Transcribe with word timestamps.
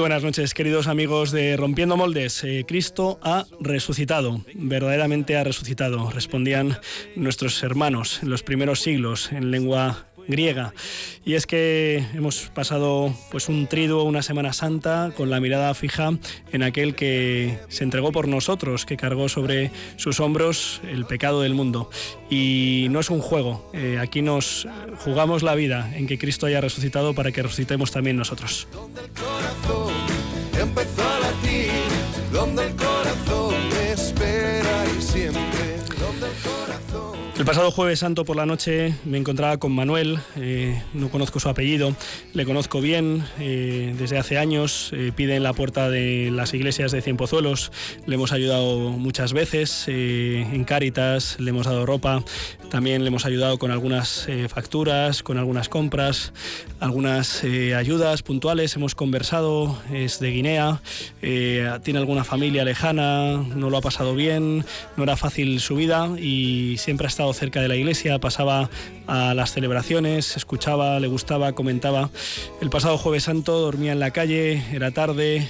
Muy 0.00 0.08
buenas 0.08 0.24
noches, 0.24 0.54
queridos 0.54 0.86
amigos 0.86 1.30
de 1.30 1.58
Rompiendo 1.58 1.94
Moldes. 1.94 2.42
Eh, 2.42 2.64
Cristo 2.66 3.20
ha 3.22 3.44
resucitado, 3.60 4.40
verdaderamente 4.54 5.36
ha 5.36 5.44
resucitado, 5.44 6.10
respondían 6.10 6.78
nuestros 7.16 7.62
hermanos 7.62 8.20
en 8.22 8.30
los 8.30 8.42
primeros 8.42 8.80
siglos 8.80 9.30
en 9.30 9.50
lengua 9.50 10.06
griega. 10.28 10.74
Y 11.24 11.34
es 11.34 11.46
que 11.46 12.04
hemos 12.14 12.50
pasado 12.54 13.14
pues 13.30 13.48
un 13.48 13.66
triduo, 13.66 14.04
una 14.04 14.22
Semana 14.22 14.52
Santa, 14.52 15.12
con 15.16 15.30
la 15.30 15.40
mirada 15.40 15.74
fija 15.74 16.12
en 16.52 16.62
aquel 16.62 16.94
que 16.94 17.58
se 17.68 17.84
entregó 17.84 18.12
por 18.12 18.28
nosotros, 18.28 18.86
que 18.86 18.96
cargó 18.96 19.28
sobre 19.28 19.70
sus 19.96 20.20
hombros 20.20 20.80
el 20.90 21.04
pecado 21.04 21.42
del 21.42 21.54
mundo. 21.54 21.90
Y 22.30 22.86
no 22.90 23.00
es 23.00 23.10
un 23.10 23.20
juego, 23.20 23.70
eh, 23.72 23.98
aquí 24.00 24.22
nos 24.22 24.66
jugamos 25.04 25.42
la 25.42 25.54
vida 25.54 25.90
en 25.96 26.06
que 26.06 26.18
Cristo 26.18 26.46
haya 26.46 26.60
resucitado 26.60 27.14
para 27.14 27.32
que 27.32 27.42
resucitemos 27.42 27.90
también 27.90 28.16
nosotros. 28.16 28.68
donde 32.32 32.64
el 32.64 32.76
corazón 32.76 33.54
espera 33.92 34.84
y 34.96 35.02
siempre, 35.02 35.49
el 37.40 37.46
pasado 37.46 37.70
jueves 37.70 38.00
santo 38.00 38.26
por 38.26 38.36
la 38.36 38.44
noche 38.44 38.94
me 39.06 39.16
encontraba 39.16 39.56
con 39.56 39.72
Manuel, 39.72 40.18
eh, 40.36 40.82
no 40.92 41.08
conozco 41.08 41.40
su 41.40 41.48
apellido, 41.48 41.96
le 42.34 42.44
conozco 42.44 42.82
bien, 42.82 43.24
eh, 43.38 43.94
desde 43.96 44.18
hace 44.18 44.36
años, 44.36 44.90
eh, 44.92 45.10
pide 45.16 45.36
en 45.36 45.42
la 45.42 45.54
puerta 45.54 45.88
de 45.88 46.30
las 46.30 46.52
iglesias 46.52 46.92
de 46.92 47.00
Cienpozuelos, 47.00 47.72
le 48.04 48.16
hemos 48.16 48.32
ayudado 48.32 48.90
muchas 48.90 49.32
veces 49.32 49.88
en 49.88 50.64
Cáritas, 50.64 51.40
le 51.40 51.48
hemos 51.48 51.64
dado 51.64 51.86
ropa, 51.86 52.22
también 52.68 53.04
le 53.04 53.08
hemos 53.08 53.24
ayudado 53.24 53.58
con 53.58 53.70
algunas 53.70 54.28
facturas, 54.48 55.22
con 55.22 55.38
algunas 55.38 55.70
compras, 55.70 56.34
algunas 56.78 57.42
ayudas 57.42 58.22
puntuales, 58.22 58.76
hemos 58.76 58.94
conversado, 58.94 59.78
es 59.90 60.20
de 60.20 60.30
Guinea, 60.30 60.82
tiene 61.20 61.98
alguna 61.98 62.24
familia 62.24 62.64
lejana, 62.64 63.38
no 63.38 63.70
lo 63.70 63.78
ha 63.78 63.80
pasado 63.80 64.14
bien, 64.14 64.66
no 64.98 65.04
era 65.04 65.16
fácil 65.16 65.58
su 65.60 65.76
vida 65.76 66.10
y 66.18 66.76
siempre 66.78 67.06
ha 67.06 67.08
estado 67.08 67.29
cerca 67.32 67.60
de 67.60 67.68
la 67.68 67.76
iglesia, 67.76 68.18
pasaba 68.18 68.70
a 69.06 69.34
las 69.34 69.52
celebraciones, 69.52 70.36
escuchaba, 70.36 70.98
le 71.00 71.08
gustaba, 71.08 71.52
comentaba. 71.52 72.10
El 72.60 72.70
pasado 72.70 72.98
jueves 72.98 73.24
santo 73.24 73.58
dormía 73.58 73.92
en 73.92 74.00
la 74.00 74.10
calle, 74.10 74.62
era 74.72 74.90
tarde 74.90 75.48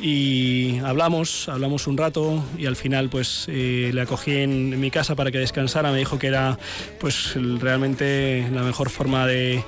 y 0.00 0.78
hablamos, 0.78 1.48
hablamos 1.48 1.86
un 1.86 1.96
rato 1.96 2.44
y 2.56 2.66
al 2.66 2.76
final 2.76 3.08
pues 3.08 3.46
eh, 3.48 3.90
le 3.92 4.00
acogí 4.00 4.36
en, 4.36 4.78
mi 4.78 4.90
casa 4.90 5.14
para 5.14 5.30
que 5.30 5.38
descansara, 5.38 5.90
me 5.90 5.98
dijo 5.98 6.18
que 6.18 6.28
era 6.28 6.58
pues 7.00 7.34
realmente 7.34 8.48
la 8.52 8.62
mejor 8.62 8.90
forma 8.90 9.26
de, 9.26 9.64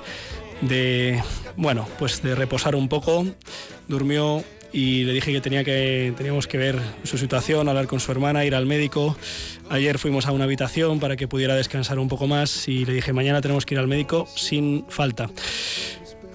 de 0.60 1.22
bueno, 1.56 1.88
pues 1.98 2.22
de 2.22 2.34
reposar 2.34 2.74
un 2.74 2.88
poco. 2.88 3.26
Durmió 3.88 4.44
y 4.72 5.04
le 5.04 5.12
dije 5.12 5.32
que, 5.32 5.40
tenía 5.40 5.64
que 5.64 6.12
teníamos 6.16 6.46
que 6.46 6.58
ver 6.58 6.78
su 7.04 7.18
situación, 7.18 7.68
hablar 7.68 7.86
con 7.86 8.00
su 8.00 8.12
hermana, 8.12 8.44
ir 8.44 8.54
al 8.54 8.66
médico. 8.66 9.16
Ayer 9.68 9.98
fuimos 9.98 10.26
a 10.26 10.32
una 10.32 10.44
habitación 10.44 11.00
para 11.00 11.16
que 11.16 11.28
pudiera 11.28 11.54
descansar 11.54 11.98
un 11.98 12.08
poco 12.08 12.26
más 12.26 12.68
y 12.68 12.84
le 12.84 12.92
dije 12.92 13.12
mañana 13.12 13.40
tenemos 13.40 13.66
que 13.66 13.74
ir 13.74 13.80
al 13.80 13.88
médico 13.88 14.28
sin 14.34 14.84
falta. 14.88 15.28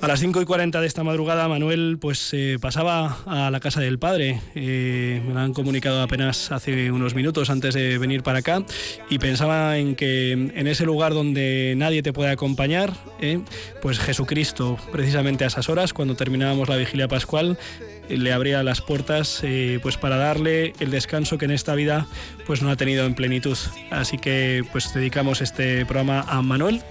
A 0.02 0.08
las 0.08 0.20
5 0.20 0.42
y 0.42 0.46
40 0.46 0.82
de 0.82 0.88
esta 0.88 1.04
madrugada, 1.04 1.48
Manuel 1.48 1.98
pues 2.00 2.30
eh, 2.34 2.58
pasaba 2.62 3.18
a 3.26 3.50
la 3.50 3.60
casa 3.60 3.80
del 3.80 3.98
padre. 3.98 4.42
Eh, 4.54 5.22
me 5.26 5.34
lo 5.34 5.40
han 5.40 5.54
comunicado 5.54 6.02
apenas 6.02 6.52
hace 6.52 6.92
unos 6.92 7.16
minutos 7.16 7.50
antes 7.50 7.74
de 7.74 7.98
venir 7.98 8.22
para 8.22 8.40
acá 8.40 8.64
y 9.10 9.18
pensaba 9.18 9.78
en 9.78 9.96
que 9.96 10.34
en 10.34 10.68
ese 10.68 10.86
lugar 10.86 11.14
donde 11.14 11.74
nadie 11.78 12.04
te 12.04 12.14
puede 12.14 12.30
acompañar, 12.30 12.94
eh, 13.20 13.40
pues 13.82 13.98
Jesucristo, 13.98 14.78
precisamente 14.92 15.44
a 15.44 15.48
esas 15.48 15.70
horas, 15.70 15.94
cuando 15.94 16.16
terminábamos 16.16 16.70
la 16.70 16.76
vigilia 16.76 17.08
pascual, 17.08 17.58
le 18.10 18.34
abría 18.34 18.64
las 18.64 18.82
puertas 18.82 19.42
pues 19.82 19.98
para 19.98 20.18
darle 20.18 20.74
el 20.80 20.92
descanso 20.92 21.38
que 21.38 21.46
en 21.46 21.52
esta 21.52 21.76
vida 21.76 22.08
pues 22.46 22.62
no 22.62 22.70
ha 22.70 22.76
tenido 22.76 23.06
en 23.06 23.16
plenitud. 23.16 23.58
Así 23.92 24.18
que 24.18 24.64
pues 24.72 24.94
dedicamos 24.94 25.42
este 25.42 25.86
programa 25.86 26.22
a 26.22 26.42
Manuel 26.42 26.82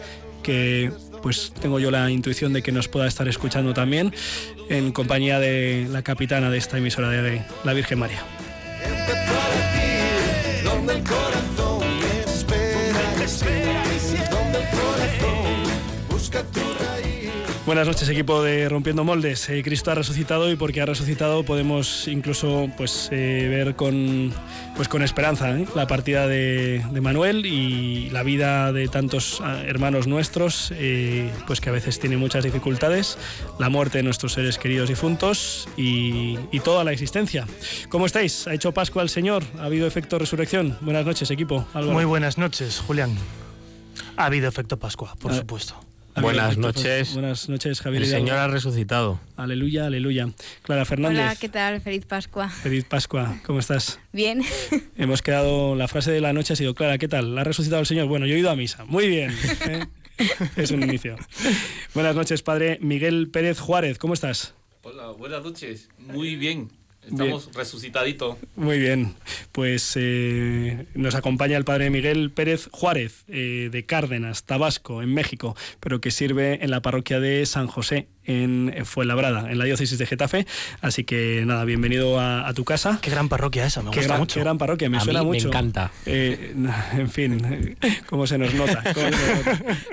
que 0.42 0.92
pues 1.22 1.52
tengo 1.58 1.80
yo 1.80 1.90
la 1.90 2.10
intuición 2.10 2.52
de 2.52 2.62
que 2.62 2.70
nos 2.70 2.88
pueda 2.88 3.06
estar 3.06 3.26
escuchando 3.28 3.72
también 3.72 4.12
en 4.68 4.92
compañía 4.92 5.38
de 5.38 5.86
la 5.90 6.02
capitana 6.02 6.50
de 6.50 6.58
esta 6.58 6.76
emisora 6.76 7.08
de 7.08 7.42
la 7.64 7.72
Virgen 7.72 7.98
María. 7.98 8.22
Buenas 17.66 17.86
noches 17.86 18.10
equipo 18.10 18.42
de 18.42 18.68
Rompiendo 18.68 19.04
Moldes. 19.04 19.48
Eh, 19.48 19.62
Cristo 19.62 19.90
ha 19.90 19.94
resucitado 19.94 20.52
y 20.52 20.56
porque 20.56 20.82
ha 20.82 20.86
resucitado 20.86 21.44
podemos 21.44 22.06
incluso 22.08 22.68
pues, 22.76 23.08
eh, 23.10 23.46
ver 23.48 23.74
con, 23.74 24.34
pues, 24.76 24.86
con 24.86 25.02
esperanza 25.02 25.58
¿eh? 25.58 25.66
la 25.74 25.86
partida 25.86 26.28
de, 26.28 26.84
Manuel 27.00 27.46
y 27.46 28.10
la 28.10 28.22
vida 28.22 28.70
de 28.70 28.86
tantos 28.88 29.40
ah, 29.42 29.62
hermanos 29.66 30.06
nuestros 30.06 30.74
pues 31.46 31.62
que 31.62 31.70
a 31.70 31.72
veces 31.72 31.98
tienen 31.98 32.18
muchas 32.18 32.44
dificultades, 32.44 33.16
la 33.58 33.70
muerte 33.70 33.98
de 33.98 34.04
nuestros 34.04 34.34
seres 34.34 34.58
queridos 34.58 34.90
difuntos 34.90 35.66
y, 35.78 36.38
y 36.52 36.60
toda 36.60 36.84
la 36.84 36.92
existencia. 36.92 37.46
¿Cómo 37.88 38.04
estáis? 38.04 38.46
¿Ha 38.46 38.52
hecho 38.52 38.72
Pascua 38.72 39.00
al 39.00 39.08
Señor? 39.08 39.42
¿Ha 39.58 39.64
habido 39.64 39.86
efecto 39.86 40.18
resurrección? 40.18 40.76
Buenas 40.82 41.06
noches 41.06 41.30
equipo. 41.30 41.66
Muy 41.74 42.04
buenas 42.04 42.36
noches 42.36 42.82
Julián. 42.86 43.16
Ha 44.18 44.26
habido 44.26 44.48
efecto 44.48 44.78
Pascua, 44.78 45.14
por 45.18 45.32
ah, 45.32 45.36
supuesto. 45.36 45.93
Buenas 46.20 46.56
noches. 46.56 47.14
buenas 47.14 47.48
noches, 47.48 47.80
Javier. 47.80 48.02
El 48.02 48.08
Señor 48.08 48.36
ha 48.36 48.48
resucitado. 48.48 49.20
Aleluya, 49.36 49.86
aleluya. 49.86 50.28
Clara 50.62 50.84
Fernández. 50.84 51.20
Hola, 51.20 51.36
¿qué 51.36 51.48
tal? 51.48 51.80
Feliz 51.80 52.06
Pascua. 52.06 52.48
Feliz 52.48 52.84
Pascua. 52.84 53.40
¿Cómo 53.44 53.58
estás? 53.58 53.98
Bien. 54.12 54.42
Hemos 54.96 55.22
quedado, 55.22 55.74
la 55.74 55.88
frase 55.88 56.12
de 56.12 56.20
la 56.20 56.32
noche 56.32 56.52
ha 56.52 56.56
sido, 56.56 56.74
Clara, 56.74 56.98
¿qué 56.98 57.08
tal? 57.08 57.36
¿Ha 57.36 57.44
resucitado 57.44 57.80
el 57.80 57.86
Señor? 57.86 58.06
Bueno, 58.06 58.26
yo 58.26 58.34
he 58.34 58.38
ido 58.38 58.50
a 58.50 58.56
misa. 58.56 58.84
Muy 58.84 59.08
bien. 59.08 59.32
¿eh? 59.68 59.86
es 60.56 60.70
un 60.70 60.82
inicio. 60.82 61.16
Buenas 61.94 62.14
noches, 62.14 62.42
padre 62.42 62.78
Miguel 62.80 63.30
Pérez 63.30 63.58
Juárez. 63.58 63.98
¿Cómo 63.98 64.14
estás? 64.14 64.54
Hola, 64.82 65.08
buenas 65.08 65.42
noches. 65.42 65.88
Muy 65.98 66.36
bien. 66.36 66.70
Estamos 67.08 67.50
resucitaditos. 67.54 68.36
Muy 68.56 68.78
bien. 68.78 69.14
Pues 69.52 69.92
eh, 69.96 70.86
nos 70.94 71.14
acompaña 71.14 71.56
el 71.56 71.64
padre 71.64 71.90
Miguel 71.90 72.30
Pérez 72.30 72.68
Juárez, 72.72 73.24
eh, 73.28 73.68
de 73.70 73.84
Cárdenas, 73.84 74.44
Tabasco, 74.44 75.02
en 75.02 75.12
México, 75.12 75.56
pero 75.80 76.00
que 76.00 76.10
sirve 76.10 76.64
en 76.64 76.70
la 76.70 76.82
parroquia 76.82 77.20
de 77.20 77.44
San 77.46 77.66
José, 77.66 78.08
en 78.26 78.72
Fuenlabrada, 78.84 79.50
en 79.50 79.58
la 79.58 79.64
diócesis 79.64 79.98
de 79.98 80.06
Getafe. 80.06 80.46
Así 80.80 81.04
que 81.04 81.42
nada, 81.46 81.64
bienvenido 81.64 82.20
a, 82.20 82.52
tu 82.54 82.64
casa. 82.64 82.98
Qué 83.02 83.10
gran 83.10 83.28
parroquia 83.28 83.66
esa, 83.66 83.82
me 83.82 83.90
gusta 83.90 84.16
mucho. 84.16 84.34
Qué 84.34 84.40
gran 84.40 84.58
parroquia, 84.58 84.88
me 84.88 85.00
suena 85.00 85.22
mucho. 85.22 85.44
Me 85.44 85.48
encanta. 85.48 85.90
Eh, 86.06 86.54
en 86.92 87.10
fin, 87.10 87.76
cómo 88.06 88.26
se 88.26 88.38
nos 88.38 88.54
nota. 88.54 88.82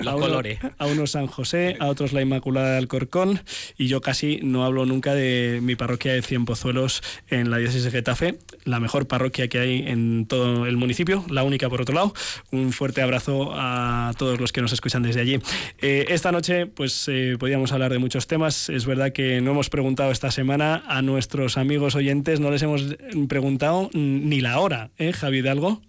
Los 0.00 0.20
colores. 0.20 0.58
A 0.78 0.86
unos 0.86 1.12
San 1.12 1.26
José, 1.26 1.76
a 1.80 1.86
otros 1.86 2.12
la 2.12 2.22
Inmaculada 2.22 2.72
de 2.72 2.78
Alcorcón, 2.78 3.42
y 3.76 3.88
yo 3.88 4.00
casi 4.00 4.40
no 4.42 4.64
hablo 4.64 4.86
nunca 4.86 5.14
de 5.14 5.60
mi 5.62 5.76
parroquia 5.76 6.12
de 6.12 6.22
Cienpozuelos 6.22 7.02
en 7.28 7.50
la 7.50 7.58
diócesis 7.58 7.84
de 7.84 7.90
Getafe, 7.90 8.38
la 8.64 8.80
mejor 8.80 9.06
parroquia 9.06 9.48
que 9.48 9.58
hay 9.58 9.84
en 9.86 10.26
todo 10.26 10.66
el 10.66 10.76
municipio, 10.76 11.24
la 11.28 11.42
única 11.42 11.68
por 11.68 11.80
otro 11.80 11.94
lado. 11.94 12.14
Un 12.50 12.72
fuerte 12.72 13.02
abrazo 13.02 13.52
a 13.54 14.12
todos 14.16 14.40
los 14.40 14.52
que 14.52 14.60
nos 14.62 14.72
escuchan 14.72 15.02
desde 15.02 15.20
allí. 15.20 15.40
Eh, 15.80 16.06
esta 16.08 16.32
noche, 16.32 16.66
pues 16.66 17.06
eh, 17.08 17.36
podíamos 17.38 17.72
hablar 17.72 17.92
de 17.92 17.98
muchos 17.98 18.21
temas. 18.26 18.68
Es 18.68 18.86
verdad 18.86 19.12
que 19.12 19.40
no 19.40 19.52
hemos 19.52 19.70
preguntado 19.70 20.10
esta 20.10 20.30
semana 20.30 20.82
a 20.86 21.02
nuestros 21.02 21.56
amigos 21.56 21.94
oyentes, 21.94 22.40
no 22.40 22.50
les 22.50 22.62
hemos 22.62 22.96
preguntado 23.28 23.90
ni 23.92 24.40
la 24.40 24.58
hora, 24.60 24.90
¿eh, 24.98 25.12
Javi 25.12 25.38
Hidalgo? 25.38 25.82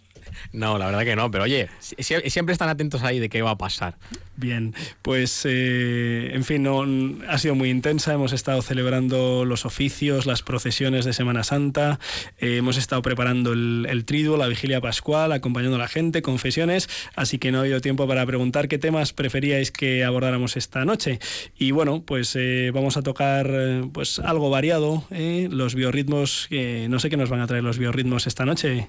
No, 0.51 0.77
la 0.77 0.87
verdad 0.87 1.03
que 1.03 1.15
no, 1.15 1.31
pero 1.31 1.43
oye, 1.45 1.69
siempre 1.79 2.53
están 2.53 2.69
atentos 2.69 3.03
ahí 3.03 3.19
de 3.19 3.29
qué 3.29 3.41
va 3.41 3.51
a 3.51 3.57
pasar. 3.57 3.95
Bien, 4.35 4.73
pues 5.03 5.43
eh, 5.45 6.31
en 6.33 6.43
fin, 6.43 6.63
no, 6.63 6.83
ha 7.27 7.37
sido 7.37 7.53
muy 7.53 7.69
intensa. 7.69 8.13
Hemos 8.13 8.33
estado 8.33 8.63
celebrando 8.63 9.45
los 9.45 9.65
oficios, 9.65 10.25
las 10.25 10.41
procesiones 10.41 11.05
de 11.05 11.13
Semana 11.13 11.43
Santa, 11.43 11.99
eh, 12.39 12.57
hemos 12.57 12.77
estado 12.77 13.03
preparando 13.03 13.53
el, 13.53 13.85
el, 13.87 14.05
triduo, 14.05 14.35
la 14.37 14.47
vigilia 14.47 14.81
pascual, 14.81 15.33
acompañando 15.33 15.75
a 15.75 15.79
la 15.79 15.87
gente, 15.87 16.23
confesiones, 16.23 16.89
así 17.15 17.37
que 17.37 17.51
no 17.51 17.59
ha 17.59 17.61
habido 17.61 17.79
tiempo 17.79 18.07
para 18.07 18.25
preguntar 18.25 18.67
qué 18.67 18.79
temas 18.79 19.13
preferíais 19.13 19.71
que 19.71 20.03
abordáramos 20.03 20.57
esta 20.57 20.83
noche. 20.83 21.19
Y 21.55 21.69
bueno, 21.69 22.01
pues 22.03 22.35
eh, 22.35 22.71
vamos 22.73 22.97
a 22.97 23.03
tocar 23.03 23.51
pues 23.93 24.17
algo 24.17 24.49
variado, 24.49 25.05
los 25.11 25.75
biorritmos, 25.75 26.47
no 26.89 26.99
sé 26.99 27.09
qué 27.11 27.17
nos 27.17 27.29
van 27.29 27.41
a 27.41 27.47
traer 27.47 27.63
los 27.63 27.77
biorritmos 27.77 28.25
esta 28.25 28.45
noche. 28.45 28.87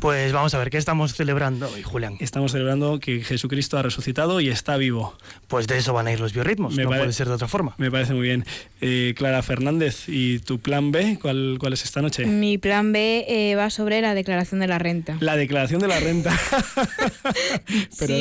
Pues 0.00 0.32
vamos 0.32 0.52
a 0.52 0.58
ver 0.58 0.68
¿qué 0.74 0.78
estamos 0.78 1.14
celebrando 1.14 1.70
hoy, 1.72 1.84
Julián? 1.84 2.16
Estamos 2.18 2.50
celebrando 2.50 2.98
que 2.98 3.20
Jesucristo 3.20 3.78
ha 3.78 3.82
resucitado 3.82 4.40
y 4.40 4.48
está 4.48 4.76
vivo. 4.76 5.16
Pues 5.46 5.68
de 5.68 5.78
eso 5.78 5.92
van 5.92 6.08
a 6.08 6.12
ir 6.12 6.18
los 6.18 6.32
biorritmos, 6.32 6.76
no 6.76 6.88
puede 6.88 7.12
ser 7.12 7.28
de 7.28 7.34
otra 7.34 7.46
forma. 7.46 7.76
Me 7.78 7.92
parece 7.92 8.12
muy 8.12 8.22
bien. 8.22 8.44
Eh, 8.80 9.14
Clara 9.16 9.40
Fernández, 9.42 10.08
¿y 10.08 10.40
tu 10.40 10.58
plan 10.58 10.90
B? 10.90 11.18
¿Cuál, 11.22 11.58
cuál 11.60 11.74
es 11.74 11.84
esta 11.84 12.02
noche? 12.02 12.26
Mi 12.26 12.58
plan 12.58 12.90
B 12.90 13.24
eh, 13.28 13.54
va 13.54 13.70
sobre 13.70 14.00
la 14.00 14.14
declaración 14.14 14.60
de 14.60 14.66
la 14.66 14.80
renta. 14.80 15.16
La 15.20 15.36
declaración 15.36 15.80
de 15.80 15.86
la 15.86 16.00
renta. 16.00 16.36
pero, 18.00 18.14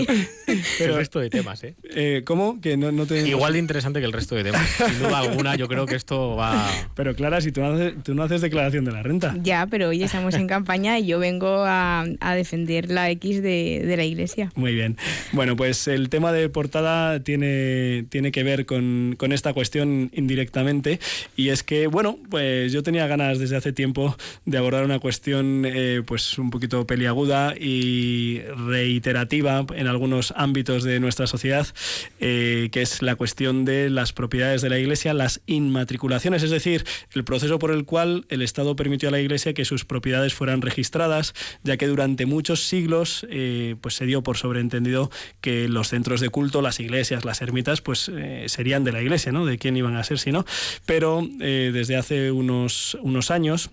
el 0.80 0.94
resto 0.94 1.20
de 1.20 1.32
temas, 1.32 1.64
¿eh? 1.64 1.74
eh 1.90 2.22
cómo 2.24 2.62
Que 2.62 2.78
no, 2.78 2.92
no 2.92 3.08
te... 3.08 3.28
Igual 3.28 3.54
de 3.54 3.60
interesante 3.60 4.00
que 4.00 4.06
el 4.06 4.14
resto 4.14 4.36
de 4.36 4.44
temas. 4.44 4.70
Sin 4.70 5.00
duda 5.00 5.18
alguna, 5.18 5.56
yo 5.56 5.68
creo 5.68 5.88
que 5.88 5.96
esto 5.96 6.36
va... 6.36 6.70
Pero 6.94 7.16
Clara, 7.16 7.42
si 7.42 7.52
tú 7.52 7.62
no 7.62 7.74
haces, 7.74 7.94
tú 8.04 8.14
no 8.14 8.22
haces 8.22 8.42
declaración 8.42 8.86
de 8.86 8.92
la 8.92 9.02
renta. 9.02 9.36
Ya, 9.42 9.66
pero 9.66 9.90
hoy 9.90 10.04
estamos 10.04 10.36
en 10.36 10.48
campaña 10.48 11.00
y 11.00 11.08
yo 11.08 11.18
vengo 11.18 11.64
a, 11.66 12.06
defender 12.44 12.92
la 12.92 13.10
X 13.12 13.42
de, 13.42 13.94
la 13.96 14.04
iglesia. 14.04 14.52
Muy 14.56 14.74
bien. 14.74 14.98
Bueno, 15.32 15.56
pues 15.56 15.88
el 15.88 16.10
tema 16.10 16.32
de 16.32 16.50
portada 16.50 17.22
tiene, 17.22 18.06
tiene 18.10 18.32
que 18.32 18.44
ver 18.44 18.66
con, 18.66 19.16
con 19.18 19.32
esta 19.32 19.54
cuestión 19.54 20.12
indirectamente 20.14 21.00
y 21.36 21.50
es 21.50 21.64
que, 21.64 21.88
bueno, 21.88 22.20
pues 22.30 22.72
yo 22.72 22.84
tenía 22.84 23.08
ganas 23.08 23.40
desde 23.40 23.56
hace 23.56 23.74
tiempo 23.74 24.16
de 24.46 24.58
abordar 24.58 24.84
una 24.84 25.00
cuestión 25.00 25.64
eh, 25.66 26.02
pues 26.06 26.38
un 26.38 26.50
poquito 26.50 26.86
peliaguda 26.86 27.56
y 27.58 28.42
reiterativa 28.68 29.66
en 29.76 29.88
algunos 29.88 30.34
ámbitos 30.36 30.84
de 30.84 31.00
nuestra 31.00 31.28
sociedad, 31.28 31.68
eh, 32.20 32.70
que 32.72 32.82
es 32.82 33.02
la 33.02 33.16
cuestión 33.16 33.66
de 33.66 33.90
las 33.90 34.14
propiedades 34.14 34.62
de 34.62 34.70
la 34.70 34.80
Iglesia, 34.80 35.14
las 35.14 35.42
inmatriculaciones, 35.46 36.44
es 36.44 36.52
decir, 36.52 36.86
el 37.14 37.24
proceso 37.24 37.60
por 37.60 37.72
el 37.72 37.86
cual 37.86 38.26
el 38.30 38.42
Estado 38.42 38.76
permitió 38.76 39.10
a 39.10 39.12
la 39.12 39.20
Iglesia 39.20 39.54
que 39.54 39.66
sus 39.66 39.86
propiedades 39.86 40.34
fueran 40.34 40.62
registradas, 40.62 41.34
ya 41.64 41.78
que 41.78 41.88
durante 41.88 42.26
muchos 42.34 42.68
siglos 42.68 43.26
eh, 43.30 43.76
pues 43.82 43.96
se 43.96 44.06
dio 44.06 44.22
por 44.22 44.38
sobreentendido 44.38 45.10
que 45.42 45.70
los 45.70 45.90
centros 45.90 46.20
de 46.20 46.30
culto, 46.30 46.62
las 46.62 46.80
iglesias, 46.80 47.26
las 47.26 47.42
ermitas, 47.42 47.82
pues 47.82 48.12
serían 48.48 48.84
de 48.84 48.92
la 48.92 49.02
Iglesia, 49.02 49.32
¿no? 49.32 49.46
De 49.46 49.58
quién 49.58 49.78
iban 49.78 49.96
a 49.96 50.04
ser 50.04 50.20
si 50.20 50.32
no. 50.32 50.46
Pero 50.86 51.28
desde 51.40 51.96
hace 51.96 52.32
unos, 52.32 52.98
unos 53.02 53.32
años, 53.32 53.70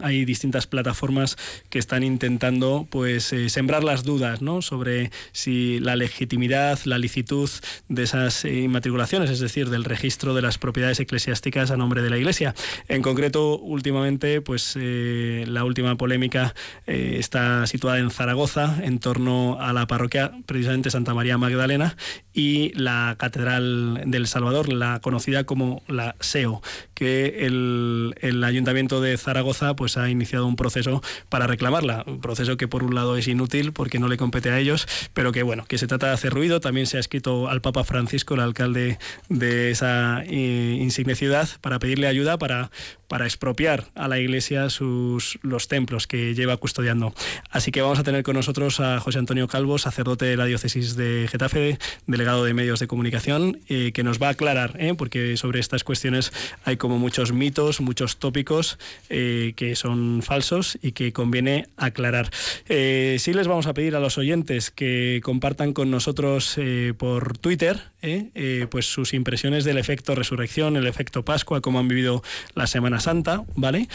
hay 0.00 0.24
distintas 0.24 0.66
plataformas 0.66 1.36
que 1.68 1.78
están 1.78 2.02
intentando 2.02 2.86
pues 2.88 3.32
eh, 3.32 3.50
sembrar 3.50 3.84
las 3.84 4.04
dudas 4.04 4.40
¿no? 4.40 4.62
sobre 4.62 5.10
si 5.32 5.80
la 5.80 5.96
legitimidad, 5.96 6.78
la 6.84 6.98
licitud 6.98 7.50
de 7.88 8.02
esas 8.02 8.44
eh, 8.44 8.60
inmatriculaciones, 8.60 9.30
es 9.30 9.40
decir, 9.40 9.68
del 9.68 9.84
registro 9.84 10.34
de 10.34 10.42
las 10.42 10.58
propiedades 10.58 11.00
eclesiásticas 11.00 11.70
a 11.70 11.76
nombre 11.76 12.02
de 12.02 12.10
la 12.10 12.16
Iglesia. 12.16 12.54
En 12.88 13.02
concreto, 13.02 13.58
últimamente, 13.58 14.40
pues 14.40 14.74
eh, 14.80 15.44
la 15.46 15.64
última 15.64 15.96
polémica 15.96 16.54
está 16.86 17.66
situada 17.66 17.98
en 17.98 18.10
Zaragoza, 18.10 18.78
en 18.82 18.98
torno 18.98 19.58
a 19.60 19.72
la 19.72 19.86
parroquia 19.86 20.32
precisamente 20.46 20.90
Santa 20.90 21.14
María 21.14 21.38
Magdalena 21.38 21.96
y 22.32 22.72
la 22.74 23.16
Catedral 23.18 24.02
del 24.06 24.26
Salvador, 24.26 24.72
la 24.72 25.00
conocida 25.00 25.44
como 25.44 25.82
la 25.88 26.16
SEO, 26.20 26.62
que 27.02 27.46
el, 27.46 28.14
el 28.20 28.44
Ayuntamiento 28.44 29.00
de 29.00 29.16
Zaragoza 29.16 29.74
pues 29.74 29.96
ha 29.96 30.08
iniciado 30.08 30.46
un 30.46 30.54
proceso 30.54 31.02
para 31.28 31.48
reclamarla, 31.48 32.04
un 32.06 32.20
proceso 32.20 32.56
que 32.56 32.68
por 32.68 32.84
un 32.84 32.94
lado 32.94 33.16
es 33.16 33.26
inútil 33.26 33.72
porque 33.72 33.98
no 33.98 34.06
le 34.06 34.16
compete 34.16 34.50
a 34.50 34.60
ellos, 34.60 34.86
pero 35.12 35.32
que 35.32 35.42
bueno, 35.42 35.64
que 35.64 35.78
se 35.78 35.88
trata 35.88 36.06
de 36.06 36.12
hacer 36.12 36.32
ruido, 36.32 36.60
también 36.60 36.86
se 36.86 36.98
ha 36.98 37.00
escrito 37.00 37.48
al 37.48 37.60
Papa 37.60 37.82
Francisco, 37.82 38.34
el 38.34 38.40
alcalde 38.40 39.00
de 39.28 39.72
esa 39.72 40.22
eh, 40.26 40.78
insigne 40.80 41.16
ciudad, 41.16 41.48
para 41.60 41.80
pedirle 41.80 42.06
ayuda 42.06 42.38
para, 42.38 42.70
para 43.08 43.24
expropiar 43.26 43.90
a 43.96 44.06
la 44.06 44.20
iglesia 44.20 44.70
sus, 44.70 45.40
los 45.42 45.66
templos 45.66 46.06
que 46.06 46.36
lleva 46.36 46.56
custodiando. 46.56 47.12
Así 47.50 47.72
que 47.72 47.82
vamos 47.82 47.98
a 47.98 48.04
tener 48.04 48.22
con 48.22 48.36
nosotros 48.36 48.78
a 48.78 49.00
José 49.00 49.18
Antonio 49.18 49.48
Calvo, 49.48 49.76
sacerdote 49.78 50.26
de 50.26 50.36
la 50.36 50.44
diócesis 50.44 50.94
de 50.94 51.26
Getafe, 51.28 51.78
delegado 52.06 52.44
de 52.44 52.54
medios 52.54 52.78
de 52.78 52.86
comunicación, 52.86 53.60
eh, 53.68 53.90
que 53.92 54.04
nos 54.04 54.22
va 54.22 54.28
a 54.28 54.30
aclarar, 54.30 54.76
¿eh? 54.78 54.94
porque 54.96 55.36
sobre 55.36 55.58
estas 55.58 55.84
cuestiones 55.84 56.32
hay 56.64 56.76
como 56.76 56.91
muchos 56.98 57.32
mitos, 57.32 57.80
muchos 57.80 58.18
tópicos 58.18 58.78
que 59.08 59.74
son 59.76 60.22
falsos 60.22 60.78
y 60.82 60.92
que 60.92 61.12
conviene 61.12 61.66
aclarar. 61.76 62.30
Eh, 62.68 63.16
sí 63.18 63.32
les 63.32 63.48
vamos 63.48 63.66
a 63.66 63.74
pedir 63.74 63.96
a 63.96 64.00
los 64.00 64.18
oyentes 64.18 64.70
que 64.70 65.20
compartan 65.22 65.72
con 65.72 65.90
nosotros 65.90 66.54
eh, 66.56 66.94
por 66.96 67.38
Twitter 67.38 67.80
eh, 68.02 68.66
pues 68.70 68.86
sus 68.86 69.14
impresiones 69.14 69.64
del 69.64 69.78
efecto 69.78 70.14
resurrección, 70.14 70.76
el 70.76 70.86
efecto 70.86 71.24
Pascua, 71.24 71.60
cómo 71.60 71.78
han 71.78 71.88
vivido 71.88 72.22
la 72.54 72.66
Semana 72.66 72.98
Santa, 72.98 73.44
¿vale? 73.54 73.88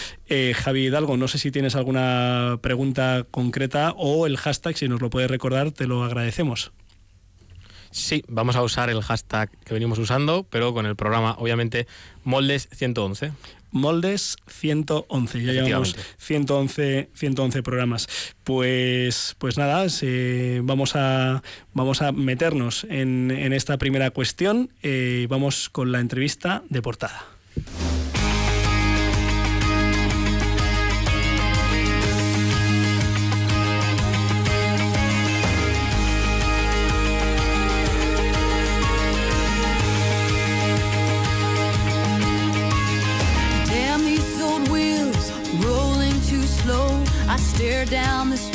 Javi 0.55 0.85
Hidalgo, 0.85 1.17
no 1.17 1.27
sé 1.27 1.38
si 1.38 1.51
tienes 1.51 1.75
alguna 1.75 2.59
pregunta 2.61 3.25
concreta 3.29 3.91
o 3.97 4.25
el 4.25 4.38
hashtag, 4.38 4.77
si 4.77 4.88
nos 4.88 5.01
lo 5.01 5.09
puedes 5.09 5.29
recordar, 5.29 5.71
te 5.71 5.88
lo 5.88 6.03
agradecemos. 6.03 6.71
Sí, 7.97 8.23
vamos 8.27 8.55
a 8.55 8.61
usar 8.61 8.91
el 8.91 9.01
hashtag 9.01 9.49
que 9.65 9.73
venimos 9.73 9.97
usando, 9.97 10.44
pero 10.44 10.71
con 10.71 10.85
el 10.85 10.95
programa, 10.95 11.35
obviamente, 11.39 11.88
Moldes 12.23 12.69
111. 12.71 13.31
Moldes 13.71 14.38
111. 14.47 15.44
Ya 15.44 15.51
llevamos 15.51 15.95
111, 16.19 17.09
111 17.13 17.63
programas. 17.63 18.07
Pues, 18.44 19.35
pues 19.39 19.57
nada, 19.57 19.88
vamos, 20.61 20.95
a, 20.95 21.41
vamos 21.73 22.01
a 22.03 22.11
meternos 22.11 22.85
en, 22.88 23.31
esta 23.51 23.77
primera 23.77 24.11
cuestión. 24.11 24.71
Eh, 24.83 25.25
vamos 25.27 25.69
con 25.69 25.91
la 25.91 25.99
entrevista 25.99 26.63
de 26.69 26.83
portada. 26.83 27.25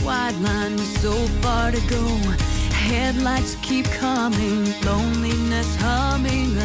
Wide 0.04 0.36
line 0.40 0.72
with 0.72 1.00
so 1.00 1.12
far 1.40 1.70
to 1.70 1.80
go. 1.88 2.04
Headlights 2.72 3.56
keep 3.62 3.86
coming, 3.86 4.64
loneliness 4.82 5.76
humming 5.76 6.56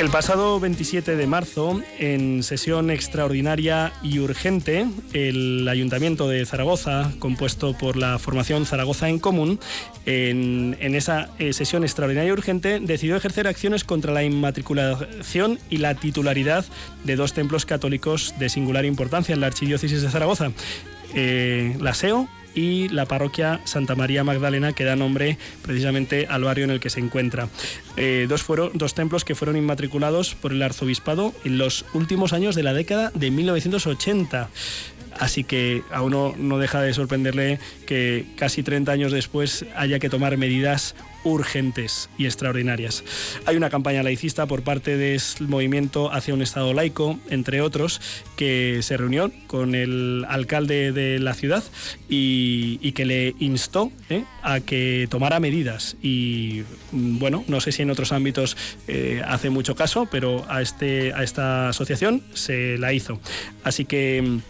El 0.00 0.08
pasado 0.08 0.58
27 0.58 1.14
de 1.14 1.26
marzo, 1.26 1.78
en 1.98 2.42
sesión 2.42 2.90
extraordinaria 2.90 3.92
y 4.02 4.18
urgente, 4.20 4.86
el 5.12 5.68
Ayuntamiento 5.68 6.26
de 6.26 6.46
Zaragoza, 6.46 7.12
compuesto 7.18 7.76
por 7.76 7.98
la 7.98 8.18
formación 8.18 8.64
Zaragoza 8.64 9.10
en 9.10 9.18
Común, 9.18 9.60
en, 10.06 10.74
esa 10.94 11.28
eh, 11.38 11.52
sesión 11.52 11.84
extraordinaria 11.84 12.30
y 12.30 12.32
urgente, 12.32 12.80
decidió 12.80 13.14
ejercer 13.14 13.46
acciones 13.46 13.84
contra 13.84 14.10
la 14.10 14.24
inmatriculación 14.24 15.58
y 15.68 15.76
la 15.76 15.94
titularidad 15.94 16.64
de 17.04 17.16
dos 17.16 17.34
templos 17.34 17.66
católicos 17.66 18.34
de 18.38 18.48
singular 18.48 18.86
importancia 18.86 19.34
en 19.34 19.42
la 19.42 19.48
Archidiócesis 19.48 20.00
de 20.00 20.08
Zaragoza. 20.08 20.50
Eh, 21.14 21.76
la 21.78 21.92
SEO 21.92 22.26
y 22.54 22.88
la 22.88 23.06
parroquia 23.06 23.60
Santa 23.64 23.94
María 23.94 24.24
Magdalena, 24.24 24.72
que 24.72 24.84
da 24.84 24.96
nombre 24.96 25.38
precisamente 25.62 26.26
al 26.28 26.44
barrio 26.44 26.64
en 26.64 26.70
el 26.70 26.80
que 26.80 26.90
se 26.90 27.00
encuentra. 27.00 27.48
Eh, 27.96 28.26
dos, 28.28 28.42
fueron, 28.42 28.70
dos 28.74 28.94
templos 28.94 29.24
que 29.24 29.34
fueron 29.34 29.56
inmatriculados 29.56 30.34
por 30.34 30.52
el 30.52 30.62
arzobispado 30.62 31.34
en 31.44 31.58
los 31.58 31.84
últimos 31.94 32.32
años 32.32 32.54
de 32.54 32.62
la 32.62 32.72
década 32.72 33.10
de 33.14 33.30
1980. 33.30 34.48
Así 35.18 35.44
que 35.44 35.82
a 35.90 36.02
uno 36.02 36.34
no 36.38 36.58
deja 36.58 36.80
de 36.80 36.94
sorprenderle 36.94 37.58
que 37.86 38.26
casi 38.36 38.62
30 38.62 38.92
años 38.92 39.12
después 39.12 39.64
haya 39.76 39.98
que 39.98 40.08
tomar 40.08 40.36
medidas 40.36 40.94
urgentes 41.24 42.08
y 42.18 42.26
extraordinarias. 42.26 43.04
Hay 43.46 43.56
una 43.56 43.70
campaña 43.70 44.02
laicista 44.02 44.46
por 44.46 44.62
parte 44.62 44.96
del 44.96 45.20
movimiento 45.40 46.12
hacia 46.12 46.34
un 46.34 46.42
Estado 46.42 46.72
laico, 46.72 47.18
entre 47.28 47.60
otros, 47.60 48.00
que 48.36 48.80
se 48.82 48.96
reunió 48.96 49.30
con 49.46 49.74
el 49.74 50.24
alcalde 50.28 50.92
de 50.92 51.18
la 51.18 51.34
ciudad 51.34 51.62
y, 52.08 52.92
que 52.92 53.04
le 53.04 53.34
instó 53.38 53.92
¿eh? 54.08 54.24
a 54.42 54.60
que 54.60 55.06
tomara 55.10 55.38
medidas. 55.38 55.96
Y 56.02 56.64
bueno, 56.92 57.44
no 57.46 57.60
sé 57.60 57.70
si 57.72 57.82
en 57.82 57.90
otros 57.90 58.12
ámbitos 58.12 58.56
eh, 58.88 59.22
hace 59.26 59.48
mucho 59.48 59.74
caso, 59.74 60.08
pero 60.10 60.44
a, 60.48 60.60
este, 60.60 61.12
a 61.12 61.22
esta 61.22 61.68
asociación 61.68 62.22
se 62.34 62.78
la 62.78 62.92
hizo. 62.92 63.20
Así 63.62 63.84
que 63.84 64.40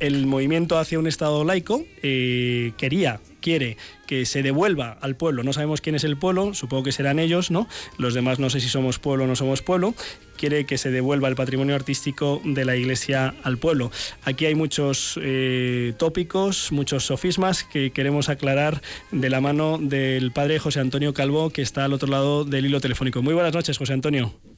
el 0.00 0.26
movimiento 0.26 0.78
hacia 0.78 0.98
un 0.98 1.06
Estado 1.06 1.44
laico 1.44 1.84
eh, 2.02 2.72
quería 2.76 3.20
quiere 3.42 3.76
que 4.06 4.24
se 4.24 4.42
devuelva 4.42 4.96
al 5.02 5.16
pueblo. 5.16 5.42
No 5.42 5.52
sabemos 5.52 5.82
quién 5.82 5.94
es 5.96 6.04
el 6.04 6.16
pueblo, 6.16 6.54
supongo 6.54 6.84
que 6.84 6.92
serán 6.92 7.18
ellos, 7.18 7.50
¿no? 7.50 7.68
Los 7.98 8.14
demás 8.14 8.38
no 8.38 8.48
sé 8.48 8.60
si 8.60 8.68
somos 8.68 8.98
pueblo 8.98 9.24
o 9.24 9.26
no 9.26 9.36
somos 9.36 9.60
pueblo. 9.60 9.94
Quiere 10.36 10.64
que 10.64 10.78
se 10.78 10.90
devuelva 10.90 11.28
el 11.28 11.34
patrimonio 11.34 11.74
artístico 11.74 12.40
de 12.44 12.64
la 12.64 12.76
iglesia 12.76 13.34
al 13.42 13.58
pueblo. 13.58 13.90
Aquí 14.24 14.46
hay 14.46 14.54
muchos 14.54 15.18
eh, 15.22 15.92
tópicos, 15.98 16.72
muchos 16.72 17.04
sofismas 17.04 17.64
que 17.64 17.90
queremos 17.90 18.28
aclarar 18.30 18.80
de 19.10 19.28
la 19.28 19.40
mano 19.40 19.78
del 19.78 20.32
padre 20.32 20.58
José 20.58 20.80
Antonio 20.80 21.12
Calvo, 21.12 21.50
que 21.50 21.62
está 21.62 21.84
al 21.84 21.92
otro 21.92 22.08
lado 22.08 22.44
del 22.44 22.66
hilo 22.66 22.80
telefónico. 22.80 23.22
Muy 23.22 23.34
buenas 23.34 23.52
noches, 23.52 23.76
José 23.76 23.92
Antonio. 23.92 24.51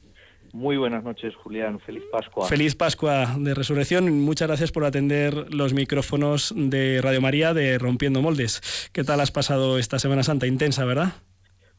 Muy 0.55 0.77
buenas 0.77 1.03
noches, 1.03 1.35
Julián. 1.35 1.81
Feliz 1.81 2.05
Pascua. 2.09 2.47
Feliz 2.47 2.75
Pascua 2.75 3.35
de 3.37 3.53
Resurrección. 3.53 4.21
Muchas 4.21 4.47
gracias 4.47 4.71
por 4.71 4.85
atender 4.85 5.53
los 5.53 5.73
micrófonos 5.73 6.53
de 6.55 7.01
Radio 7.03 7.19
María 7.19 7.53
de 7.53 7.77
Rompiendo 7.77 8.21
Moldes. 8.21 8.89
¿Qué 8.93 9.03
tal 9.03 9.19
has 9.19 9.31
pasado 9.31 9.77
esta 9.77 9.99
Semana 9.99 10.23
Santa? 10.23 10.47
Intensa, 10.47 10.85
¿verdad? 10.85 11.11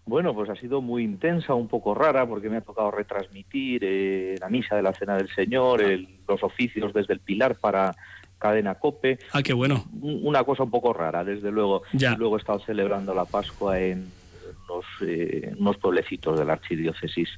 Bueno, 0.04 0.34
pues 0.34 0.50
ha 0.50 0.56
sido 0.56 0.82
muy 0.82 1.04
intensa, 1.04 1.54
un 1.54 1.68
poco 1.68 1.94
rara, 1.94 2.28
porque 2.28 2.50
me 2.50 2.58
ha 2.58 2.60
tocado 2.60 2.90
retransmitir 2.90 3.80
eh, 3.82 4.34
la 4.40 4.50
misa 4.50 4.76
de 4.76 4.82
la 4.82 4.92
Cena 4.92 5.16
del 5.16 5.34
Señor, 5.34 5.82
los 6.28 6.42
oficios 6.42 6.92
desde 6.92 7.14
el 7.14 7.20
Pilar 7.20 7.54
para 7.58 7.96
Cadena 8.36 8.74
Cope. 8.74 9.18
Ah, 9.32 9.42
qué 9.42 9.54
bueno. 9.54 9.86
Una 10.02 10.44
cosa 10.44 10.64
un 10.64 10.70
poco 10.70 10.92
rara, 10.92 11.24
desde 11.24 11.50
luego. 11.50 11.80
Ya. 11.94 12.12
Y 12.12 12.16
luego 12.16 12.36
he 12.36 12.40
estado 12.40 12.58
celebrando 12.58 13.14
la 13.14 13.24
Pascua 13.24 13.80
en 13.80 14.06
unos, 14.68 14.84
eh, 15.02 15.54
unos 15.58 15.76
pueblecitos 15.78 16.38
de 16.38 16.44
la 16.44 16.54
archidiócesis. 16.54 17.28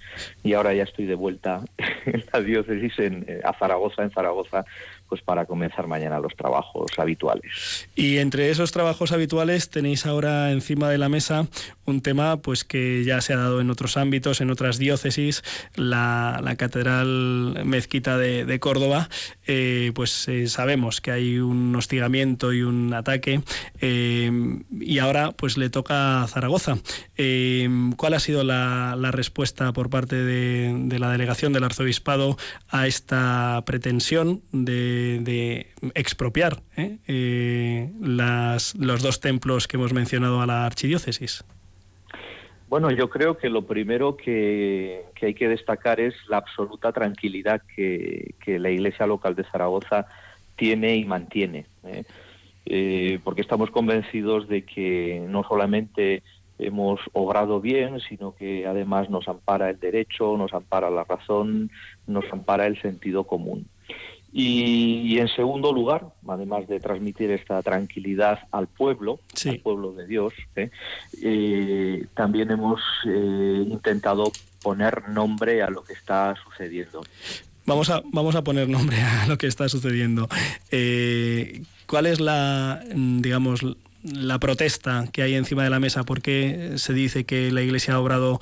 Y 0.43 0.55
ahora 0.55 0.75
ya 0.75 0.85
estoy 0.85 1.07
de 1.07 1.15
vuelta 1.15 1.63
en 2.07 2.25
la 2.33 2.41
diócesis 2.41 2.99
en, 2.99 3.25
eh, 3.29 3.41
a 3.45 3.53
Zaragoza, 3.55 4.03
en 4.03 4.11
Zaragoza, 4.11 4.65
pues 5.09 5.23
para 5.23 5.47
comenzar 5.47 5.87
mañana 5.87 6.21
los 6.21 6.37
trabajos 6.37 6.91
habituales. 6.99 7.89
Y 7.95 8.19
entre 8.19 8.51
esos 8.51 8.73
trabajos 8.73 9.13
habituales 9.13 9.71
tenéis 9.71 10.07
ahora 10.07 10.53
encima 10.53 10.91
de 10.91 10.99
la 10.99 11.09
mesa 11.09 11.47
un 11.85 12.03
tema 12.03 12.37
pues 12.37 12.65
que 12.65 13.03
ya 13.05 13.21
se 13.21 13.33
ha 13.33 13.39
dado 13.39 13.61
en 13.61 13.71
otros 13.71 13.97
ámbitos, 13.97 14.41
en 14.41 14.51
otras 14.51 14.79
diócesis, 14.79 15.43
la, 15.75 16.43
Catedral 16.59 17.63
Mezquita 17.65 18.19
de, 18.19 18.59
Córdoba, 18.61 19.09
eh, 19.47 19.93
pues 19.95 20.29
eh, 20.29 20.49
sabemos 20.49 21.01
que 21.01 21.13
hay 21.13 21.39
un 21.39 21.75
hostigamiento 21.77 22.53
y 22.53 22.63
un 22.63 22.93
ataque 22.93 23.41
eh, 23.81 24.31
y 24.81 24.99
ahora 24.99 25.31
pues 25.31 25.57
le 25.57 25.71
toca 25.71 26.23
a 26.23 26.29
Zaragoza. 26.29 26.79
¿Cuál 27.97 28.15
ha 28.15 28.21
sido 28.21 28.45
la, 28.45 28.97
respuesta 29.13 29.73
por 29.73 29.89
parte 29.89 30.17
de 30.17 30.99
la 30.99 31.11
delegación 31.11 31.53
del 31.53 31.65
arzobispado 31.65 32.37
a 32.69 32.87
esta 32.87 33.63
pretensión 33.65 34.43
de 34.53 34.98
de, 35.21 35.67
expropiar 35.95 36.63
¿eh? 36.77 36.99
Eh, 37.07 37.91
las, 38.01 38.75
los 38.77 39.03
dos 39.03 39.21
templos 39.21 39.69
que 39.69 39.77
hemos 39.77 39.93
mencionado 39.93 40.41
a 40.41 40.47
la 40.47 40.67
archidiócesis? 40.67 41.45
Bueno, 42.69 42.91
yo 42.91 43.09
creo 43.09 43.39
que 43.39 43.49
lo 43.49 43.63
primero 43.63 44.17
que, 44.17 45.05
hay 45.23 45.35
que 45.35 45.49
destacar 45.49 46.01
es 46.01 46.15
la 46.29 46.39
absoluta 46.39 46.93
tranquilidad 46.93 47.63
que, 47.75 48.35
la 48.47 48.71
Iglesia 48.71 49.07
local 49.07 49.35
de 49.35 49.45
Zaragoza 49.45 50.07
tiene 50.57 50.97
y 50.97 51.05
mantiene. 51.05 51.67
¿eh? 51.85 52.05
porque 53.25 53.41
estamos 53.41 53.71
convencidos 53.71 54.47
de 54.47 54.63
que 54.63 55.25
no 55.27 55.43
solamente 55.43 56.23
hemos 56.59 57.01
obrado 57.13 57.61
bien, 57.61 58.01
sino 58.01 58.35
que 58.35 58.67
además 58.67 59.09
nos 59.11 59.29
ampara 59.29 59.71
el 59.71 59.79
derecho, 59.79 60.37
nos 60.37 60.53
ampara 60.53 60.91
la 60.91 61.05
razón, 61.05 61.71
nos 62.07 62.25
ampara 62.33 62.67
el 62.67 62.81
sentido 62.81 63.25
común. 63.25 63.67
Y, 64.31 65.19
en 65.19 65.29
segundo 65.29 65.73
lugar, 65.73 66.13
además 66.27 66.69
de 66.69 66.81
transmitir 66.81 67.31
esta 67.31 67.63
tranquilidad 67.63 68.41
al 68.53 68.67
pueblo, 68.67 69.21
al 69.47 69.59
pueblo 69.61 69.93
de 69.93 70.07
Dios, 70.07 70.35
¿eh? 70.55 70.71
Eh, 71.23 72.07
también 72.15 72.51
hemos 72.51 72.81
eh, 73.07 73.65
intentado 73.67 74.31
poner 74.63 75.09
nombre 75.09 75.63
a 75.63 75.71
lo 75.71 75.83
que 75.83 75.95
está 75.95 76.35
sucediendo. 76.45 77.03
Vamos 77.65 77.89
a, 77.89 78.03
vamos 78.13 78.35
a 78.35 78.45
poner 78.45 78.69
nombre 78.69 79.01
a 79.01 79.27
lo 79.27 79.39
que 79.39 79.47
está 79.47 79.69
sucediendo. 79.69 80.29
¿Cuál 81.87 82.07
es 82.07 82.21
la, 82.21 82.83
digamos, 82.95 83.65
la 84.03 84.39
protesta 84.39 85.07
que 85.11 85.23
hay 85.23 85.35
encima 85.37 85.65
de 85.65 85.71
la 85.71 85.81
mesa? 85.81 86.05
¿Por 86.05 86.21
qué 86.21 86.73
se 86.77 86.93
dice 86.93 87.25
que 87.25 87.51
la 87.51 87.63
Iglesia 87.63 87.95
ha 87.95 88.01
obrado 88.01 88.41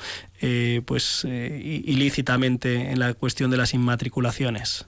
pues, 0.84 1.24
ilícitamente 1.24 2.90
en 2.90 2.98
la 2.98 3.14
cuestión 3.14 3.52
de 3.52 3.56
las 3.56 3.72
inmatriculaciones? 3.72 4.84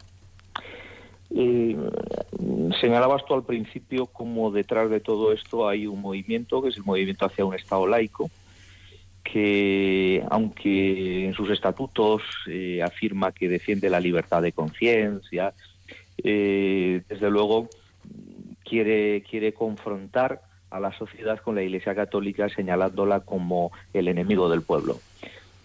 Eh, 1.31 1.77
señalabas 2.81 3.25
tú 3.27 3.35
al 3.35 3.45
principio 3.45 4.07
como 4.07 4.51
detrás 4.51 4.89
de 4.91 5.01
todo 5.01 5.33
esto 5.33 5.69
hay 5.69 5.87
un 5.87 6.01
movimiento, 6.01 6.63
que 6.63 6.71
es 6.71 6.77
el 6.77 6.85
movimiento 6.85 7.27
hacia 7.27 7.45
un 7.45 7.55
Estado 7.55 7.87
laico, 7.87 8.31
que 9.23 10.25
aunque 10.31 11.27
en 11.27 11.35
sus 11.35 11.51
estatutos 11.51 12.23
eh, 12.47 12.83
afirma 12.83 13.33
que 13.33 13.49
defiende 13.49 13.91
la 13.91 14.01
libertad 14.01 14.43
de 14.43 14.53
conciencia, 14.53 15.53
eh, 16.23 17.03
desde 17.09 17.31
luego 17.31 17.69
quiere, 18.65 19.23
quiere 19.23 19.53
confrontar 19.53 20.41
a 20.71 20.81
la 20.81 20.97
sociedad 20.97 21.39
con 21.41 21.55
la 21.55 21.63
Iglesia 21.63 21.95
Católica 21.95 22.49
señalándola 22.49 23.21
como 23.21 23.71
el 23.93 24.09
enemigo 24.09 24.49
del 24.49 24.63
pueblo. 24.63 24.99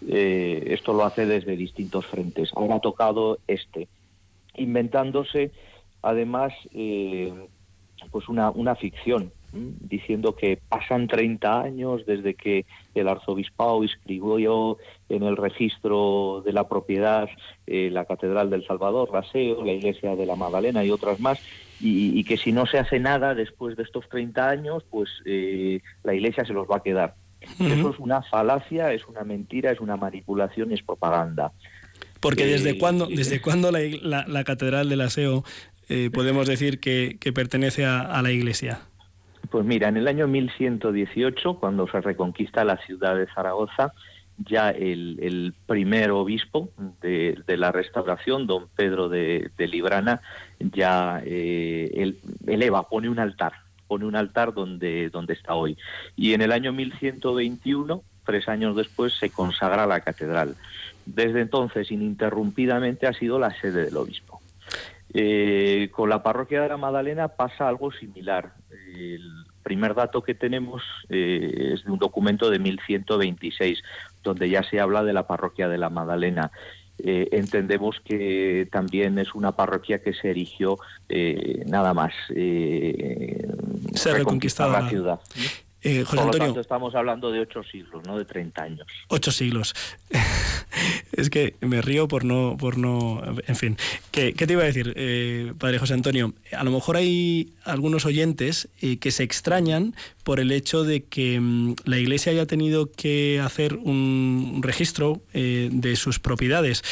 Esto 0.06 0.94
lo 0.94 1.06
hace 1.06 1.26
desde 1.26 1.56
distintos 1.56 2.06
frentes. 2.06 2.52
Ahora 2.56 2.76
ha 2.76 2.80
tocado 2.82 3.40
este, 3.48 3.88
inventándose 4.56 5.52
además 6.04 6.54
eh, 6.74 7.34
pues 8.12 8.30
una, 8.30 8.52
una 8.52 8.76
ficción, 8.76 9.32
diciendo 9.54 10.36
que 10.36 10.60
pasan 10.68 11.08
30 11.08 11.62
años 11.62 12.06
desde 12.08 12.34
que 12.34 12.66
el 12.96 13.08
arzobispado 13.08 13.84
inscribió 13.84 14.78
en 15.10 15.24
el 15.24 15.38
registro 15.38 16.42
de 16.44 16.54
la 16.54 16.68
propiedad 16.68 17.30
eh, 17.68 17.90
la 17.92 18.06
Catedral 18.06 18.50
del 18.50 18.66
Salvador, 18.66 19.12
la 19.14 19.24
SEO, 19.24 19.64
la 19.64 19.74
Iglesia 19.74 20.16
de 20.16 20.26
la 20.26 20.36
Magdalena 20.36 20.84
y 20.84 20.90
otras 20.90 21.20
más, 21.20 21.40
y, 21.80 22.24
que 22.24 22.38
si 22.38 22.52
no 22.54 22.66
se 22.66 22.80
hace 22.80 23.00
nada 23.00 23.36
después 23.36 23.76
de 23.76 23.84
estos 23.84 24.08
30 24.08 24.50
años, 24.50 24.86
pues 24.90 25.10
eh, 25.26 25.82
la 26.04 26.14
Iglesia 26.14 26.46
se 26.46 26.54
los 26.54 26.66
va 26.68 26.78
a 26.78 26.84
quedar. 26.84 27.16
Eso 27.60 27.90
es 27.90 28.00
una 28.00 28.22
falacia, 28.22 28.94
es 28.94 29.06
una 29.06 29.24
mentira, 29.24 29.72
es 29.72 29.82
una 29.82 29.98
manipulación 29.98 30.72
es 30.72 30.82
propaganda. 30.82 31.52
Porque 32.24 32.46
desde 32.46 32.78
cuándo, 32.78 33.08
desde 33.08 33.42
cuándo 33.42 33.70
la, 33.72 34.44
Catedral 34.46 34.88
del 34.88 35.02
Aseo 35.02 35.44
eh, 35.90 36.10
podemos 36.12 36.48
decir 36.48 36.80
que, 36.80 37.18
pertenece 37.36 37.86
a, 37.86 38.22
la 38.22 38.32
Iglesia. 38.32 38.80
Pues 39.52 39.66
mira, 39.66 39.90
en 39.90 39.98
el 39.98 40.08
año 40.08 40.26
1118, 40.28 41.56
cuando 41.56 41.86
se 41.88 42.00
reconquista 42.00 42.64
la 42.64 42.78
ciudad 42.78 43.18
de 43.18 43.28
Zaragoza, 43.28 43.92
ya 44.38 44.72
el, 44.72 45.54
primer 45.68 46.12
obispo 46.12 46.70
de, 47.02 47.44
la 47.46 47.74
restauración, 47.74 48.48
don 48.48 48.70
Pedro 48.74 49.10
de, 49.10 49.52
Librana, 49.58 50.22
ya 50.60 51.22
eh, 51.26 52.14
eleva, 52.48 52.88
pone 52.88 53.10
un 53.10 53.20
altar, 53.20 53.52
pone 53.88 54.06
un 54.06 54.16
altar 54.16 54.54
donde, 54.54 55.10
donde 55.10 55.34
está 55.34 55.56
hoy. 55.56 55.78
Y 56.16 56.34
en 56.34 56.42
el 56.42 56.54
año 56.54 56.72
1121, 56.72 58.02
tres 58.26 58.48
años 58.48 58.78
después, 58.78 59.14
se 59.20 59.30
consagra 59.30 59.86
la 59.86 60.00
catedral 60.00 60.56
desde 61.06 61.42
entonces 61.42 61.92
ininterrumpidamente 61.92 63.08
ha 63.08 63.14
sido 63.14 63.40
la 63.40 63.54
sede 63.60 63.86
del 63.86 63.98
obispo. 63.98 64.42
Eh, 65.14 65.90
con 65.92 66.10
la 66.10 66.24
parroquia 66.24 66.62
de 66.62 66.70
la 66.70 66.78
Madalena 66.78 67.28
pasa 67.28 67.68
algo 67.68 67.92
similar. 67.92 68.54
El 68.96 69.46
primer 69.62 69.94
dato 69.94 70.24
que 70.24 70.34
tenemos 70.34 70.82
eh, 71.10 71.74
es 71.74 71.84
de 71.86 71.92
un 71.92 72.00
documento 72.00 72.50
de 72.50 72.58
1126, 72.60 73.84
donde 74.24 74.50
ya 74.50 74.64
se 74.64 74.80
habla 74.80 75.04
de 75.04 75.14
la 75.14 75.28
parroquia 75.28 75.70
de 75.70 75.78
la 75.78 75.90
Madalena. 75.90 76.52
Eh, 76.98 77.30
entendemos 77.32 78.00
que 78.04 78.68
también 78.72 79.20
es 79.20 79.36
una 79.36 79.52
parroquia 79.52 80.02
que 80.02 80.14
se 80.14 80.32
erigió 80.32 80.78
nada 81.66 81.94
más 81.94 82.14
se 83.94 84.14
reconquistar 84.14 84.70
la 84.70 84.90
ciudad. 84.90 85.20
Eh, 85.84 86.06
José 86.06 86.22
Antonio, 86.22 86.62
estamos 86.62 86.96
hablando 86.96 87.30
de 87.30 87.42
ocho 87.42 87.62
siglos, 87.64 88.04
no 88.08 88.18
de 88.18 88.24
30 88.24 88.64
años. 88.64 88.88
Ocho 89.10 89.32
siglos. 89.32 89.76
es 91.12 91.30
que 91.30 91.56
me 91.60 91.82
río 91.82 92.08
por 92.08 92.24
no, 92.24 92.56
por 92.58 92.78
no, 92.78 93.22
en 93.46 93.56
fin. 93.58 93.78
¿Qué, 94.12 94.34
te 94.34 94.54
iba 94.54 94.64
a 94.64 94.66
decir, 94.66 94.94
eh, 94.96 95.54
padre 95.58 95.80
José 95.80 95.94
Antonio? 95.94 96.34
A 96.54 96.64
lo 96.64 96.72
mejor 96.72 96.96
hay 96.96 97.52
algunos 97.66 98.06
oyentes 98.06 98.70
eh, 98.82 98.98
que 98.98 99.12
se 99.12 99.24
extrañan 99.24 99.94
por 100.24 100.40
el 100.40 100.54
hecho 100.54 100.86
de 100.86 101.04
que 101.04 101.38
mm, 101.42 101.76
la 101.84 101.98
Iglesia 101.98 102.32
haya 102.32 102.46
tenido 102.46 102.90
que 102.90 103.42
hacer 103.44 103.76
un 103.76 104.62
registro 104.64 105.22
de 105.34 105.96
sus 105.96 106.20
propiedades. 106.20 106.84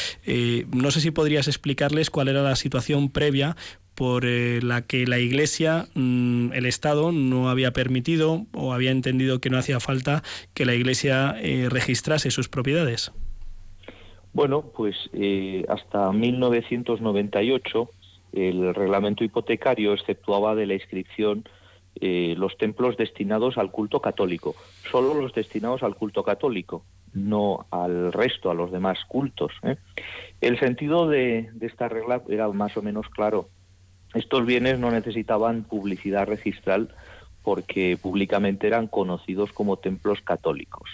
no 0.72 0.90
sé 0.90 1.00
si 1.00 1.10
podrías 1.10 1.48
explicarles 1.48 2.10
cuál 2.10 2.28
era 2.28 2.42
la 2.42 2.56
situación 2.56 3.08
previa 3.08 3.56
por 3.94 4.24
eh, 4.24 4.60
la 4.62 4.82
que 4.82 5.06
la 5.06 5.18
Iglesia, 5.18 5.86
mm, 5.94 6.52
el 6.52 6.66
Estado, 6.66 7.12
no 7.12 7.50
había 7.50 7.72
permitido 7.72 8.46
o 8.54 8.72
había 8.72 8.90
entendido 8.90 9.40
que 9.40 9.50
no 9.50 9.58
hacía 9.58 9.80
falta 9.80 10.22
que 10.54 10.64
la 10.64 10.74
Iglesia 10.74 11.36
eh, 11.40 11.68
registrase 11.70 12.30
sus 12.30 12.48
propiedades. 12.48 13.12
Bueno, 14.32 14.62
pues 14.74 14.96
eh, 15.12 15.64
hasta 15.68 16.10
1998 16.12 17.90
el 18.32 18.74
reglamento 18.74 19.24
hipotecario 19.24 19.92
exceptuaba 19.92 20.54
de 20.54 20.66
la 20.66 20.74
inscripción 20.74 21.44
los 22.00 22.56
templos 22.56 22.96
destinados 22.96 23.58
al 23.58 23.70
culto 23.70 24.00
católico, 24.00 24.56
solo 24.90 25.12
los 25.12 25.34
destinados 25.34 25.82
al 25.82 25.94
culto 25.94 26.24
católico, 26.24 26.84
no 27.12 27.66
al 27.70 28.14
resto, 28.14 28.50
a 28.50 28.54
los 28.54 28.72
demás 28.72 28.98
cultos. 29.06 29.52
El 30.40 30.58
sentido 30.58 31.06
de 31.06 31.50
esta 31.60 31.90
regla 31.90 32.22
era 32.30 32.48
más 32.48 32.74
o 32.78 32.82
menos 32.82 33.06
claro 33.10 33.50
estos 34.14 34.46
bienes 34.46 34.78
no 34.78 34.90
necesitaban 34.90 35.64
publicidad 35.64 36.26
registral 36.26 36.94
porque 37.42 37.98
públicamente 38.00 38.66
eran 38.66 38.86
conocidos 38.86 39.52
como 39.52 39.78
templos 39.78 40.20
católicos. 40.20 40.88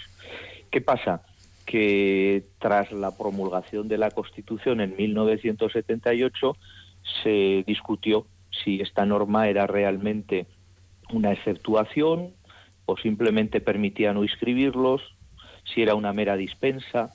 ¿Qué 0.71 0.81
pasa? 0.81 1.23
que 1.69 2.45
tras 2.57 2.91
la 2.91 3.15
promulgación 3.15 3.87
de 3.87 3.99
la 3.99 4.09
Constitución 4.09 4.81
en 4.81 4.95
1978 4.95 6.57
se 7.21 7.63
discutió 7.67 8.25
si 8.49 8.81
esta 8.81 9.05
norma 9.05 9.47
era 9.49 9.67
realmente 9.67 10.47
una 11.13 11.31
exceptuación 11.31 12.33
o 12.87 12.97
simplemente 12.97 13.61
permitía 13.61 14.13
no 14.13 14.23
inscribirlos, 14.23 15.03
si 15.63 15.83
era 15.83 15.93
una 15.93 16.11
mera 16.11 16.35
dispensa. 16.37 17.13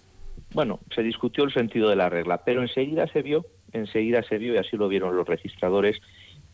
Bueno, 0.52 0.78
se 0.94 1.02
discutió 1.02 1.42
el 1.42 1.52
sentido 1.52 1.88
de 1.88 1.96
la 1.96 2.08
regla, 2.08 2.42
pero 2.44 2.62
enseguida 2.62 3.08
se 3.08 3.23
vio, 3.23 3.44
enseguida 3.75 4.23
se 4.23 4.38
vio 4.38 4.54
y 4.54 4.57
así 4.57 4.76
lo 4.76 4.88
vieron 4.88 5.16
los 5.16 5.28
registradores 5.28 6.00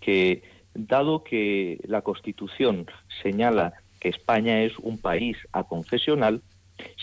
que 0.00 0.43
dado 0.75 1.23
que 1.23 1.79
la 1.85 2.03
Constitución 2.03 2.87
señala 3.23 3.75
que 4.00 4.09
España 4.09 4.62
es 4.62 4.79
un 4.79 4.99
país 4.99 5.37
aconfesional, 5.53 6.43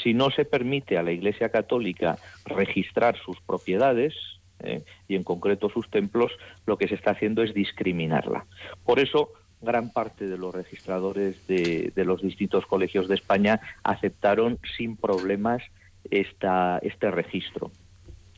si 0.02 0.14
no 0.14 0.32
se 0.32 0.46
permite 0.46 0.98
a 0.98 1.04
la 1.04 1.12
Iglesia 1.12 1.50
Católica 1.50 2.18
registrar 2.46 3.16
sus 3.18 3.40
propiedades, 3.42 4.16
eh, 4.60 4.84
y 5.08 5.16
en 5.16 5.24
concreto 5.24 5.70
sus 5.70 5.90
templos, 5.90 6.32
lo 6.66 6.78
que 6.78 6.88
se 6.88 6.96
está 6.96 7.12
haciendo 7.12 7.44
es 7.44 7.54
discriminarla. 7.54 8.48
Por 8.84 9.00
eso, 9.00 9.32
gran 9.62 9.92
parte 9.92 10.26
de 10.28 10.38
los 10.38 10.54
registradores 10.54 11.46
de, 11.48 11.92
los 11.96 12.22
distintos 12.22 12.66
colegios 12.66 13.08
de 13.08 13.16
España 13.16 13.60
aceptaron 13.84 14.60
sin 14.76 14.98
problemas 14.98 15.62
esta, 16.10 16.80
este 16.80 17.12
registro. 17.12 17.72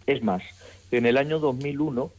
Es 0.05 0.21
más, 0.24 0.43
en 0.91 1.05
el 1.05 1.17
año 1.17 1.39
2001 1.39 2.12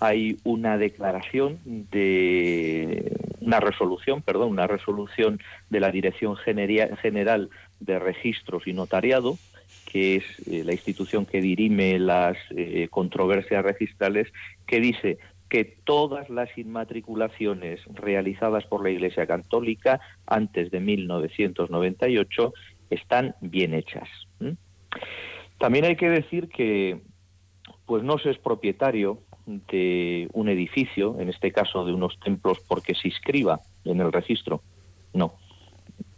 hay 0.00 0.38
una 0.44 0.76
declaración 0.76 1.58
de 1.64 3.16
una 3.40 3.60
resolución, 3.60 4.22
perdón, 4.22 4.50
una 4.50 4.66
resolución 4.66 5.40
de 5.70 5.80
la 5.80 5.90
Dirección 5.90 6.36
General 6.36 7.48
de 7.80 7.98
Registros 7.98 8.66
y 8.66 8.72
Notariado, 8.72 9.38
que 9.90 10.16
es 10.16 10.24
eh, 10.46 10.64
la 10.64 10.72
institución 10.72 11.24
que 11.24 11.40
dirime 11.40 11.98
las 11.98 12.36
eh, 12.50 12.88
controversias 12.90 13.64
registrales, 13.64 14.30
que 14.66 14.80
dice 14.80 15.18
que 15.48 15.64
todas 15.64 16.28
las 16.28 16.56
inmatriculaciones 16.58 17.80
realizadas 17.94 18.66
por 18.66 18.82
la 18.82 18.90
Iglesia 18.90 19.26
Católica 19.26 19.98
antes 20.26 20.70
de 20.70 20.80
1998 20.80 22.52
están 22.90 23.34
bien 23.40 23.72
hechas. 23.72 24.08
También 25.58 25.86
hay 25.86 25.96
que 25.96 26.10
decir 26.10 26.48
que 26.48 27.00
pues 27.88 28.04
no 28.04 28.18
se 28.18 28.30
es 28.30 28.38
propietario 28.38 29.18
de 29.46 30.28
un 30.34 30.50
edificio, 30.50 31.16
en 31.18 31.30
este 31.30 31.52
caso 31.52 31.86
de 31.86 31.94
unos 31.94 32.20
templos, 32.20 32.60
porque 32.68 32.94
se 32.94 33.08
inscriba 33.08 33.60
en 33.86 34.02
el 34.02 34.12
registro. 34.12 34.60
No, 35.14 35.32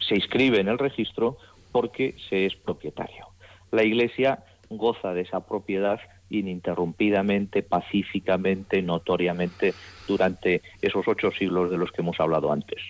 se 0.00 0.16
inscribe 0.16 0.58
en 0.58 0.66
el 0.66 0.78
registro 0.78 1.38
porque 1.70 2.16
se 2.28 2.44
es 2.44 2.56
propietario. 2.56 3.28
La 3.70 3.84
Iglesia 3.84 4.44
goza 4.68 5.14
de 5.14 5.20
esa 5.20 5.46
propiedad 5.46 6.00
ininterrumpidamente, 6.28 7.62
pacíficamente, 7.62 8.82
notoriamente 8.82 9.74
durante 10.08 10.62
esos 10.82 11.06
ocho 11.06 11.30
siglos 11.30 11.70
de 11.70 11.78
los 11.78 11.92
que 11.92 12.02
hemos 12.02 12.18
hablado 12.18 12.50
antes. 12.50 12.80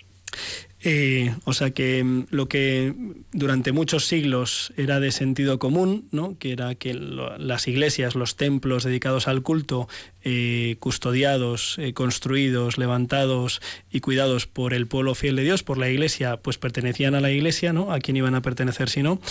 Eh, 0.83 1.35
o 1.45 1.53
sea 1.53 1.71
que 1.71 2.03
mm, 2.03 2.27
lo 2.31 2.47
que 2.47 2.93
durante 3.31 3.71
muchos 3.71 4.05
siglos 4.05 4.73
era 4.77 4.99
de 4.99 5.11
sentido 5.11 5.59
común, 5.59 6.07
¿no? 6.11 6.37
que 6.39 6.51
era 6.51 6.73
que 6.75 6.93
las 6.93 7.67
iglesias, 7.67 8.15
los 8.15 8.35
templos 8.35 8.83
dedicados 8.83 9.27
al 9.27 9.43
culto, 9.43 9.87
eh, 10.23 10.77
custodiados, 10.79 11.77
eh, 11.77 11.93
construidos, 11.93 12.77
levantados 12.77 13.61
y 13.91 13.99
cuidados 13.99 14.47
por 14.47 14.73
el 14.73 14.87
pueblo 14.87 15.13
fiel 15.13 15.35
de 15.35 15.43
Dios, 15.43 15.61
por 15.61 15.77
la 15.77 15.89
iglesia, 15.89 16.37
pues 16.37 16.57
pertenecían 16.57 17.13
a 17.13 17.21
la 17.21 17.31
iglesia, 17.31 17.73
¿no? 17.73 17.91
a 17.91 17.99
quién 17.99 18.17
iban 18.17 18.33
a 18.33 18.41
pertenecer 18.41 18.89
si 18.89 19.03
no, 19.03 19.21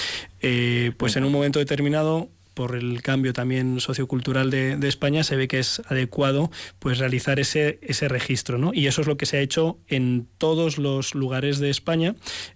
pues 0.96 1.16
en 1.16 1.24
un 1.24 1.32
momento 1.32 1.58
determinado 1.58 2.30
por 2.54 2.76
el 2.76 3.02
cambio 3.02 3.32
también 3.32 3.80
sociocultural 3.80 4.50
de, 4.50 4.88
España, 4.88 5.22
se 5.24 5.36
ve 5.36 5.48
que 5.48 5.58
es 5.58 5.82
adecuado 5.88 6.50
pues 6.78 6.98
realizar 6.98 7.38
ese, 7.40 7.78
ese 7.82 8.08
registro. 8.08 8.58
¿no? 8.58 8.72
Y 8.74 8.86
eso 8.86 9.00
es 9.00 9.06
lo 9.06 9.16
que 9.16 9.26
se 9.26 9.36
ha 9.36 9.40
hecho 9.40 9.78
en 9.88 10.26
todos 10.38 10.78
los 10.78 11.14
lugares 11.14 11.58
de 11.58 11.70
España, 11.70 12.14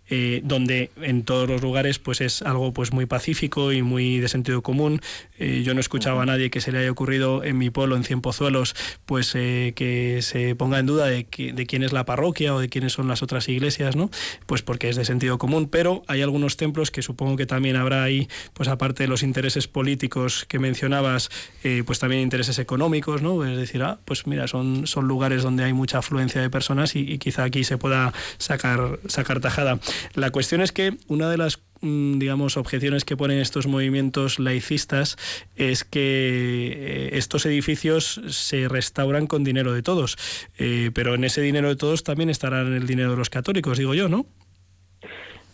eh, 0.09 0.41
donde 0.45 0.91
en 1.01 1.25
todos 1.25 1.49
los 1.49 1.63
lugares 1.63 1.99
pues 1.99 2.21
es 2.21 2.43
algo 2.43 2.73
pues 2.73 2.93
muy 2.93 3.07
pacífico 3.07 3.73
y 3.73 3.83
muy 3.83 4.19
de 4.19 4.29
sentido 4.29 4.63
común. 4.63 5.01
Eh, 5.39 5.63
yo 5.65 5.75
no 5.75 5.81
he 5.81 5.83
escuchado 5.83 6.21
a 6.21 6.27
nadie 6.27 6.51
que 6.51 6.61
se 6.61 6.73
le 6.73 6.79
haya 6.79 6.91
ocurrido 6.91 7.45
en 7.45 7.59
mi 7.59 7.71
pueblo, 7.71 7.97
en 7.97 8.05
Cienpozuelos, 8.05 8.75
pues 9.07 9.35
eh, 9.35 9.73
que 9.77 10.21
se 10.23 10.55
ponga 10.55 10.79
en 10.79 10.87
duda 10.87 11.07
de, 11.07 11.27
de 11.55 11.67
quién 11.67 11.83
es 11.83 11.93
la 11.93 12.05
parroquia 12.05 12.55
o 12.55 12.61
de 12.61 12.69
quiénes 12.69 12.93
son 12.93 13.09
las 13.09 13.23
otras 13.23 13.49
iglesias, 13.49 13.97
¿no? 13.97 14.11
Pues 14.47 14.63
porque 14.63 14.89
es 14.89 14.97
de 14.97 15.05
sentido 15.05 15.39
común, 15.39 15.69
pero 15.69 16.03
hay 16.07 16.23
algunos 16.23 16.57
templos 16.57 16.91
que 16.91 17.03
supongo 17.03 17.37
que 17.37 17.47
también 17.47 17.77
habrá 17.77 18.03
ahí, 18.03 18.29
pues 18.53 18.69
aparte 18.69 19.05
de 19.05 19.09
los 19.09 19.23
intereses 19.23 19.69
políticos, 19.69 19.94
políticos 19.95 20.45
que 20.49 20.59
mencionabas, 20.59 21.31
eh, 21.63 21.85
pues 21.87 22.01
también 22.01 22.21
intereses 22.21 22.59
económicos, 22.59 23.23
¿no? 23.23 23.45
Es 23.45 23.57
decir, 23.57 23.81
ah, 23.85 24.01
pues 24.05 24.27
mira, 24.27 24.49
son, 24.49 24.89
son 24.89 25.07
lugares 25.07 25.45
donde 25.45 25.63
hay 25.63 25.73
mucha 25.73 25.99
afluencia 25.99 26.41
de 26.41 26.51
personas 26.51 26.97
y, 26.97 27.17
quizá 27.19 27.45
aquí 27.45 27.63
se 27.63 27.79
pueda 27.79 28.13
sacar, 28.39 28.99
sacar 29.07 29.39
tajada. 29.39 29.79
La 30.15 30.31
cuestión 30.31 30.63
es 30.63 30.73
que 30.73 30.97
una 31.07 31.31
de 31.31 31.37
las 31.37 31.61
mm, 31.81 32.19
digamos, 32.19 32.57
objeciones 32.57 33.05
que 33.05 33.17
ponen 33.17 33.39
estos 33.39 33.69
movimientos 33.69 34.41
laicistas 34.41 35.17
es 35.55 35.85
que 35.85 36.01
eh, 36.01 37.11
estos 37.13 37.47
edificios 37.47 38.21
se 38.31 38.67
restauran 38.67 39.29
con 39.29 39.45
dinero 39.45 39.73
de 39.75 39.83
todos, 39.83 40.17
eh, 40.59 40.91
pero 40.93 41.15
en 41.15 41.23
ese 41.23 41.41
dinero 41.41 41.69
de 41.69 41.77
todos 41.77 42.03
también 42.03 42.31
estará 42.31 42.63
el 42.63 42.89
dinero 42.89 43.13
de 43.13 43.17
los 43.17 43.31
católicos, 43.31 43.79
digo 43.79 43.95
yo, 43.95 44.09
¿no? 44.09 44.27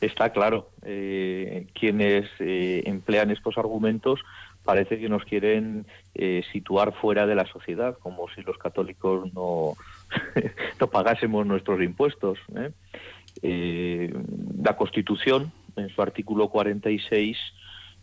Está 0.00 0.30
claro, 0.30 0.70
eh, 0.82 1.66
quienes 1.74 2.26
eh, 2.38 2.82
emplean 2.86 3.30
estos 3.30 3.58
argumentos 3.58 4.20
parece 4.64 4.98
que 4.98 5.08
nos 5.10 5.24
quieren 5.24 5.86
eh, 6.14 6.42
situar 6.52 6.94
fuera 6.94 7.26
de 7.26 7.34
la 7.34 7.46
sociedad, 7.46 7.98
como 7.98 8.28
si 8.34 8.40
los 8.42 8.56
católicos 8.56 9.32
no, 9.34 9.74
no 10.80 10.86
pagásemos 10.86 11.46
nuestros 11.46 11.82
impuestos. 11.82 12.38
la 13.42 14.76
Constitución, 14.76 15.52
en 15.76 15.88
su 15.90 16.00
artículo 16.00 16.48
46, 16.48 17.36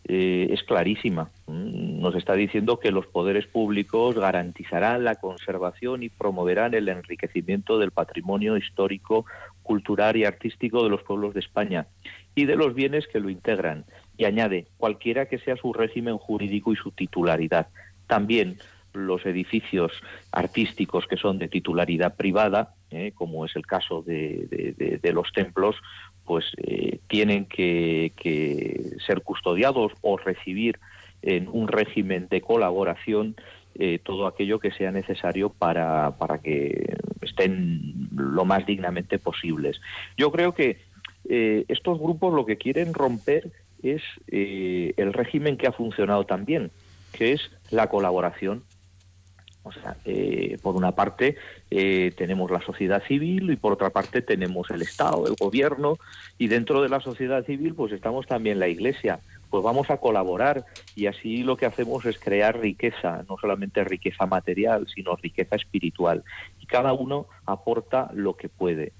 es 0.03 0.63
clarísima. 0.63 1.31
Mm, 1.47 1.99
nos 1.99 2.15
está 2.15 2.33
diciendo 2.33 2.79
que 2.79 2.91
los 2.91 3.07
poderes 3.07 3.45
públicos 3.47 4.15
garantizarán 4.15 5.03
la 5.03 5.15
conservación 5.15 6.03
y 6.03 6.09
promoverán 6.09 6.73
el 6.73 6.87
enriquecimiento 6.89 7.77
del 7.77 7.91
patrimonio 7.91 8.55
histórico, 8.55 9.25
cultural 9.67 10.15
y 10.15 10.23
artístico 10.23 10.83
de 10.83 10.89
los 10.89 11.03
pueblos 11.03 11.33
de 11.33 11.41
España 11.41 11.87
y 12.33 12.45
de 12.45 12.55
los 12.55 12.73
bienes 12.73 13.05
que 13.07 13.19
lo 13.19 13.29
integran. 13.29 13.85
Y 14.17 14.23
añade, 14.23 14.65
cualquiera 14.77 15.27
que 15.27 15.37
sea 15.39 15.57
su 15.57 15.73
régimen 15.73 16.17
jurídico 16.17 16.71
y 16.71 16.77
su 16.77 16.91
titularidad. 16.91 17.67
También 18.07 18.57
los 18.93 19.25
edificios 19.25 19.91
artísticos 20.31 21.05
que 21.07 21.17
son 21.17 21.37
de 21.37 21.49
titularidad 21.49 22.15
privada, 22.15 22.73
eh, 22.89 23.11
como 23.13 23.45
es 23.45 23.55
el 23.55 23.65
caso 23.65 24.01
de, 24.01 25.11
los 25.13 25.31
templos, 25.33 25.75
pues 26.25 26.45
eh, 26.57 26.99
tienen 27.07 27.45
que, 27.45 28.11
ser 29.05 29.21
custodiados 29.21 29.91
o 30.01 30.17
recibir 30.17 30.79
en 31.21 31.47
un 31.51 31.67
régimen 31.67 32.27
de 32.29 32.41
colaboración 32.41 33.35
eh, 33.79 33.99
todo 34.03 34.27
aquello 34.27 34.59
que 34.59 34.71
sea 34.71 34.91
necesario 34.91 35.49
para, 35.49 36.17
para 36.17 36.39
que 36.39 36.95
estén 37.21 38.09
lo 38.15 38.45
más 38.45 38.65
dignamente 38.65 39.19
posibles. 39.19 39.79
Yo 40.17 40.31
creo 40.31 40.53
que 40.53 40.77
eh, 41.29 41.65
estos 41.67 41.99
grupos 41.99 42.33
lo 42.33 42.45
que 42.45 42.57
quieren 42.57 42.93
romper 42.93 43.51
es 43.83 44.01
eh, 44.27 44.93
el 44.97 45.13
régimen 45.13 45.57
que 45.57 45.67
ha 45.67 45.71
funcionado 45.71 46.25
también, 46.25 46.71
que 47.11 47.33
es 47.33 47.51
la 47.69 47.87
colaboración. 47.87 48.63
O 49.63 49.71
sea, 49.73 49.97
eh, 50.05 50.57
por 50.61 50.77
una 50.77 50.93
parte 50.93 51.35
tenemos 52.15 52.49
la 52.49 52.61
sociedad 52.61 53.03
civil 53.05 53.51
y 53.51 53.57
por 53.57 53.73
otra 53.73 53.89
parte 53.89 54.21
tenemos 54.21 54.71
el 54.71 54.81
Estado, 54.81 55.27
el 55.27 55.35
gobierno 55.37 55.97
y 56.37 56.47
dentro 56.47 56.81
de 56.81 56.87
la 56.87 57.01
sociedad 57.01 57.45
civil 57.45 57.75
pues 57.75 57.91
estamos 57.91 58.25
también 58.25 58.59
la 58.59 58.69
Iglesia 58.69 59.19
pues 59.49 59.63
vamos 59.63 59.89
a 59.89 59.97
colaborar 59.97 60.65
y 60.95 61.07
así 61.07 61.43
lo 61.43 61.57
que 61.57 61.65
hacemos 61.65 62.05
es 62.05 62.19
crear 62.19 62.59
riqueza, 62.59 63.23
no 63.29 63.37
solamente 63.39 63.83
riqueza 63.83 64.25
material, 64.25 64.87
sino 64.93 65.15
riqueza 65.15 65.55
espiritual. 65.55 66.23
Y 66.59 66.65
cada 66.65 66.93
uno 66.93 67.27
aporta 67.45 68.09
lo 68.13 68.35
que 68.35 68.49
puede. 68.49 68.93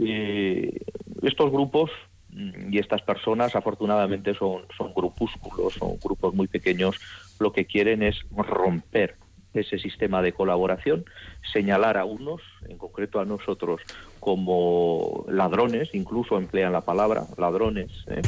Eh, 0.00 0.80
estos 1.22 1.50
grupos 1.50 1.90
mm, 2.30 2.72
y 2.72 2.78
estas 2.78 3.02
personas 3.02 3.54
afortunadamente 3.56 4.34
son, 4.34 4.62
son 4.76 4.92
grupúsculos, 4.94 5.74
son 5.74 5.98
grupos 6.02 6.34
muy 6.34 6.48
pequeños, 6.48 7.00
lo 7.38 7.52
que 7.52 7.66
quieren 7.66 8.02
es 8.02 8.16
romper 8.30 9.16
ese 9.54 9.78
sistema 9.78 10.22
de 10.22 10.32
colaboración, 10.32 11.04
señalar 11.52 11.98
a 11.98 12.04
unos, 12.04 12.40
en 12.68 12.78
concreto 12.78 13.20
a 13.20 13.24
nosotros, 13.24 13.82
como 14.18 15.26
ladrones, 15.28 15.90
incluso 15.92 16.38
emplean 16.38 16.72
la 16.72 16.80
palabra 16.80 17.24
ladrones, 17.36 17.90
¿eh? 18.08 18.22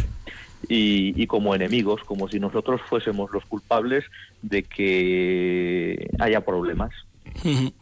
Y, 0.69 1.27
como 1.27 1.55
enemigos, 1.55 2.03
como 2.05 2.29
si 2.29 2.39
nosotros 2.39 2.81
fuésemos 2.89 3.31
los 3.33 3.45
culpables 3.45 4.05
de 4.43 4.63
que 4.63 6.11
haya 6.19 6.41
problemas. 6.41 6.93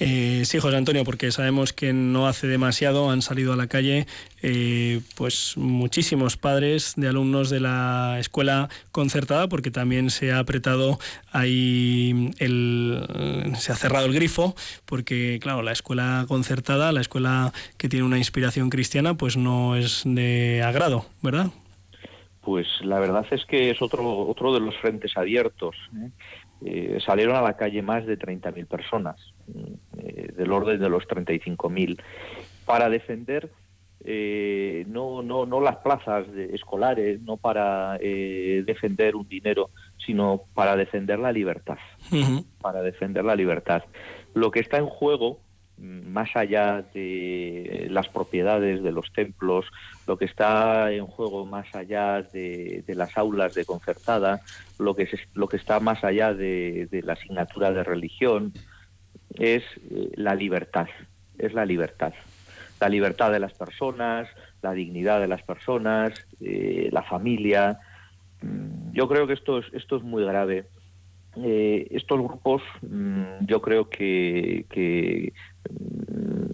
Eh, 0.00 0.42
sí, 0.44 0.58
José 0.58 0.76
Antonio, 0.76 1.04
porque 1.04 1.30
sabemos 1.30 1.72
que 1.72 1.92
no 1.92 2.26
hace 2.26 2.48
demasiado 2.48 3.10
han 3.10 3.22
salido 3.22 3.52
a 3.52 3.56
la 3.56 3.68
calle 3.68 4.08
eh, 4.42 5.00
pues 5.14 5.54
muchísimos 5.56 6.36
padres 6.36 6.94
de 6.96 7.06
alumnos 7.06 7.48
de 7.48 7.60
la 7.60 8.16
escuela 8.18 8.68
concertada, 8.90 9.48
porque 9.48 9.70
también 9.70 10.10
se 10.10 10.32
ha 10.32 10.40
apretado 10.40 10.98
ahí 11.30 12.32
el, 12.38 13.54
se 13.56 13.70
ha 13.70 13.76
cerrado 13.76 14.06
el 14.06 14.14
grifo, 14.14 14.56
porque 14.84 15.38
claro, 15.40 15.62
la 15.62 15.72
escuela 15.72 16.24
concertada, 16.26 16.90
la 16.90 17.00
escuela 17.00 17.52
que 17.76 17.88
tiene 17.88 18.04
una 18.04 18.18
inspiración 18.18 18.70
cristiana, 18.70 19.14
pues 19.14 19.36
no 19.36 19.76
es 19.76 20.02
de 20.04 20.60
agrado, 20.64 21.06
¿verdad? 21.22 21.52
Pues 22.44 22.66
la 22.82 23.00
verdad 23.00 23.26
es 23.30 23.44
que 23.46 23.70
es 23.70 23.80
otro 23.80 24.04
otro 24.18 24.52
de 24.52 24.60
los 24.60 24.76
frentes 24.76 25.16
abiertos. 25.16 25.76
¿eh? 25.96 26.10
Eh, 26.66 26.98
salieron 27.04 27.36
a 27.36 27.42
la 27.42 27.56
calle 27.56 27.82
más 27.82 28.06
de 28.06 28.18
30.000 28.18 28.66
personas, 28.66 29.20
eh, 29.98 30.32
del 30.34 30.50
orden 30.50 30.80
de 30.80 30.88
los 30.88 31.06
35.000, 31.06 32.00
para 32.64 32.88
defender 32.88 33.50
eh, 34.06 34.84
no, 34.88 35.22
no, 35.22 35.44
no 35.44 35.60
las 35.60 35.76
plazas 35.76 36.26
escolares, 36.52 37.20
no 37.20 37.36
para 37.36 37.98
defender 37.98 39.14
un 39.14 39.28
dinero, 39.28 39.70
sino 40.04 40.42
para 40.54 40.74
defender 40.76 41.18
la 41.18 41.32
libertad. 41.32 41.78
Para 42.60 42.82
defender 42.82 43.24
la 43.24 43.36
libertad. 43.36 43.82
Lo 44.32 44.50
que 44.50 44.60
está 44.60 44.78
en 44.78 44.86
juego 44.86 45.40
más 45.78 46.34
allá 46.34 46.84
de 46.94 47.88
las 47.90 48.08
propiedades 48.08 48.82
de 48.82 48.92
los 48.92 49.12
templos, 49.12 49.66
lo 50.06 50.16
que 50.16 50.24
está 50.24 50.92
en 50.92 51.06
juego 51.06 51.46
más 51.46 51.74
allá 51.74 52.22
de, 52.22 52.84
las 52.88 53.16
aulas 53.16 53.54
de 53.54 53.64
concertada, 53.64 54.40
lo 54.78 54.94
que, 54.94 55.08
lo 55.34 55.48
que 55.48 55.56
está 55.56 55.80
más 55.80 56.04
allá 56.04 56.32
de, 56.32 56.88
la 57.04 57.14
asignatura 57.14 57.72
de 57.72 57.82
religión, 57.82 58.52
es 59.34 59.64
eh, 59.90 60.10
la 60.14 60.34
libertad, 60.34 60.86
es 61.38 61.52
la 61.54 61.64
libertad. 61.66 62.12
La 62.80 62.88
libertad 62.88 63.32
de 63.32 63.40
las 63.40 63.54
personas, 63.54 64.28
la 64.62 64.72
dignidad 64.72 65.20
de 65.20 65.28
las 65.28 65.42
personas, 65.42 66.12
eh, 66.40 66.88
la 66.92 67.02
familia. 67.02 67.80
Mm, 68.42 68.92
yo 68.92 69.08
creo 69.08 69.26
que 69.26 69.32
esto 69.32 69.58
es, 69.58 69.66
esto 69.72 69.96
es 69.96 70.02
muy 70.02 70.24
grave. 70.24 70.66
Eh, 71.36 71.88
estos 71.90 72.20
grupos 72.20 72.62
mm, 72.82 73.46
yo 73.46 73.60
creo 73.60 73.88
que, 73.88 75.32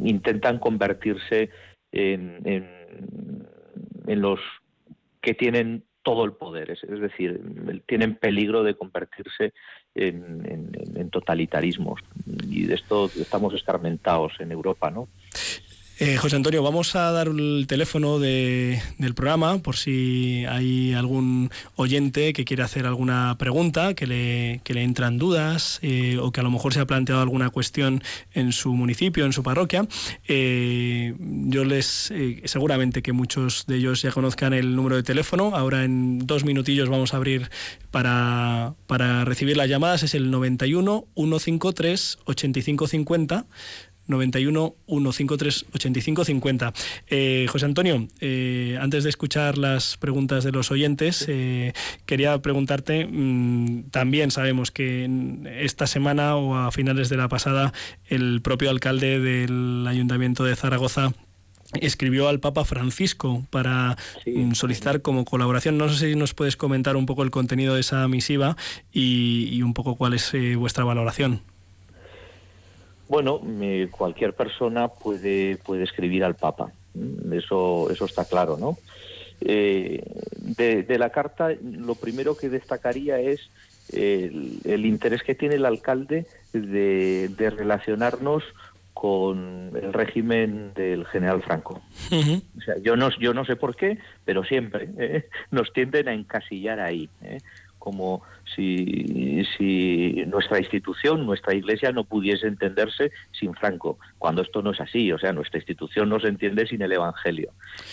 intentan 0.03 0.59
convertirse 0.59 1.51
en, 1.93 2.41
en, 2.45 4.21
los 4.21 4.41
que 5.21 5.35
tienen 5.35 5.85
todo 6.03 6.25
el 6.25 6.33
poder, 6.33 6.71
es, 6.71 6.81
decir, 6.83 7.41
tienen 7.87 8.17
peligro 8.17 8.63
de 8.63 8.75
convertirse 8.75 9.53
en, 9.95 10.73
en, 10.97 11.11
totalitarismos. 11.11 12.01
Y 12.49 12.65
de 12.67 12.75
esto 12.75 13.07
estamos 13.07 13.55
escarmentados 13.55 14.33
en 14.41 14.51
Europa, 14.53 14.91
¿no? 14.91 15.09
Eh, 16.03 16.17
José 16.17 16.37
Antonio, 16.37 16.63
vamos 16.63 16.97
a 16.97 17.13
dar 17.13 17.29
el 17.29 17.67
teléfono 17.69 18.19
del 18.19 18.81
programa 19.15 19.59
por 19.59 19.77
si 19.77 20.47
hay 20.49 20.95
algún 20.95 21.51
oyente 21.77 22.33
que 22.33 22.47
quiere 22.47 22.63
hacer 22.63 22.87
alguna 22.87 23.37
pregunta, 23.39 23.93
que 23.93 24.07
le, 24.07 24.63
que 24.65 24.73
le 24.73 24.83
entran 24.83 25.19
dudas 25.19 25.79
eh, 25.83 26.17
o 26.19 26.33
que 26.33 26.41
a 26.41 26.43
lo 26.43 26.51
mejor 26.51 26.73
se 26.73 26.81
ha 26.81 26.87
planteado 26.87 27.21
alguna 27.21 27.51
cuestión 27.51 28.03
en 28.33 28.53
su 28.53 28.73
municipio, 28.73 29.27
en 29.27 29.35
su 29.35 29.43
parroquia. 29.43 29.87
Eh, 30.27 31.15
yo 31.19 31.67
les, 31.67 32.11
seguramente 32.47 33.03
que 33.03 33.13
muchos 33.13 33.67
de 33.67 33.77
ellos 33.77 34.01
ya 34.01 34.11
conozcan 34.11 34.55
el 34.55 34.75
número 34.75 34.97
de 34.97 35.03
teléfono. 35.03 35.55
Ahora 35.55 35.85
en 35.85 36.27
dos 36.27 36.47
minutillos 36.47 36.89
vamos 36.89 37.13
a 37.13 37.19
abrir 37.19 37.51
para, 37.91 38.73
para 38.87 39.27
recibir 39.27 39.59
las 39.59 39.69
llamadas. 39.69 40.03
Es 40.03 40.15
el 40.15 40.31
91 40.31 41.09
153 41.15 42.21
8550. 42.25 43.45
91 44.11 44.75
153 44.87 45.67
85 45.73 46.25
50. 46.25 46.73
José 47.49 47.65
Antonio, 47.65 48.09
eh, 48.21 48.79
antes 48.81 49.05
de 49.05 49.11
escuchar 49.11 49.59
las 49.59 49.97
preguntas 49.97 50.45
de 50.45 50.53
los 50.53 50.71
oyentes, 50.71 51.25
eh, 51.29 51.73
quería 52.07 52.39
preguntarte, 52.43 53.07
mm, 53.07 53.91
también 53.91 54.31
sabemos 54.31 54.71
que 54.71 55.09
esta 55.61 55.87
semana 55.87 56.37
o 56.37 56.57
a 56.57 56.73
finales 56.73 57.09
de 57.09 57.17
la 57.17 57.29
pasada, 57.29 57.73
el 58.07 58.41
propio 58.43 58.71
alcalde 58.71 59.21
del 59.21 59.87
Ayuntamiento 59.87 60.45
de 60.45 60.57
Zaragoza 60.57 61.13
escribió 61.81 62.29
al 62.29 62.41
Papa 62.41 62.65
Francisco 62.65 63.47
para 63.51 63.97
mm, 64.27 64.53
solicitar 64.53 65.03
como 65.03 65.25
colaboración. 65.25 65.79
No 65.79 65.89
sé 65.89 66.11
si 66.11 66.17
nos 66.17 66.35
puedes 66.35 66.57
comentar 66.57 66.97
un 66.97 67.07
poco 67.07 67.23
el 67.23 67.31
contenido 67.31 67.75
de 67.75 67.81
esa 67.81 68.07
misiva 68.09 68.57
y, 68.93 69.63
un 69.63 69.75
poco 69.75 69.97
cuál 69.97 70.15
es 70.15 70.35
eh, 70.35 70.57
vuestra 70.57 70.85
valoración. 70.85 71.43
Bueno, 73.11 73.41
cualquier 73.91 74.35
persona 74.35 74.87
puede, 74.87 75.57
puede 75.57 75.83
escribir 75.83 76.23
al 76.23 76.37
Papa, 76.37 76.71
eso, 77.33 77.91
eso 77.91 78.05
está 78.05 78.25
claro, 78.25 78.57
¿no? 78.57 78.79
Eh, 79.41 80.01
de, 80.37 80.97
la 80.97 81.11
carta, 81.11 81.49
lo 81.61 81.97
primero 81.97 82.37
que 82.37 82.49
destacaría 82.49 83.19
es 83.19 83.51
el, 83.93 84.87
interés 84.87 85.25
que 85.25 85.35
tiene 85.35 85.57
el 85.57 85.67
alcalde 85.67 86.27
de, 86.53 87.53
relacionarnos 87.57 88.45
con 88.95 89.73
el 89.75 89.93
régimen 89.93 90.73
del 90.75 91.05
general 91.07 91.43
Franco. 91.43 91.83
O 92.13 92.61
sea, 92.61 92.79
yo 92.81 92.95
no, 92.95 93.11
yo 93.19 93.35
no 93.35 93.45
sé 93.45 93.57
por 93.57 93.75
qué, 93.75 93.99
pero 94.25 94.45
siempre 94.45 94.89
¿eh? 94.99 95.29
nos 95.51 95.73
tienden 95.73 96.07
a 96.07 96.15
encasillar 96.15 96.79
ahí. 96.79 97.09
¿eh? 97.23 97.41
como 97.81 98.23
si, 98.55 99.45
si 99.57 100.25
nuestra 100.27 100.59
institución, 100.59 101.27
nuestra 101.27 101.55
iglesia 101.55 101.93
no 101.93 102.05
pudiese 102.05 102.47
entenderse 102.47 103.13
sin 103.33 103.55
Franco, 103.55 103.99
cuando 104.19 104.43
esto 104.43 104.63
no 104.63 104.73
es 104.73 104.81
así, 104.81 105.13
o 105.13 105.19
sea, 105.19 105.33
nuestra 105.33 105.59
institución 105.59 106.09
no 106.09 106.21
se 106.21 106.29
entiende 106.29 106.67
sin 106.67 106.83
el 106.83 106.93
Evangelio. 106.93 107.53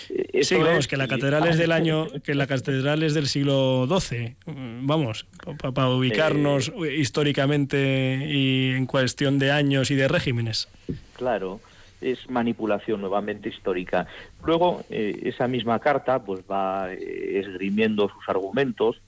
Eh, 0.09 0.43
sí, 0.43 0.55
vamos, 0.55 0.87
que 0.87 0.97
la 0.97 1.07
catedral 1.07 1.47
es 1.47 1.57
del 1.57 1.71
año, 1.73 2.07
que 2.23 2.35
la 2.35 2.47
catedral 2.47 3.03
es 3.03 3.13
del 3.13 3.27
siglo 3.27 3.87
XII, 3.87 4.35
vamos, 4.81 5.25
para 5.73 5.89
ubicarnos 5.89 6.69
eh, 6.69 6.95
históricamente 6.95 8.25
y 8.27 8.71
en 8.71 8.85
cuestión 8.85 9.39
de 9.39 9.51
años 9.51 9.91
y 9.91 9.95
de 9.95 10.07
regímenes. 10.07 10.67
Claro 11.13 11.59
es 11.99 12.29
manipulación 12.29 13.01
nuevamente 13.01 13.49
histórica. 13.49 14.05
Luego, 14.45 14.83
eh, 14.91 15.19
esa 15.23 15.47
misma 15.47 15.79
carta 15.79 16.23
pues 16.23 16.41
va 16.41 16.93
esgrimiendo 16.93 18.07
sus 18.07 18.29
argumentos 18.29 19.01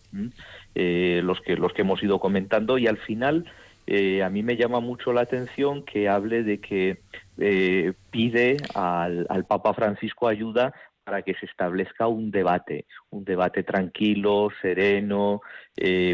eh, 0.76 1.22
los, 1.24 1.42
que, 1.42 1.56
los 1.56 1.74
que 1.74 1.82
hemos 1.82 2.02
ido 2.04 2.20
comentando 2.20 2.78
y 2.78 2.88
al 2.88 2.98
final 2.98 3.46
eh, 3.88 4.24
a 4.24 4.30
mí 4.30 4.44
me 4.44 4.56
llama 4.56 4.80
mucho 4.80 5.14
la 5.14 5.22
atención 5.22 5.84
que 5.84 6.08
hable 6.08 6.44
de 6.44 6.60
que 6.60 7.00
eh, 7.40 7.94
pide 8.12 8.58
al, 8.76 9.46
Papa 9.48 9.74
Francisco 9.74 10.28
ayuda 10.28 10.74
para 11.04 11.24
que 11.24 11.34
se 11.34 11.48
establezca 11.48 12.08
un 12.08 12.30
debate, 12.30 12.86
un 13.10 13.24
debate 13.26 13.64
tranquilo, 13.64 14.50
sereno, 14.62 15.42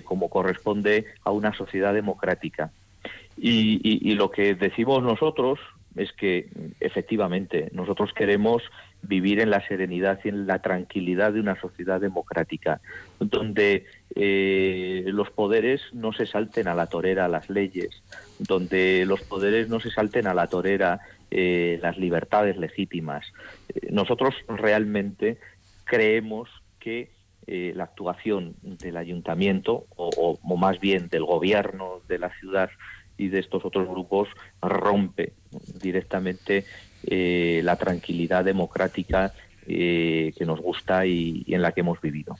como 0.05 0.29
corresponde 0.29 1.05
a 1.25 1.31
una 1.31 1.53
sociedad 1.53 1.93
democrática. 1.93 2.71
y, 3.35 4.13
lo 4.13 4.31
que 4.31 4.55
decimos 4.55 5.03
nosotros 5.03 5.59
es 5.95 6.11
que 6.13 6.49
efectivamente 6.79 7.69
nosotros 7.73 8.11
queremos 8.13 8.63
vivir 9.01 9.39
en 9.39 9.49
la 9.49 9.65
serenidad 9.67 10.19
y 10.23 10.29
en 10.29 10.47
la 10.47 10.61
tranquilidad 10.61 11.33
de 11.33 11.39
una 11.39 11.59
sociedad 11.59 12.01
democrática, 12.01 12.81
donde 13.19 13.85
eh, 14.15 15.03
los 15.07 15.29
poderes 15.29 15.81
no 15.93 16.11
se 16.11 16.25
salten 16.25 16.67
a 16.67 16.75
la 16.75 16.87
torera 16.87 17.27
las 17.27 17.49
leyes, 17.49 18.03
donde 18.39 19.05
los 19.05 19.21
poderes 19.21 19.69
no 19.69 19.79
se 19.79 19.91
salten 19.91 20.27
a 20.27 20.33
la 20.33 20.47
torera 20.47 20.99
eh, 21.31 21.79
las 21.81 21.97
libertades 21.97 22.57
legítimas. 22.57 23.25
Eh, 23.69 23.87
nosotros 23.91 24.35
realmente 24.47 25.37
creemos 25.85 26.49
que 26.79 27.13
la 27.47 27.83
actuación 27.83 28.55
del 28.63 28.97
ayuntamiento, 28.97 29.85
o, 29.95 30.39
o 30.41 30.57
más 30.57 30.79
bien 30.79 31.09
del 31.09 31.25
gobierno 31.25 32.01
de 32.07 32.17
la 32.17 32.31
ciudad, 32.39 32.71
y 33.17 33.29
de 33.29 33.39
estos 33.39 33.63
otros 33.65 33.87
grupos 33.87 34.29
rompe 34.61 35.33
directamente 35.79 36.65
eh, 37.03 37.61
la 37.63 37.75
tranquilidad 37.75 38.43
democrática 38.43 39.33
eh, 39.67 40.33
que 40.37 40.45
nos 40.45 40.59
gusta 40.59 41.05
y, 41.05 41.43
en 41.47 41.61
la 41.61 41.71
que 41.71 41.81
hemos 41.81 42.01
vivido. 42.01 42.37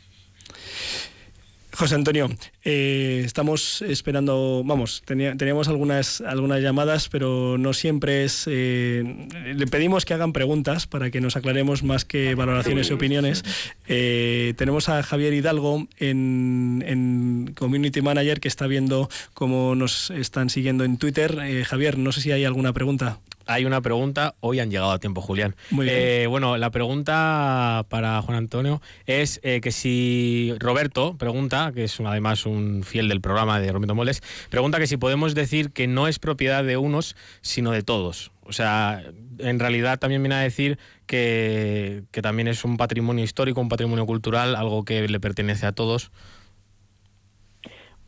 José 1.76 1.96
Antonio, 1.96 2.30
eh, 2.64 3.22
estamos 3.26 3.82
esperando, 3.82 4.64
vamos, 4.66 5.04
teníamos 5.06 5.68
algunas, 5.68 6.22
algunas 6.22 6.62
llamadas, 6.62 7.10
pero 7.10 7.58
no 7.58 7.74
siempre 7.74 8.24
es... 8.24 8.48
le 8.48 9.68
pedimos 9.70 10.06
que 10.06 10.14
hagan 10.14 10.34
preguntas 10.34 10.88
para 10.88 11.12
que 11.12 11.22
nos 11.22 11.36
aclaremos 11.36 11.84
más 11.84 12.06
que 12.06 12.34
valoraciones 12.36 12.90
y 12.90 12.94
opiniones. 12.94 13.44
tenemos 13.86 14.90
a 14.90 15.04
Javier 15.04 15.34
Hidalgo 15.34 15.88
en, 15.98 16.84
en, 16.88 17.54
Community 17.56 18.02
Manager 18.02 18.40
que 18.40 18.48
está 18.48 18.68
viendo 18.68 19.10
cómo 19.34 19.76
nos 19.76 20.12
están 20.12 20.50
siguiendo 20.50 20.84
en 20.84 20.98
Twitter. 20.98 21.64
Javier, 21.66 21.98
no 21.98 22.12
sé 22.12 22.22
si 22.22 22.32
hay 22.32 22.46
alguna 22.46 22.74
pregunta. 22.74 23.20
Hay 23.46 23.66
una 23.66 23.82
pregunta. 23.82 24.36
Hoy 24.40 24.60
han 24.60 24.70
llegado 24.70 24.92
a 24.92 25.00
tiempo, 25.00 25.22
Julián. 25.22 25.56
Muy 25.72 25.86
bien. 25.86 25.98
Eh, 26.00 26.28
bueno, 26.28 26.58
la 26.58 26.72
pregunta 26.72 27.86
para 27.90 28.22
Juan 28.22 28.38
Antonio 28.38 28.82
es 29.06 29.40
eh, 29.44 29.62
que 29.62 29.72
si 29.72 30.54
Roberto 30.60 31.18
pregunta, 31.18 31.72
que 31.74 31.86
es 31.86 32.00
además 32.00 32.46
un 32.46 32.84
fiel 32.84 33.08
del 33.08 33.22
programa 33.22 33.60
de 33.60 33.72
Romito 33.72 33.96
Moldes, 33.96 34.22
pregunta 34.50 34.80
que 34.80 34.88
si 34.88 34.98
podemos 34.98 35.36
decir 35.36 35.72
que 35.72 35.88
no 35.88 36.08
es 36.08 36.20
propiedad 36.20 36.64
de 36.64 36.78
unos, 36.78 37.16
sino 37.42 37.72
de 37.72 37.84
todos. 37.84 38.32
O 38.44 38.54
sea, 38.54 39.04
en 39.40 39.60
realidad 39.60 40.00
también 40.00 40.22
viene 40.22 40.36
a 40.36 40.40
decir 40.40 40.78
que, 41.08 42.04
que 42.12 42.22
también 42.22 42.48
es 42.48 42.64
un 42.64 42.78
patrimonio 42.78 43.24
histórico, 43.24 43.62
un 43.62 43.70
patrimonio 43.70 44.06
cultural, 44.06 44.56
algo 44.56 44.86
que 44.86 45.08
le 45.08 45.20
pertenece 45.20 45.66
a 45.66 45.72
todos. 45.72 46.12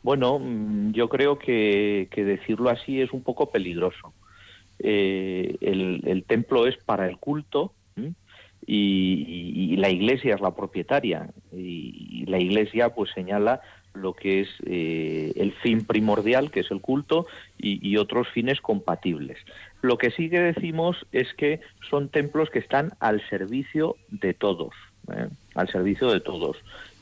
Bueno, 0.03 0.39
mm, 0.39 0.91
yo 0.93 1.09
creo 1.09 1.37
que, 1.39 2.07
que 2.11 2.23
decirlo 2.23 2.69
así 2.69 3.01
es 3.01 3.11
un 3.11 3.23
poco 3.23 3.49
peligroso. 3.49 4.13
Eh, 4.79 5.57
el, 5.61 6.01
el, 6.05 6.23
templo 6.23 6.67
es 6.67 6.77
para 6.77 7.07
el 7.07 7.17
culto 7.17 7.73
y, 8.65 9.75
la 9.77 9.89
iglesia 9.89 10.35
es 10.35 10.41
la 10.41 10.55
propietaria 10.55 11.29
y, 11.51 12.25
la 12.27 12.39
iglesia 12.39 12.89
pues 12.93 13.09
señala 13.11 13.61
lo 13.93 14.13
que 14.13 14.41
es 14.41 14.49
eh, 14.65 15.31
el 15.35 15.53
fin 15.53 15.85
primordial 15.85 16.51
que 16.51 16.59
es 16.59 16.69
el 16.69 16.81
culto 16.81 17.25
y, 17.57 17.97
otros 17.97 18.27
fines 18.27 18.61
compatibles 18.61 19.37
lo 19.81 19.97
que 19.97 20.11
sí 20.11 20.29
que 20.29 20.41
decimos 20.41 21.07
es 21.11 21.33
que 21.35 21.61
son 21.89 22.09
templos 22.09 22.49
que 22.49 22.59
están 22.59 22.91
al 22.99 23.27
servicio 23.29 23.95
de 24.09 24.33
todos 24.33 24.73
¿eh? 25.11 25.29
al 25.55 25.69
servicio 25.69 26.11
de 26.11 26.19
todos 26.19 26.57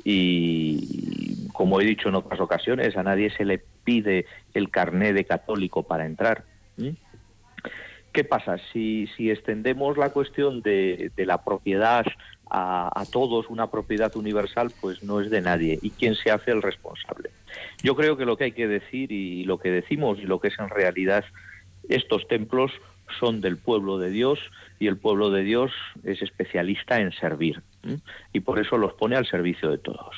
y 0.05 1.47
como 1.51 1.81
he 1.81 1.85
dicho 1.85 2.09
en 2.09 2.15
otras 2.15 2.39
ocasiones 2.39 2.95
a 2.95 3.03
nadie 3.03 3.31
se 3.31 3.43
le 3.43 3.61
pide 3.85 4.25
el 4.53 4.69
carné 4.69 5.13
de 5.13 5.23
católico 5.25 5.83
para 5.83 6.05
entrar. 6.05 6.43
¿Qué 8.15 8.23
pasa? 8.23 8.55
Si, 8.71 9.07
si 9.17 9.29
extendemos 9.29 9.97
la 9.97 10.11
cuestión 10.11 10.61
de, 10.61 11.11
la 11.17 11.43
propiedad 11.43 12.05
a, 12.49 13.03
todos, 13.11 13.47
una 13.49 13.69
propiedad 13.69 14.15
universal, 14.15 14.71
pues 14.79 15.03
no 15.03 15.19
es 15.19 15.29
de 15.29 15.41
nadie. 15.41 15.79
¿Y 15.81 15.89
quién 15.89 16.15
se 16.15 16.31
hace 16.31 16.51
el 16.51 16.61
responsable? 16.61 17.31
Yo 17.83 17.93
creo 17.97 18.15
que 18.15 18.23
lo 18.23 18.37
que 18.37 18.45
hay 18.45 18.51
que 18.53 18.69
decir 18.69 19.11
y 19.11 19.43
lo 19.43 19.57
que 19.57 19.69
decimos 19.69 20.17
y 20.19 20.21
lo 20.21 20.39
que 20.39 20.47
es 20.47 20.57
en 20.59 20.69
realidad 20.69 21.25
estos 21.89 22.25
templos 22.29 22.71
son 23.19 23.41
del 23.41 23.57
pueblo 23.57 23.97
de 23.97 24.11
Dios 24.11 24.39
y 24.79 24.87
el 24.87 24.95
pueblo 24.95 25.29
de 25.29 25.43
Dios 25.43 25.73
es 26.05 26.21
especialista 26.21 27.01
en 27.01 27.11
servir. 27.11 27.63
Y 28.31 28.39
por 28.39 28.59
eso 28.59 28.77
los 28.77 28.93
pone 28.93 29.17
al 29.17 29.27
servicio 29.27 29.69
de 29.71 29.77
todos. 29.77 30.15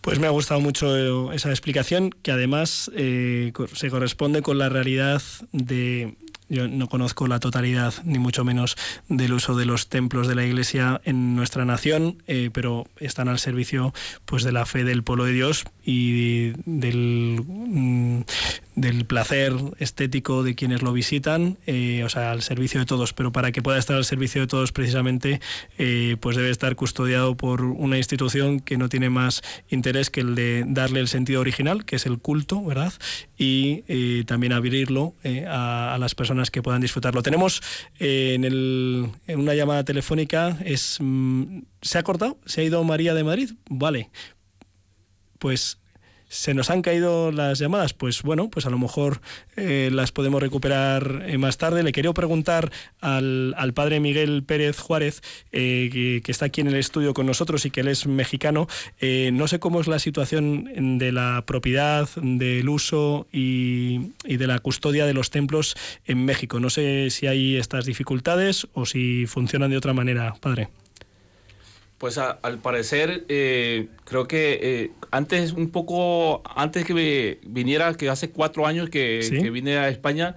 Pues 0.00 0.18
me 0.18 0.26
ha 0.26 0.30
gustado 0.30 0.60
mucho 0.60 1.32
esa 1.32 1.50
explicación, 1.50 2.08
que 2.22 2.32
además 2.32 2.90
eh, 2.94 3.52
se 3.74 3.90
corresponde 3.90 4.40
con 4.40 4.56
la 4.56 4.70
realidad 4.70 5.20
de, 5.52 6.16
yo 6.54 6.68
no 6.68 6.88
conozco 6.88 7.26
la 7.26 7.40
totalidad, 7.40 7.92
ni 8.04 8.18
mucho 8.18 8.44
menos, 8.44 8.76
del 9.08 9.32
uso 9.32 9.54
de 9.56 9.66
los 9.66 9.88
templos 9.88 10.28
de 10.28 10.34
la 10.34 10.44
Iglesia 10.44 11.00
en 11.04 11.34
nuestra 11.36 11.64
nación, 11.64 12.22
eh, 12.26 12.50
pero 12.52 12.86
están 12.98 13.28
al 13.28 13.38
servicio 13.38 13.92
pues, 14.24 14.44
de 14.44 14.52
la 14.52 14.64
fe 14.64 14.84
del 14.84 15.02
pueblo 15.02 15.24
de 15.24 15.32
Dios 15.32 15.64
y 15.84 16.52
del, 16.64 17.42
mm, 17.46 18.20
del 18.76 19.04
placer 19.04 19.52
estético 19.78 20.42
de 20.42 20.54
quienes 20.54 20.82
lo 20.82 20.92
visitan, 20.92 21.58
eh, 21.66 22.02
o 22.04 22.08
sea, 22.08 22.32
al 22.32 22.42
servicio 22.42 22.80
de 22.80 22.86
todos. 22.86 23.12
Pero 23.12 23.32
para 23.32 23.52
que 23.52 23.62
pueda 23.62 23.78
estar 23.78 23.96
al 23.96 24.04
servicio 24.04 24.40
de 24.40 24.46
todos, 24.46 24.72
precisamente, 24.72 25.40
eh, 25.78 26.16
pues 26.20 26.36
debe 26.36 26.50
estar 26.50 26.74
custodiado 26.74 27.36
por 27.36 27.62
una 27.62 27.98
institución 27.98 28.60
que 28.60 28.76
no 28.76 28.88
tiene 28.88 29.10
más 29.10 29.42
interés 29.68 30.10
que 30.10 30.20
el 30.20 30.34
de 30.34 30.64
darle 30.66 31.00
el 31.00 31.08
sentido 31.08 31.40
original, 31.40 31.84
que 31.84 31.96
es 31.96 32.06
el 32.06 32.18
culto, 32.18 32.64
¿verdad? 32.64 32.92
Y 33.38 33.84
eh, 33.88 34.24
también 34.26 34.52
abrirlo 34.52 35.14
a, 35.48 35.96
las 36.00 36.14
personas 36.14 36.50
que 36.50 36.62
puedan 36.62 36.80
disfrutarlo. 36.80 37.22
Tenemos 37.22 37.62
en, 37.98 38.44
el, 38.44 39.08
en, 39.26 39.38
una 39.38 39.54
llamada 39.54 39.84
telefónica, 39.84 40.58
es, 40.64 40.98
mm, 41.00 41.60
¿se 41.80 41.98
ha 41.98 42.02
cortado? 42.02 42.38
¿Se 42.44 42.60
ha 42.60 42.64
ido 42.64 42.82
María 42.84 43.14
de 43.14 43.24
Madrid? 43.24 43.50
Vale. 43.68 44.10
Pues 45.38 45.78
se 46.34 46.52
nos 46.52 46.68
han 46.68 46.82
caído 46.82 47.30
las 47.30 47.60
llamadas, 47.60 47.94
pues 47.94 48.22
bueno, 48.22 48.50
pues 48.50 48.66
a 48.66 48.70
lo 48.70 48.76
mejor 48.76 49.20
eh, 49.54 49.88
las 49.92 50.10
podemos 50.10 50.42
recuperar 50.42 51.22
eh, 51.26 51.38
más 51.38 51.58
tarde. 51.58 51.84
Le 51.84 51.92
quería 51.92 52.12
preguntar 52.12 52.72
al, 53.00 53.54
al 53.56 53.72
padre 53.72 54.00
Miguel 54.00 54.42
Pérez 54.42 54.80
Juárez, 54.80 55.22
eh, 55.52 56.20
que, 56.24 56.32
está 56.32 56.46
aquí 56.46 56.60
en 56.60 56.66
el 56.66 56.74
estudio 56.74 57.14
con 57.14 57.26
nosotros 57.26 57.64
y 57.66 57.70
que 57.70 57.82
él 57.82 57.88
es 57.88 58.08
mexicano. 58.08 58.66
No 59.00 59.46
sé 59.46 59.60
cómo 59.60 59.80
es 59.80 59.86
la 59.86 60.00
situación 60.00 60.98
de 60.98 61.12
la 61.12 61.44
propiedad, 61.46 62.08
del 62.16 62.68
uso 62.68 63.28
y, 63.32 64.10
de 64.24 64.46
la 64.48 64.58
custodia 64.58 65.06
de 65.06 65.14
los 65.14 65.30
templos 65.30 65.76
en 66.04 66.24
México. 66.24 66.58
No 66.58 66.68
sé 66.68 67.10
si 67.10 67.28
hay 67.28 67.56
estas 67.56 67.84
dificultades 67.84 68.66
o 68.72 68.86
si 68.86 69.26
funcionan 69.26 69.70
de 69.70 69.76
otra 69.76 69.92
manera, 69.92 70.34
padre. 70.40 70.68
Pues 72.04 72.18
a, 72.18 72.32
al 72.42 72.58
parecer, 72.58 73.24
eh, 73.30 73.88
creo 74.04 74.28
que 74.28 74.58
eh, 74.62 74.90
antes, 75.10 75.54
un 75.54 75.70
poco 75.70 76.42
antes 76.54 76.84
que 76.84 76.92
me 76.92 77.38
viniera, 77.50 77.94
que 77.94 78.10
hace 78.10 78.28
cuatro 78.28 78.66
años 78.66 78.90
que, 78.90 79.22
¿Sí? 79.22 79.40
que 79.40 79.48
vine 79.48 79.78
a 79.78 79.88
España, 79.88 80.36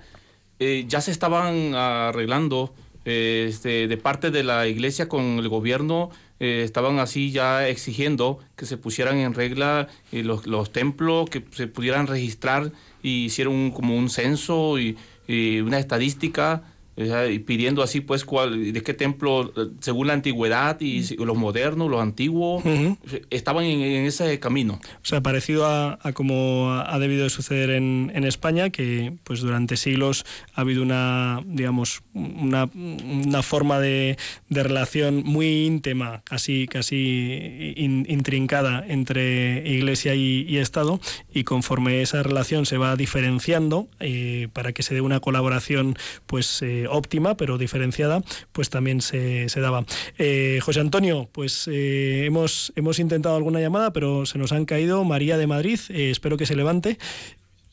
eh, 0.59 0.85
ya 0.87 1.01
se 1.01 1.11
estaban 1.11 1.75
arreglando 1.75 2.73
este, 3.03 3.89
de 3.89 3.97
parte 3.97 4.31
de 4.31 4.43
la 4.43 4.65
iglesia 4.65 5.09
con 5.09 5.39
el 5.39 5.49
gobierno, 5.49 6.09
estaban 6.39 6.99
así 6.99 7.31
ya 7.31 7.67
exigiendo 7.67 8.39
que 8.55 8.65
se 8.65 8.77
pusieran 8.77 9.17
en 9.17 9.33
regla 9.33 9.89
los, 10.13 10.47
los, 10.47 10.71
templos, 10.71 11.29
que 11.29 11.43
se 11.51 11.67
pudieran 11.67 12.07
registrar 12.07 12.71
y 13.03 13.25
hicieron 13.25 13.53
un, 13.53 13.71
como 13.71 13.97
un 13.97 14.09
censo 14.09 14.79
y, 14.79 14.95
y 15.27 15.59
una 15.59 15.79
estadística 15.79 16.63
y 16.97 17.39
pidiendo 17.39 17.83
así 17.83 18.01
pues 18.01 18.25
cuál, 18.25 18.73
de 18.73 18.81
qué 18.81 18.93
templo 18.95 19.53
según 19.81 20.07
la 20.07 20.13
antigüedad 20.13 20.81
y 20.81 21.15
los 21.17 21.37
modernos, 21.37 21.91
los 21.91 22.01
antiguos, 22.01 22.65
uh 22.65 22.67
-huh. 22.67 22.97
estaban 23.29 23.65
en, 23.65 23.81
en, 23.81 24.05
ese 24.05 24.39
camino. 24.39 24.79
O 24.83 25.05
sea, 25.05 25.21
parecido 25.21 25.67
a, 25.67 25.99
a 26.01 26.13
como 26.13 26.71
ha 26.71 26.97
debido 26.97 27.23
de 27.23 27.29
suceder 27.29 27.69
en, 27.69 28.11
en, 28.15 28.23
España, 28.23 28.71
que 28.71 29.13
pues 29.23 29.41
durante 29.41 29.77
siglos 29.77 30.25
ha 30.55 30.61
habido 30.61 30.81
una, 30.81 31.43
digamos, 31.45 32.01
una, 32.13 32.67
una 32.73 33.43
forma 33.43 33.79
de, 33.79 34.17
de, 34.49 34.63
relación 34.63 35.21
muy 35.23 35.65
íntima, 35.65 36.21
casi, 36.23 36.67
casi 36.67 37.73
in, 37.75 38.07
intrincada 38.09 38.83
entre 38.87 39.69
Iglesia 39.69 40.15
y, 40.15 40.45
y, 40.49 40.57
Estado, 40.57 40.99
y 41.31 41.43
conforme 41.43 42.01
esa 42.01 42.23
relación 42.23 42.65
se 42.65 42.77
va 42.77 42.95
diferenciando 42.95 43.87
eh, 43.99 44.47
para 44.53 44.73
que 44.73 44.81
se 44.81 44.95
dé 44.95 45.01
una 45.01 45.19
colaboración 45.19 45.95
pues 46.25 46.61
eh, 46.63 46.86
óptima, 46.89 47.37
pero 47.37 47.57
diferenciada, 47.57 48.21
pues 48.51 48.69
también 48.69 49.01
se, 49.01 49.49
se 49.49 49.59
daba. 49.59 49.85
Eh, 50.17 50.59
José 50.61 50.79
Antonio, 50.79 51.29
pues 51.31 51.67
eh, 51.71 52.25
hemos, 52.25 52.73
hemos 52.75 52.99
intentado 52.99 53.35
alguna 53.35 53.59
llamada, 53.59 53.93
pero 53.93 54.25
se 54.25 54.37
nos 54.37 54.51
han 54.51 54.65
caído. 54.65 55.03
María 55.03 55.37
de 55.37 55.47
Madrid, 55.47 55.79
eh, 55.89 56.11
espero 56.11 56.37
que 56.37 56.45
se 56.45 56.55
levante. 56.55 56.97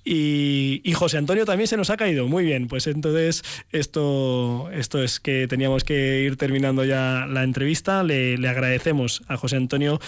Y, 0.07 0.83
José 0.95 1.17
Antonio 1.17 1.47
también 1.47 1.67
se 1.67 1.79
nos 1.79 1.89
ha 1.89 1.97
caído. 1.97 2.29
Muy 2.29 2.45
bien, 2.45 2.69
pues 2.69 2.87
entonces 2.87 3.43
esto, 3.73 4.69
esto 4.71 5.03
es 5.03 5.19
que 5.19 5.49
teníamos 5.49 5.83
que 5.83 6.21
ir 6.21 6.37
terminando 6.37 6.85
ya 6.85 7.27
la 7.27 7.43
entrevista. 7.43 8.03
Le, 8.03 8.37
le 8.37 8.49
agradecemos 8.49 9.23
a 9.29 9.39
José 9.39 9.57
Antonio 9.57 9.99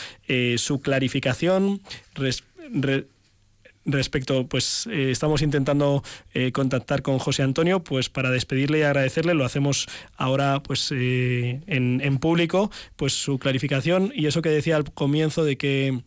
su 0.59 0.83
clarificación. 0.83 1.81
Respecto, 3.87 4.46
pues 4.46 4.87
eh, 4.90 5.11
estamos 5.11 5.42
intentando 5.42 6.03
eh, 6.35 6.53
contactar 6.53 7.03
con 7.03 7.18
José 7.18 7.42
Antonio, 7.42 7.83
pues 7.83 8.09
para 8.11 8.31
despedirle 8.31 8.81
y 8.81 8.83
agradecerle, 8.83 9.35
lo 9.35 9.44
hacemos 9.44 9.87
ahora 10.16 10.62
pues 10.62 10.92
eh, 10.92 11.61
en, 11.66 12.18
público, 12.18 12.70
pues 12.96 13.12
su 13.12 13.38
clarificación 13.38 14.12
y 14.14 14.27
eso 14.27 14.42
que 14.42 14.49
decía 14.49 14.77
al 14.77 14.90
comienzo 14.92 15.44
de 15.44 15.57
que 15.57 16.01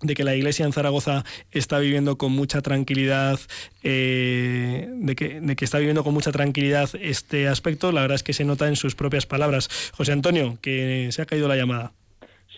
de 0.00 0.14
que 0.14 0.22
la 0.22 0.36
iglesia 0.36 0.64
en 0.64 0.72
Zaragoza 0.72 1.24
está 1.50 1.80
viviendo 1.80 2.18
con 2.18 2.30
mucha 2.30 2.62
tranquilidad, 2.62 3.40
eh, 3.82 4.88
de, 4.92 5.16
que, 5.16 5.40
de, 5.40 5.56
que, 5.56 5.64
está 5.64 5.78
viviendo 5.78 6.04
con 6.04 6.14
mucha 6.14 6.30
tranquilidad 6.30 6.88
este 7.00 7.48
aspecto, 7.48 7.90
la 7.90 8.02
verdad 8.02 8.14
es 8.14 8.22
que 8.22 8.32
se 8.32 8.44
nota 8.44 8.68
en 8.68 8.76
sus 8.76 8.94
propias 8.94 9.26
palabras. 9.26 9.68
José 9.94 10.12
Antonio, 10.12 10.56
que 10.62 11.08
se 11.10 11.20
ha 11.20 11.26
caído 11.26 11.48
la 11.48 11.56
llamada. 11.56 11.92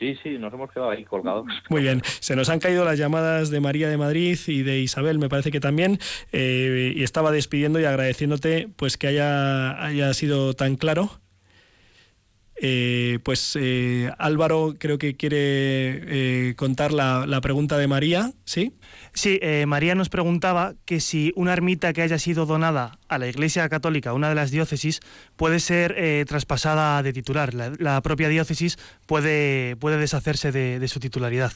Sí, 0.00 0.16
sí, 0.22 0.38
nos 0.38 0.52
hemos 0.54 0.72
quedado 0.72 0.90
ahí 0.90 1.04
colgados. 1.04 1.46
Muy 1.68 1.82
bien, 1.82 2.00
se 2.20 2.34
nos 2.34 2.48
han 2.48 2.58
caído 2.58 2.86
las 2.86 2.98
llamadas 2.98 3.50
de 3.50 3.60
María 3.60 3.86
de 3.90 3.98
Madrid 3.98 4.38
y 4.46 4.62
de 4.62 4.80
Isabel, 4.80 5.18
me 5.18 5.28
parece 5.28 5.50
que 5.50 5.60
también, 5.60 5.98
eh, 6.32 6.94
y 6.96 7.02
estaba 7.02 7.30
despidiendo 7.30 7.78
y 7.78 7.84
agradeciéndote 7.84 8.70
pues 8.76 8.96
que 8.96 9.08
haya, 9.08 9.84
haya 9.84 10.14
sido 10.14 10.54
tan 10.54 10.76
claro. 10.76 11.20
Eh, 12.62 13.20
pues 13.22 13.56
eh, 13.58 14.10
Álvaro 14.18 14.74
creo 14.78 14.98
que 14.98 15.16
quiere 15.16 15.38
eh, 15.40 16.54
contar 16.56 16.92
la, 16.92 17.24
la, 17.26 17.40
pregunta 17.40 17.78
de 17.78 17.88
María, 17.88 18.32
¿sí? 18.44 18.74
Sí, 19.14 19.38
eh, 19.40 19.64
María 19.66 19.94
nos 19.94 20.10
preguntaba 20.10 20.74
que 20.84 21.00
si 21.00 21.32
una 21.36 21.54
ermita 21.54 21.94
que 21.94 22.02
haya 22.02 22.18
sido 22.18 22.44
donada 22.44 22.98
a 23.08 23.16
la 23.16 23.28
Iglesia 23.28 23.68
Católica, 23.70 24.12
una 24.12 24.28
de 24.28 24.34
las 24.34 24.50
diócesis, 24.50 25.00
puede 25.36 25.58
ser 25.58 25.94
eh, 25.96 26.24
traspasada 26.28 27.02
de 27.02 27.14
titular. 27.14 27.54
La, 27.54 27.72
la, 27.78 28.02
propia 28.02 28.28
diócesis 28.28 28.78
puede, 29.06 29.76
puede 29.76 29.96
deshacerse 29.96 30.52
de, 30.52 30.78
de 30.78 30.88
su 30.88 31.00
titularidad. 31.00 31.52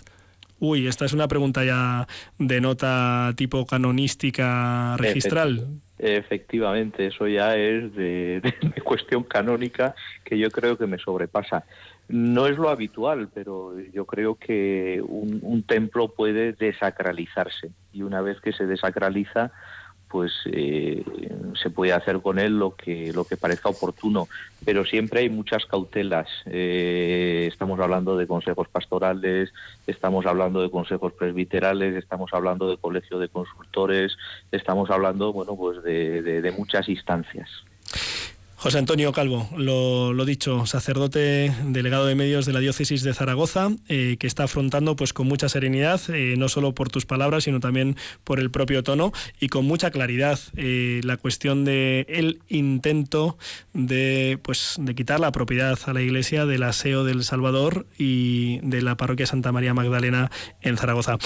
Uy, 0.59 0.87
esta 0.87 1.05
es 1.05 1.13
una 1.13 1.29
pregunta 1.29 1.65
ya 1.65 2.09
de 2.39 2.61
nota 2.61 3.35
tipo 3.37 3.67
canonística 3.67 4.97
registral. 4.97 5.83
Efectivamente, 5.99 7.07
eso 7.07 7.29
ya 7.29 7.57
es 7.57 7.95
de, 7.95 8.43
cuestión 8.85 9.23
canónica 9.23 9.95
que 10.25 10.39
yo 10.39 10.51
creo 10.51 10.77
que 10.77 10.87
me 10.87 10.99
sobrepasa. 10.99 11.65
No 12.09 12.47
es 12.47 12.59
lo 12.59 12.69
habitual, 12.69 13.29
pero 13.33 13.79
yo 13.81 14.05
creo 14.05 14.35
que 14.35 15.01
un 15.03 15.63
templo 15.63 16.09
puede 16.09 16.53
desacralizarse 16.53 17.71
y 17.95 18.03
una 18.03 18.21
vez 18.21 18.41
que 18.41 18.53
se 18.53 18.67
desacraliza, 18.67 19.53
pues 20.09 20.33
eh, 20.47 21.05
se 21.61 21.71
puede 21.71 21.93
hacer 21.93 22.21
con 22.21 22.39
él 22.39 22.59
lo 22.59 22.75
que 22.75 23.13
lo 23.13 23.25
que 23.25 23.37
parezca 23.37 23.69
oportuno. 23.69 24.29
Pero 24.65 24.85
siempre 24.85 25.21
hay 25.21 25.29
muchas 25.29 25.67
cautelas. 25.67 26.29
Eh, 26.47 27.49
estamos 27.51 27.81
hablando 27.81 28.17
de 28.17 28.27
consejos 28.27 28.69
pastorales 28.69 29.53
estamos 29.87 30.27
hablando 30.27 30.63
de 30.63 30.71
consejos 30.71 31.13
presbiterales 31.13 31.95
estamos 31.97 32.33
hablando 32.33 32.69
de 32.69 32.77
colegio 32.77 33.19
de 33.19 33.29
consultores 33.29 34.17
estamos 34.51 34.91
hablando 34.91 35.33
bueno 35.33 35.57
pues 35.57 35.83
de 35.83 36.55
muchas 36.57 36.89
instancias 36.89 37.49
José 38.65 38.79
Antonio 38.79 39.13
Calvo, 39.13 39.47
lo, 39.59 40.25
dicho, 40.25 40.65
sacerdote 40.65 41.55
delegado 41.67 42.07
de 42.07 42.15
medios 42.15 42.47
de 42.47 42.55
la 42.55 42.61
diócesis 42.61 43.03
de 43.03 43.13
Zaragoza, 43.13 43.69
eh, 43.91 44.17
que 44.19 44.27
está 44.27 44.45
afrontando 44.45 44.97
pues 44.97 45.13
con 45.13 45.27
mucha 45.27 45.51
serenidad, 45.51 46.01
eh, 46.09 46.37
no 46.39 46.49
solo 46.49 46.75
por 46.75 46.89
tus 46.89 47.05
palabras, 47.05 47.45
sino 47.45 47.61
también 47.61 47.95
por 48.25 48.41
el 48.41 48.51
propio 48.51 48.83
tono 48.83 49.13
y 49.39 49.49
con 49.49 49.67
mucha 49.67 49.91
claridad 49.91 50.39
eh, 50.57 51.03
la 51.05 51.19
cuestión 51.19 51.67
de 51.67 52.07
el 52.09 52.41
intento 52.49 53.37
de 53.75 54.39
pues 54.41 54.77
de 54.79 54.95
quitar 54.95 55.21
la 55.21 55.31
propiedad 55.31 55.79
a 55.85 55.93
la 55.93 56.01
Iglesia 56.01 56.47
del 56.47 56.63
aseo 56.63 57.05
del 57.05 57.23
Salvador 57.23 57.87
y 57.99 58.61
de 58.63 58.81
la 58.81 58.97
parroquia 58.97 59.27
Santa 59.27 59.53
María 59.53 59.75
Magdalena 59.75 60.31
en 60.63 60.79
Zaragoza. 60.79 61.19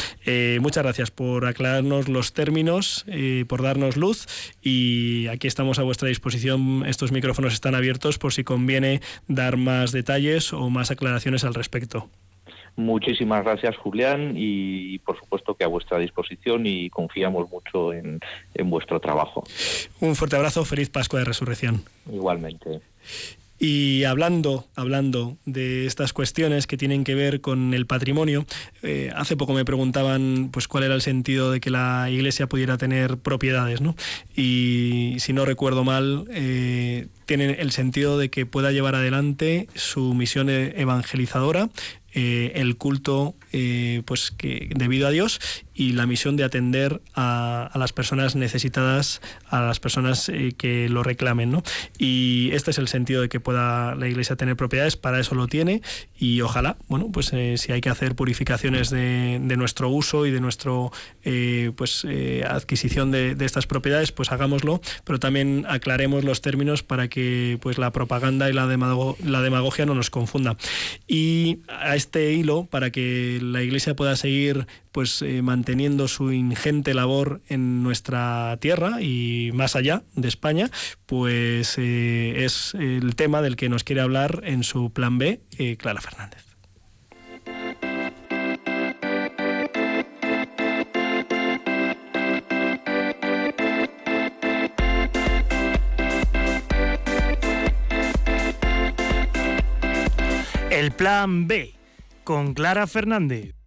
muchas 0.61 0.83
gracias 0.83 1.12
por 1.12 1.46
aclararnos 1.46 2.09
los 2.09 2.33
términos, 2.33 3.07
por 3.46 3.62
darnos 3.62 3.96
luz 3.96 4.27
y 4.61 5.29
aquí 5.29 5.46
estamos 5.46 5.79
a 5.79 5.85
vuestra 5.85 6.09
disposición 6.09 6.85
estos 6.85 7.12
micrófonos 7.12 7.28
micrófonos 7.29 7.53
están 7.53 7.75
abiertos 7.75 8.19
por 8.19 8.33
si 8.33 8.43
conviene 8.43 9.03
dar 9.27 9.59
más 9.59 9.93
detalles 9.93 10.55
o 10.55 10.71
más 10.71 10.91
aclaraciones 10.91 11.45
al 11.45 11.53
respecto. 11.53 12.09
Muchísimas 12.77 13.45
gracias, 13.45 13.77
Julián, 13.77 14.33
y 14.35 14.99
por 15.01 15.19
supuesto 15.19 15.55
que 15.55 15.64
a 15.64 15.67
vuestra 15.67 15.99
disposición 15.99 16.64
y 16.64 16.88
confiamos 16.88 17.51
mucho 17.51 17.93
en, 17.93 18.19
en 18.55 18.71
vuestro 18.71 18.99
trabajo. 18.99 19.45
Un 20.01 20.17
fuerte 20.17 20.37
abrazo, 20.37 20.64
feliz 20.64 20.88
Pascua 20.88 21.19
de 21.19 21.27
Resurrección. 21.27 21.83
Igualmente. 22.11 22.81
Y 23.59 24.05
hablando, 24.05 24.68
hablando 24.77 25.37
de 25.44 25.87
estas 25.87 26.12
cuestiones 26.12 26.66
que 26.66 26.77
tienen 26.77 27.03
que 27.03 27.14
ver 27.14 27.40
con 27.40 27.75
el 27.75 27.87
patrimonio, 27.87 28.47
eh, 28.83 29.11
hace 29.16 29.37
poco 29.37 29.53
me 29.53 29.64
preguntaban 29.64 30.51
pues 30.53 30.68
cuál 30.68 30.85
era 30.85 30.94
el 30.94 31.03
sentido 31.03 31.51
de 31.51 31.61
que 31.61 31.71
la 31.71 32.09
iglesia 32.09 32.49
pudiera 32.49 32.79
tener 32.79 33.18
propiedades, 33.18 33.81
¿no? 33.81 33.97
Y 34.37 35.16
si 35.18 35.33
no 35.33 35.44
recuerdo 35.44 35.83
mal, 35.83 36.27
eh, 36.31 37.09
tiene 37.27 37.53
el 37.61 37.73
sentido 37.73 38.16
de 38.16 38.29
que 38.29 38.47
pueda 38.47 38.71
llevar 38.71 38.94
adelante 38.94 39.68
su 39.75 40.14
misión 40.14 40.49
evangelizadora 40.49 41.68
eh, 42.14 42.53
el 42.55 42.77
culto 42.77 43.35
pues 44.07 44.31
que 44.31 44.71
debido 44.75 45.07
a 45.07 45.11
Dios 45.11 45.40
y 45.79 45.93
la 45.93 46.07
misión 46.07 46.37
de 46.37 46.43
atender 46.43 47.01
a, 47.14 47.71
las 47.77 47.93
personas 47.93 48.35
necesitadas, 48.35 49.23
a 49.49 49.62
las 49.62 49.79
personas 49.79 50.29
eh, 50.29 50.53
que 50.59 50.88
lo 50.88 51.05
reclamen. 51.05 51.53
¿no? 51.53 51.62
Y 51.99 52.51
este 52.53 52.73
es 52.73 52.79
el 52.79 52.88
sentido 52.88 53.23
de 53.23 53.29
que 53.29 53.38
pueda 53.38 53.95
la 53.95 54.09
Iglesia 54.09 54.35
tener 54.35 54.57
propiedades, 54.57 54.97
para 54.97 55.21
eso 55.21 55.37
lo 55.37 55.47
tiene 55.47 55.81
y 56.19 56.41
ojalá, 56.41 56.77
bueno, 56.88 57.11
pues 57.12 57.33
eh, 57.33 57.55
si 57.59 57.71
hay 57.71 57.81
que 57.81 57.91
hacer 57.91 58.17
purificaciones 58.17 58.91
de, 58.91 59.38
nuestro 59.57 59.88
uso 59.88 60.27
y 60.27 60.33
de 60.33 60.41
nuestra 60.41 60.73
eh, 61.23 61.71
pues, 61.77 62.05
adquisición 62.45 63.12
de, 63.12 63.37
estas 63.38 63.69
propiedades, 63.69 64.11
pues 64.11 64.33
hagámoslo, 64.33 64.81
pero 65.05 65.21
también 65.21 65.64
aclaremos 65.69 66.25
los 66.25 66.43
términos 66.43 66.83
para 66.83 67.07
que 67.07 67.57
pues, 67.62 67.79
la 67.79 67.93
propaganda 67.93 68.51
y 68.51 68.53
la, 68.53 68.67
la 68.67 69.43
demagogia 69.43 69.87
no 69.87 69.95
nos 69.95 70.11
confunda. 70.11 70.57
Y 71.07 71.61
a 71.69 71.95
este 71.95 72.33
hilo, 72.33 72.64
para 72.64 72.91
que 72.91 73.38
la 73.41 73.62
Iglesia 73.62 73.95
pueda 73.95 74.17
seguir 74.17 74.67
pues 74.99 75.23
eh, 75.23 75.43
manteniendo 75.69 76.09
su 76.09 76.33
ingente 76.33 76.95
labor 76.95 77.43
en 77.47 77.83
nuestra 77.83 78.57
tierra 78.59 79.03
y 79.03 79.51
más 79.53 79.77
allá 79.77 80.03
de 80.15 80.27
España, 80.27 80.71
pues 81.05 81.77
eh, 81.77 82.43
es 82.47 82.73
el 82.73 83.15
tema 83.17 83.43
del 83.43 83.57
que 83.57 83.69
nos 83.69 83.85
quiere 83.85 84.01
hablar 84.01 84.41
en 84.45 84.63
su 84.63 84.91
plan 84.95 85.19
B 85.19 85.43
eh, 85.59 85.77
Clara 85.77 86.01
Fernández. 86.01 86.47
El 100.71 100.93
plan 100.93 101.47
B 101.47 101.75
con 102.25 102.55
Clara 102.55 102.87
Fernández. 102.87 103.58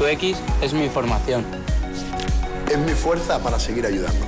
Tu 0.00 0.06
X 0.06 0.38
es 0.62 0.72
mi 0.72 0.88
formación. 0.88 1.44
Es 2.70 2.78
mi 2.78 2.92
fuerza 2.92 3.38
para 3.42 3.60
seguir 3.60 3.84
ayudando. 3.84 4.24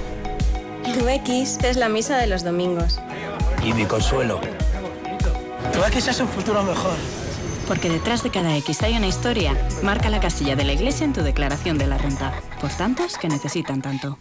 Tu 0.85 1.09
X 1.09 1.61
es 1.63 1.79
la 1.79 1.89
misa 1.89 2.19
de 2.19 2.27
los 2.27 2.45
domingos. 2.45 3.01
Y 3.65 3.73
mi 3.73 3.87
consuelo. 3.87 4.39
Tu 5.73 5.83
X 5.83 6.09
es 6.09 6.21
un 6.21 6.29
futuro 6.29 6.63
mejor. 6.63 6.93
Porque 7.67 7.89
detrás 7.89 8.23
de 8.23 8.29
cada 8.29 8.55
X 8.59 8.83
hay 8.83 8.99
una 8.99 9.07
historia. 9.07 9.57
Marca 9.83 10.11
la 10.11 10.21
casilla 10.21 10.57
de 10.57 10.65
la 10.65 10.75
iglesia 10.75 11.07
en 11.07 11.15
tu 11.15 11.23
declaración 11.23 11.79
de 11.79 11.87
la 11.87 11.97
renta. 11.97 12.35
Por 12.61 12.69
tantos 12.73 13.17
que 13.17 13.31
necesitan 13.31 13.81
tanto. 13.81 14.19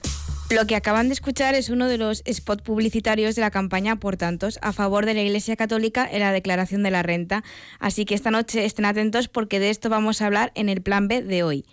Lo 0.52 0.68
que 0.68 0.76
acaban 0.76 1.08
de 1.08 1.14
escuchar 1.14 1.56
es 1.56 1.70
uno 1.70 1.88
de 1.88 1.98
los 1.98 2.24
spots 2.30 2.62
publicitarios 2.62 3.36
de 3.36 3.42
la 3.42 3.52
campaña 3.52 3.96
Por 3.96 4.18
Tantos 4.18 4.60
a 4.62 4.74
favor 4.74 5.06
de 5.06 5.14
la 5.14 5.22
Iglesia 5.22 5.56
Católica 5.56 6.06
en 6.12 6.20
la 6.20 6.34
declaración 6.34 6.84
de 6.84 6.92
la 6.92 7.04
renta. 7.04 7.42
Así 7.80 8.04
que 8.04 8.16
esta 8.16 8.32
noche 8.32 8.66
estén 8.66 8.84
atentos 8.84 9.30
porque 9.30 9.62
de 9.62 9.70
esto 9.70 9.90
vamos 9.90 10.22
a 10.22 10.26
hablar 10.26 10.52
en 10.56 10.68
el 10.68 10.82
plan 10.82 11.08
B 11.08 11.22
de 11.22 11.44
hoy. 11.44 11.66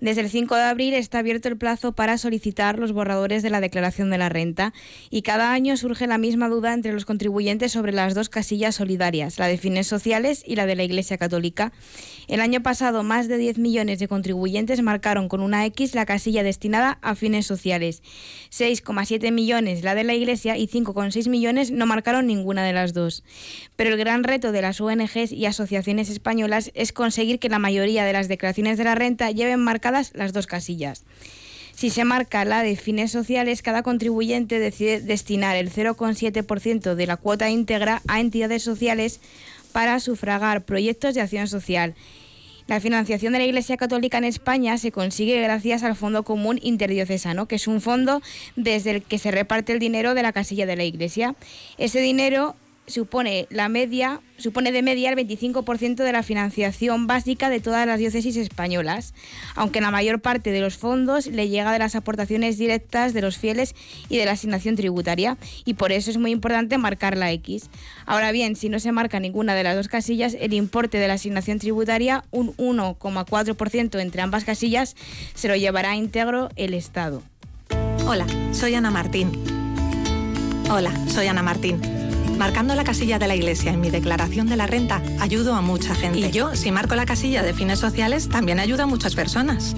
Desde 0.00 0.22
el 0.22 0.30
5 0.30 0.56
de 0.56 0.62
abril 0.62 0.94
está 0.94 1.18
abierto 1.18 1.48
el 1.48 1.58
plazo 1.58 1.92
para 1.92 2.16
solicitar 2.16 2.78
los 2.78 2.92
borradores 2.92 3.42
de 3.42 3.50
la 3.50 3.60
declaración 3.60 4.08
de 4.08 4.16
la 4.16 4.30
renta 4.30 4.72
y 5.10 5.20
cada 5.20 5.52
año 5.52 5.76
surge 5.76 6.06
la 6.06 6.16
misma 6.16 6.48
duda 6.48 6.72
entre 6.72 6.94
los 6.94 7.04
contribuyentes 7.04 7.72
sobre 7.72 7.92
las 7.92 8.14
dos 8.14 8.30
casillas 8.30 8.76
solidarias, 8.76 9.38
la 9.38 9.46
de 9.46 9.58
fines 9.58 9.86
sociales 9.86 10.42
y 10.46 10.56
la 10.56 10.64
de 10.64 10.76
la 10.76 10.84
Iglesia 10.84 11.18
Católica. 11.18 11.72
El 12.28 12.40
año 12.40 12.62
pasado, 12.62 13.02
más 13.02 13.28
de 13.28 13.36
10 13.36 13.58
millones 13.58 13.98
de 13.98 14.08
contribuyentes 14.08 14.80
marcaron 14.80 15.28
con 15.28 15.42
una 15.42 15.66
X 15.66 15.94
la 15.94 16.06
casilla 16.06 16.42
destinada 16.42 16.98
a 17.02 17.14
fines 17.14 17.44
sociales. 17.44 18.02
6,7 18.50 19.32
millones 19.32 19.82
la 19.82 19.94
de 19.94 20.04
la 20.04 20.14
Iglesia 20.14 20.56
y 20.56 20.66
5,6 20.66 21.28
millones 21.28 21.70
no 21.72 21.84
marcaron 21.84 22.26
ninguna 22.26 22.64
de 22.64 22.72
las 22.72 22.94
dos. 22.94 23.22
Pero 23.76 23.90
el 23.90 23.98
gran 23.98 24.24
reto 24.24 24.50
de 24.50 24.62
las 24.62 24.80
ONGs 24.80 25.32
y 25.32 25.44
asociaciones 25.44 26.08
españolas 26.08 26.70
es 26.74 26.92
conseguir 26.94 27.38
que 27.38 27.50
la 27.50 27.58
mayoría 27.58 28.04
de 28.04 28.14
las 28.14 28.28
declaraciones 28.28 28.78
de 28.78 28.84
la 28.84 28.94
renta 28.94 29.30
lleven 29.30 29.60
las 29.90 30.32
dos 30.32 30.46
casillas. 30.46 31.04
Si 31.74 31.88
se 31.88 32.04
marca 32.04 32.44
la 32.44 32.62
de 32.62 32.76
fines 32.76 33.10
sociales, 33.10 33.62
cada 33.62 33.82
contribuyente 33.82 34.58
decide 34.58 35.00
destinar 35.00 35.56
el 35.56 35.72
0,7% 35.72 36.94
de 36.94 37.06
la 37.06 37.16
cuota 37.16 37.48
íntegra 37.48 38.02
a 38.06 38.20
entidades 38.20 38.62
sociales 38.62 39.20
para 39.72 39.98
sufragar 40.00 40.64
proyectos 40.64 41.14
de 41.14 41.22
acción 41.22 41.48
social. 41.48 41.94
La 42.66 42.80
financiación 42.80 43.32
de 43.32 43.40
la 43.40 43.46
Iglesia 43.46 43.76
Católica 43.76 44.18
en 44.18 44.24
España 44.24 44.78
se 44.78 44.92
consigue 44.92 45.40
gracias 45.40 45.82
al 45.82 45.96
Fondo 45.96 46.22
Común 46.22 46.58
Interdiocesano, 46.62 47.46
que 47.46 47.56
es 47.56 47.66
un 47.66 47.80
fondo 47.80 48.22
desde 48.56 48.90
el 48.90 49.02
que 49.02 49.18
se 49.18 49.30
reparte 49.30 49.72
el 49.72 49.78
dinero 49.78 50.14
de 50.14 50.22
la 50.22 50.32
casilla 50.32 50.66
de 50.66 50.76
la 50.76 50.84
Iglesia. 50.84 51.34
Ese 51.78 52.00
dinero 52.00 52.56
supone 52.86 53.46
la 53.50 53.68
media 53.68 54.20
supone 54.36 54.72
de 54.72 54.82
media 54.82 55.10
el 55.10 55.16
25% 55.16 55.96
de 55.96 56.12
la 56.12 56.22
financiación 56.22 57.06
básica 57.06 57.50
de 57.50 57.60
todas 57.60 57.86
las 57.86 57.98
diócesis 57.98 58.36
españolas, 58.36 59.12
aunque 59.54 59.82
la 59.82 59.90
mayor 59.90 60.20
parte 60.20 60.50
de 60.50 60.60
los 60.60 60.78
fondos 60.78 61.26
le 61.26 61.48
llega 61.48 61.72
de 61.72 61.78
las 61.78 61.94
aportaciones 61.94 62.56
directas 62.56 63.12
de 63.12 63.20
los 63.20 63.36
fieles 63.36 63.74
y 64.08 64.16
de 64.16 64.24
la 64.24 64.32
asignación 64.32 64.76
tributaria, 64.76 65.36
y 65.64 65.74
por 65.74 65.92
eso 65.92 66.10
es 66.10 66.16
muy 66.16 66.30
importante 66.30 66.78
marcar 66.78 67.18
la 67.18 67.30
X. 67.32 67.68
Ahora 68.06 68.32
bien, 68.32 68.56
si 68.56 68.70
no 68.70 68.80
se 68.80 68.92
marca 68.92 69.20
ninguna 69.20 69.54
de 69.54 69.62
las 69.62 69.76
dos 69.76 69.88
casillas, 69.88 70.34
el 70.40 70.54
importe 70.54 70.98
de 70.98 71.08
la 71.08 71.14
asignación 71.14 71.58
tributaria, 71.58 72.24
un 72.30 72.56
1,4% 72.56 74.00
entre 74.00 74.22
ambas 74.22 74.44
casillas, 74.44 74.96
se 75.34 75.48
lo 75.48 75.56
llevará 75.56 75.96
íntegro 75.96 76.48
el 76.56 76.72
Estado. 76.72 77.22
Hola, 78.06 78.26
soy 78.52 78.74
Ana 78.74 78.90
Martín. 78.90 79.30
Hola, 80.70 80.92
soy 81.08 81.26
Ana 81.26 81.42
Martín 81.42 81.99
Marcando 82.40 82.74
la 82.74 82.84
casilla 82.84 83.18
de 83.18 83.28
la 83.28 83.36
iglesia 83.36 83.70
en 83.70 83.82
mi 83.82 83.90
declaración 83.90 84.46
de 84.48 84.56
la 84.56 84.66
renta, 84.66 85.02
ayudo 85.20 85.54
a 85.54 85.60
mucha 85.60 85.94
gente. 85.94 86.20
Y 86.20 86.30
yo, 86.30 86.56
si 86.56 86.72
marco 86.72 86.94
la 86.94 87.04
casilla 87.04 87.42
de 87.42 87.52
fines 87.52 87.78
sociales, 87.78 88.30
también 88.30 88.58
ayudo 88.58 88.84
a 88.84 88.86
muchas 88.86 89.14
personas. 89.14 89.76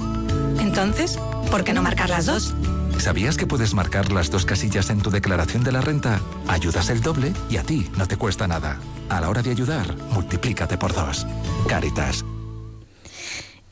Entonces, 0.61 1.19
¿por 1.51 1.65
qué 1.65 1.73
no 1.73 1.83
marcar 1.83 2.09
las 2.09 2.27
dos? 2.27 2.55
¿Sabías 2.99 3.37
que 3.37 3.49
puedes 3.49 3.75
marcar 3.75 4.13
las 4.13 4.31
dos 4.31 4.45
casillas 4.45 4.91
en 4.91 5.01
tu 5.01 5.11
declaración 5.11 5.65
de 5.65 5.73
la 5.73 5.81
renta? 5.81 6.21
Ayudas 6.47 6.89
el 6.89 7.01
doble 7.01 7.33
y 7.51 7.57
a 7.57 7.65
ti 7.65 7.91
no 7.99 8.07
te 8.07 8.17
cuesta 8.17 8.47
nada. 8.47 8.79
A 9.09 9.21
la 9.21 9.29
hora 9.29 9.43
de 9.43 9.51
ayudar, 9.51 9.97
multiplícate 10.13 10.79
por 10.79 10.95
dos. 10.95 11.27
Caritas. 11.67 12.25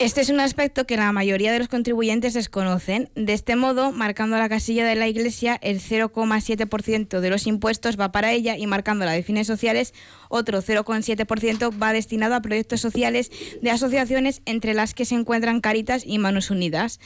Este 0.01 0.21
es 0.21 0.29
un 0.31 0.39
aspecto 0.39 0.87
que 0.87 0.97
la 0.97 1.11
mayoría 1.11 1.51
de 1.51 1.59
los 1.59 1.67
contribuyentes 1.67 2.33
desconocen. 2.33 3.11
De 3.13 3.33
este 3.33 3.55
modo, 3.55 3.91
marcando 3.91 4.35
la 4.35 4.49
casilla 4.49 4.83
de 4.83 4.95
la 4.95 5.07
Iglesia, 5.07 5.59
el 5.61 5.79
0,7% 5.79 7.19
de 7.19 7.29
los 7.29 7.45
impuestos 7.45 7.99
va 7.99 8.11
para 8.11 8.31
ella 8.31 8.57
y 8.57 8.65
marcando 8.65 9.05
la 9.05 9.11
de 9.11 9.21
fines 9.21 9.45
sociales, 9.45 9.93
otro 10.27 10.63
0,7% 10.63 11.79
va 11.79 11.93
destinado 11.93 12.33
a 12.33 12.41
proyectos 12.41 12.81
sociales 12.81 13.29
de 13.61 13.69
asociaciones 13.69 14.41
entre 14.45 14.73
las 14.73 14.95
que 14.95 15.05
se 15.05 15.13
encuentran 15.13 15.61
Caritas 15.61 16.01
y 16.03 16.17
Manos 16.17 16.49
Unidas. 16.49 16.99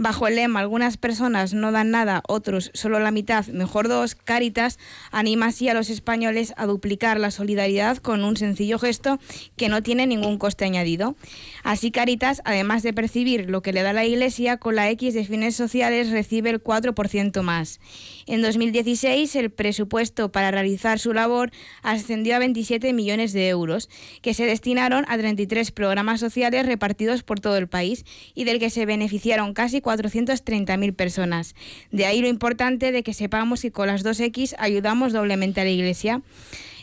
Bajo 0.00 0.26
el 0.26 0.36
lema 0.36 0.60
Algunas 0.60 0.96
personas 0.96 1.52
no 1.52 1.72
dan 1.72 1.90
nada, 1.90 2.22
otros 2.26 2.70
solo 2.72 3.00
la 3.00 3.10
mitad, 3.10 3.46
mejor 3.48 3.86
dos, 3.86 4.14
Caritas 4.14 4.78
anima 5.10 5.48
así 5.48 5.68
a 5.68 5.74
los 5.74 5.90
españoles 5.90 6.54
a 6.56 6.64
duplicar 6.64 7.20
la 7.20 7.30
solidaridad 7.30 7.98
con 7.98 8.24
un 8.24 8.38
sencillo 8.38 8.78
gesto 8.78 9.18
que 9.58 9.68
no 9.68 9.82
tiene 9.82 10.06
ningún 10.06 10.38
coste 10.38 10.64
añadido. 10.64 11.16
Así 11.64 11.90
Caritas, 11.90 12.40
además 12.46 12.82
de 12.82 12.94
percibir 12.94 13.50
lo 13.50 13.60
que 13.60 13.74
le 13.74 13.82
da 13.82 13.92
la 13.92 14.06
Iglesia, 14.06 14.56
con 14.56 14.74
la 14.74 14.88
X 14.88 15.12
de 15.12 15.26
fines 15.26 15.54
sociales 15.54 16.08
recibe 16.08 16.48
el 16.48 16.64
4% 16.64 17.42
más. 17.42 17.78
En 18.24 18.40
2016 18.40 19.36
el 19.36 19.50
presupuesto 19.50 20.32
para 20.32 20.50
realizar 20.50 20.98
su 20.98 21.12
labor 21.12 21.50
ascendió 21.82 22.36
a 22.36 22.38
27 22.38 22.94
millones 22.94 23.34
de 23.34 23.50
euros, 23.50 23.90
que 24.22 24.32
se 24.32 24.46
destinaron 24.46 25.04
a 25.08 25.18
33 25.18 25.72
programas 25.72 26.20
sociales 26.20 26.64
repartidos 26.64 27.22
por 27.22 27.38
todo 27.38 27.58
el 27.58 27.68
país 27.68 28.06
y 28.34 28.44
del 28.44 28.60
que 28.60 28.70
se 28.70 28.86
beneficiaron 28.86 29.52
casi 29.52 29.82
430.000 29.90 30.94
personas. 30.94 31.54
De 31.90 32.06
ahí 32.06 32.20
lo 32.20 32.28
importante 32.28 32.92
de 32.92 33.02
que 33.02 33.14
sepamos 33.14 33.62
que 33.62 33.72
con 33.72 33.88
las 33.88 34.04
2X 34.04 34.54
ayudamos 34.58 35.12
doblemente 35.12 35.60
a 35.60 35.64
la 35.64 35.70
Iglesia. 35.70 36.22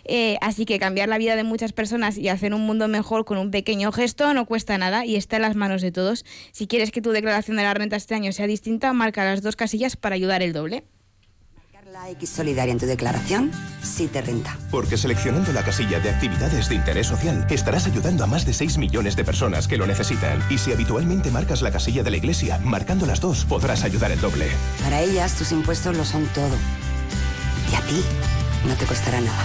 Eh, 0.10 0.38
así 0.39 0.66
que 0.66 0.80
cambiar 0.80 1.10
la 1.10 1.18
vida 1.18 1.36
de 1.36 1.43
muchas 1.43 1.74
personas 1.74 2.18
y 2.18 2.30
hacer 2.30 2.53
un 2.53 2.62
mundo 2.62 2.88
mejor 2.88 3.26
con 3.26 3.38
un 3.38 3.51
pequeño 3.51 3.91
gesto 3.91 4.34
no 4.34 4.45
cuesta 4.45 4.78
nada 4.78 5.05
y 5.05 5.18
está 5.18 5.36
en 5.36 5.41
las 5.41 5.55
manos 5.55 5.82
de 5.82 5.91
todos. 5.91 6.26
Si 6.51 6.66
quieres 6.68 6.91
que 6.91 7.01
tu 7.01 7.12
declaración 7.12 7.58
de 7.58 7.64
la 7.64 7.74
renta 7.74 7.97
este 7.97 8.16
año 8.16 8.32
sea 8.32 8.47
distinta, 8.47 8.93
marca 8.93 9.26
las 9.26 9.41
dos 9.41 9.58
casillas 9.58 9.97
para 9.97 10.16
ayudar 10.16 10.41
el 10.41 10.53
doble. 10.53 10.86
La 11.98 12.12
X 12.12 12.30
solidaria 12.30 12.72
en 12.72 12.78
tu 12.78 12.86
declaración 12.86 13.52
sí 13.82 14.08
te 14.08 14.22
renta. 14.22 14.56
Porque 14.70 14.98
seleccionando 14.98 15.52
la 15.52 15.64
casilla 15.64 16.00
de 16.00 16.12
actividades 16.12 16.70
de 16.70 16.76
interés 16.76 17.08
social 17.08 17.48
estarás 17.50 17.88
ayudando 17.88 18.24
a 18.24 18.28
más 18.28 18.45
de 18.45 18.54
6 18.54 18.78
millones 18.78 19.16
de 19.16 19.26
personas 19.26 19.68
que 19.68 19.78
lo 19.78 19.88
necesitan. 19.88 20.39
Y 20.48 20.60
si 20.60 20.72
habitualmente 20.72 21.32
marcas 21.32 21.64
la 21.64 21.72
casilla 21.72 22.04
de 22.04 22.12
la 22.12 22.18
iglesia, 22.18 22.60
marcando 22.60 23.08
las 23.08 23.20
dos 23.20 23.45
podrás 23.45 23.84
ayudar 23.84 24.12
el 24.12 24.22
doble. 24.22 24.48
Para 24.84 25.02
ellas 25.02 25.39
tus 25.39 25.52
impuestos 25.52 25.98
lo 25.98 26.06
son 26.06 26.28
todo. 26.36 26.56
Y 27.72 27.76
a 27.76 27.82
ti 27.82 28.04
no 28.68 28.76
te 28.76 28.86
costará 28.86 29.20
nada. 29.20 29.43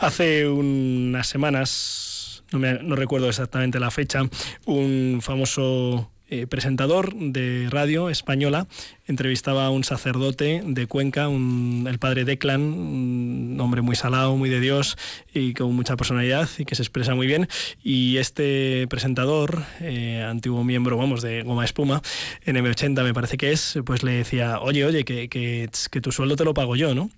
Hace 0.00 0.46
unas 0.46 1.26
semanas, 1.28 2.44
no, 2.52 2.58
no 2.58 2.94
recuerdo 2.94 3.30
exactamente 3.30 3.80
la 3.80 3.90
fecha, 3.90 4.20
un 4.66 5.20
famoso 5.22 6.10
eh, 6.34 6.48
presentador 6.48 7.14
de 7.14 7.68
radio 7.70 8.10
española 8.10 8.66
entrevistaba 9.06 9.66
a 9.66 9.70
un 9.70 9.84
sacerdote 9.84 10.62
de 10.66 10.86
Cuenca, 10.88 11.28
el 11.28 11.98
padre 12.00 12.24
Declan, 12.24 12.60
un 12.60 13.56
hombre 13.60 13.82
muy 13.82 13.94
salado, 13.94 14.36
muy 14.36 14.50
de 14.50 14.58
Dios 14.58 14.96
y 15.32 15.54
con 15.54 15.72
mucha 15.76 15.96
personalidad 15.96 16.48
y 16.58 16.64
que 16.64 16.74
se 16.74 16.82
expresa 16.82 17.14
muy 17.14 17.28
bien. 17.28 17.48
Y 17.84 18.16
este 18.16 18.88
presentador, 18.88 19.62
eh, 19.80 20.26
antiguo 20.28 20.64
miembro, 20.64 20.96
vamos, 20.96 21.22
de 21.22 21.42
Goma 21.42 21.64
Espuma, 21.64 22.02
en 22.44 22.56
M80 22.56 23.04
me 23.04 23.14
parece 23.14 23.36
que 23.36 23.52
es, 23.52 23.78
pues 23.86 24.02
le 24.02 24.12
decía, 24.12 24.58
oye, 24.58 24.84
oye, 24.84 25.04
que, 25.04 25.28
que, 25.28 25.70
que 25.90 26.00
tu 26.00 26.10
sueldo 26.10 26.34
te 26.34 26.44
lo 26.44 26.52
pago 26.52 26.74
yo, 26.74 26.96
¿no? 26.96 27.10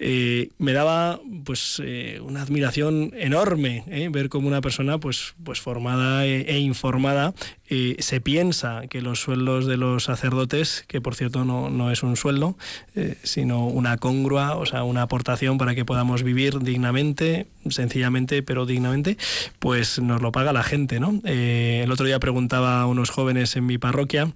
Eh, 0.00 0.50
me 0.58 0.72
daba 0.72 1.20
pues 1.44 1.82
eh, 1.84 2.20
una 2.22 2.42
admiración 2.42 3.12
enorme 3.16 3.82
eh, 3.88 4.08
ver 4.12 4.28
cómo 4.28 4.46
una 4.46 4.60
persona 4.60 4.98
pues, 4.98 5.34
pues 5.42 5.60
formada 5.60 6.24
e, 6.24 6.42
e 6.42 6.58
informada 6.60 7.34
se 7.98 8.22
piensa 8.22 8.86
que 8.88 9.02
los 9.02 9.20
sueldos 9.20 9.66
de 9.66 9.76
los 9.76 10.04
sacerdotes, 10.04 10.86
que 10.88 11.02
por 11.02 11.14
cierto 11.14 11.44
no, 11.44 11.68
no 11.68 11.90
es 11.90 12.02
un 12.02 12.16
sueldo, 12.16 12.56
sino 13.22 13.66
una 13.66 13.98
congrua, 13.98 14.56
o 14.56 14.64
sea, 14.64 14.84
una 14.84 15.02
aportación 15.02 15.58
para 15.58 15.74
que 15.74 15.84
podamos 15.84 16.22
vivir 16.22 16.60
dignamente, 16.60 17.46
sencillamente, 17.68 18.42
pero 18.42 18.64
dignamente, 18.64 19.18
pues 19.58 19.98
nos 19.98 20.22
lo 20.22 20.32
paga 20.32 20.54
la 20.54 20.62
gente. 20.62 20.98
¿no? 20.98 21.20
el 21.24 21.92
otro 21.92 22.06
día 22.06 22.18
preguntaba 22.18 22.80
a 22.80 22.86
unos 22.86 23.10
jóvenes 23.10 23.54
en 23.54 23.66
mi 23.66 23.76
parroquia, 23.76 24.32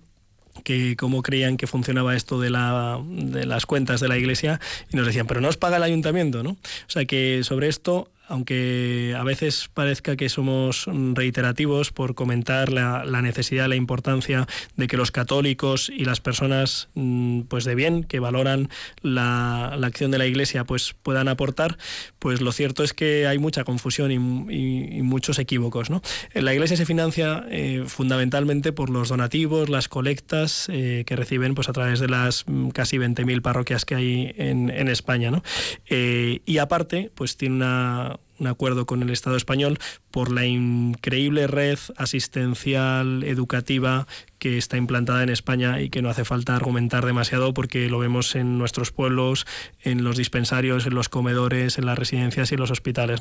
que 0.62 0.96
cómo 0.96 1.22
creían 1.22 1.56
que 1.56 1.66
funcionaba 1.66 2.16
esto 2.16 2.40
de, 2.40 2.50
la, 2.50 3.00
de 3.04 3.46
las 3.46 3.66
cuentas 3.66 4.00
de 4.00 4.08
la 4.08 4.16
iglesia 4.16 4.60
y 4.92 4.96
nos 4.96 5.06
decían, 5.06 5.26
pero 5.26 5.40
no 5.40 5.48
os 5.48 5.56
paga 5.56 5.76
el 5.76 5.82
ayuntamiento, 5.82 6.42
¿no? 6.42 6.50
O 6.50 6.58
sea 6.88 7.04
que 7.04 7.42
sobre 7.44 7.68
esto 7.68 8.08
aunque 8.32 9.14
a 9.14 9.22
veces 9.24 9.68
parezca 9.74 10.16
que 10.16 10.30
somos 10.30 10.86
reiterativos 10.86 11.92
por 11.92 12.14
comentar 12.14 12.72
la, 12.72 13.04
necesidad, 13.20 13.68
la 13.68 13.76
importancia 13.76 14.48
de 14.74 14.86
que 14.86 14.96
los 14.96 15.10
católicos 15.10 15.92
y 15.94 16.06
las 16.06 16.20
personas 16.20 16.88
mm, 16.94 17.42
pues 17.42 17.64
de 17.64 17.74
bien 17.74 18.04
que 18.04 18.20
valoran 18.20 18.70
la, 19.02 19.66
acción 19.82 20.10
de 20.12 20.16
la 20.16 20.24
Iglesia 20.24 20.64
pues 20.64 20.94
puedan 21.02 21.28
aportar, 21.28 21.76
pues 22.18 22.40
lo 22.40 22.52
cierto 22.52 22.82
es 22.84 22.94
que 22.94 23.26
hay 23.26 23.38
mucha 23.38 23.64
confusión 23.64 24.10
y, 24.10 25.02
muchos 25.02 25.38
equívocos. 25.38 25.90
¿no? 25.90 26.00
La 26.32 26.54
Iglesia 26.54 26.78
se 26.78 26.86
financia 26.86 27.44
eh, 27.50 27.84
fundamentalmente 27.86 28.72
por 28.72 28.88
los 28.88 29.10
donativos, 29.10 29.68
las 29.68 29.88
colectas 29.88 30.70
eh, 30.72 31.04
que 31.06 31.16
reciben 31.16 31.54
pues 31.54 31.68
a 31.68 31.74
través 31.74 32.00
de 32.00 32.08
las 32.08 32.44
mm, 32.46 32.70
casi 32.70 32.96
20.000 32.96 33.42
parroquias 33.42 33.84
que 33.84 33.94
hay 33.94 34.34
en, 34.38 34.88
España. 34.88 35.30
¿no? 35.30 35.42
Eh, 35.90 36.40
y 36.46 36.58
aparte, 36.58 37.10
pues 37.14 37.36
tiene 37.36 37.56
una 37.56 38.21
un 38.42 38.48
acuerdo 38.48 38.86
con 38.86 39.02
el 39.02 39.10
Estado 39.10 39.36
español 39.36 39.78
por 40.10 40.30
la 40.30 40.44
increíble 40.44 41.46
red 41.46 41.78
asistencial 41.96 43.22
educativa 43.24 44.06
que 44.38 44.58
está 44.58 44.76
implantada 44.76 45.22
en 45.22 45.28
España 45.28 45.80
y 45.80 45.88
que 45.88 46.02
no 46.02 46.10
hace 46.10 46.24
falta 46.24 46.56
argumentar 46.56 47.06
demasiado 47.06 47.54
porque 47.54 47.88
lo 47.88 48.00
vemos 48.00 48.34
en 48.34 48.58
nuestros 48.58 48.90
pueblos, 48.90 49.46
en 49.80 50.02
los 50.02 50.16
dispensarios, 50.16 50.86
en 50.86 50.94
los 50.94 51.08
comedores, 51.08 51.78
en 51.78 51.86
las 51.86 51.98
residencias 51.98 52.50
y 52.50 52.54
en 52.54 52.60
los 52.60 52.72
hospitales. 52.72 53.20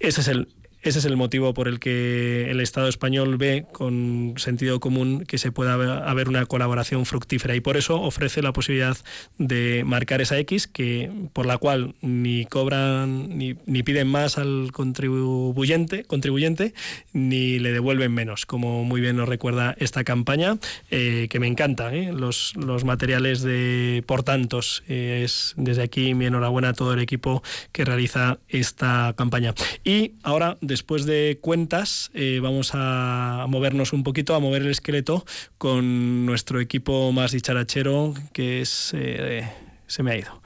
Ese 0.00 0.22
es 0.22 0.28
el, 0.28 0.48
ese 0.82 0.98
es 0.98 1.04
el 1.04 1.16
motivo 1.16 1.54
por 1.54 1.68
el 1.68 1.78
que 1.78 2.50
el 2.50 2.60
Estado 2.60 2.88
español 2.88 3.36
ve 3.36 3.66
con 3.72 4.34
sentido 4.36 4.80
común 4.80 5.24
que 5.26 5.38
se 5.38 5.52
pueda 5.52 5.74
haber 6.08 6.28
una 6.28 6.44
colaboración 6.46 7.06
fructífera 7.06 7.54
y 7.54 7.60
por 7.60 7.76
eso 7.76 8.00
ofrece 8.00 8.42
la 8.42 8.52
posibilidad 8.52 8.96
de 9.38 9.84
marcar 9.86 10.20
esa 10.20 10.38
X 10.38 10.66
que 10.66 11.10
por 11.32 11.46
la 11.46 11.58
cual 11.58 11.94
ni 12.00 12.46
cobran 12.46 13.38
ni, 13.38 13.54
piden 13.54 14.08
más 14.08 14.38
al 14.38 14.70
contribuyente, 14.72 16.04
contribuyente 16.04 16.74
ni 17.12 17.58
le 17.58 17.72
devuelven 17.72 18.12
menos, 18.12 18.44
como 18.44 18.84
muy 18.84 19.00
bien 19.00 19.16
nos 19.16 19.28
recuerda 19.28 19.76
esta 19.78 20.04
campaña 20.04 20.58
eh, 20.90 21.28
que 21.30 21.38
me 21.38 21.46
encanta. 21.46 21.94
¿eh? 21.94 22.12
Los, 22.12 22.54
los, 22.56 22.82
materiales 22.84 23.42
de 23.42 24.02
por 24.06 24.24
tantos 24.24 24.82
eh, 24.88 25.22
es 25.24 25.54
desde 25.56 25.82
aquí 25.82 26.14
mi 26.14 26.26
enhorabuena 26.26 26.70
a 26.70 26.72
todo 26.72 26.92
el 26.92 27.00
equipo 27.00 27.42
que 27.70 27.84
realiza 27.84 28.38
esta 28.48 29.14
campaña. 29.16 29.54
Y 29.84 30.14
ahora 30.24 30.58
después 30.72 31.04
de 31.04 31.38
cuentas, 31.40 32.10
eh, 32.14 32.40
vamos 32.42 32.70
a 32.72 33.44
movernos 33.46 33.92
un 33.92 34.02
poquito, 34.04 34.34
a 34.34 34.40
mover 34.40 34.62
el 34.62 34.70
esqueleto 34.70 35.24
con 35.58 36.24
nuestro 36.24 36.60
equipo 36.60 37.12
más 37.12 37.32
dicharachero, 37.32 38.14
que 38.32 38.62
es... 38.62 38.92
Eh, 38.94 39.46
se 39.86 40.02
me 40.02 40.12
ha 40.12 40.16
ido. 40.16 40.40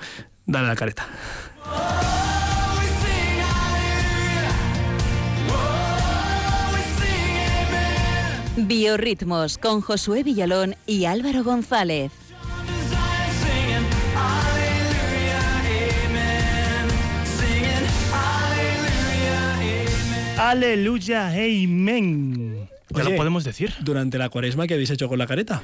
Dale 0.47 0.67
la 0.67 0.75
careta. 0.75 1.09
Biorritmos 8.57 9.59
con 9.59 9.81
Josué 9.81 10.25
Villalón 10.25 10.75
y 10.87 11.05
Álvaro 11.05 11.45
González. 11.45 12.26
Aleluya, 20.39 21.29
amén. 21.29 22.69
Ya 22.91 23.05
lo 23.05 23.17
podemos 23.17 23.43
decir. 23.45 23.73
Durante 23.81 24.19
la 24.19 24.29
cuaresma, 24.29 24.67
¿qué 24.67 24.75
habéis 24.75 24.91
hecho 24.91 25.09
con 25.09 25.19
la 25.19 25.27
careta? 25.27 25.63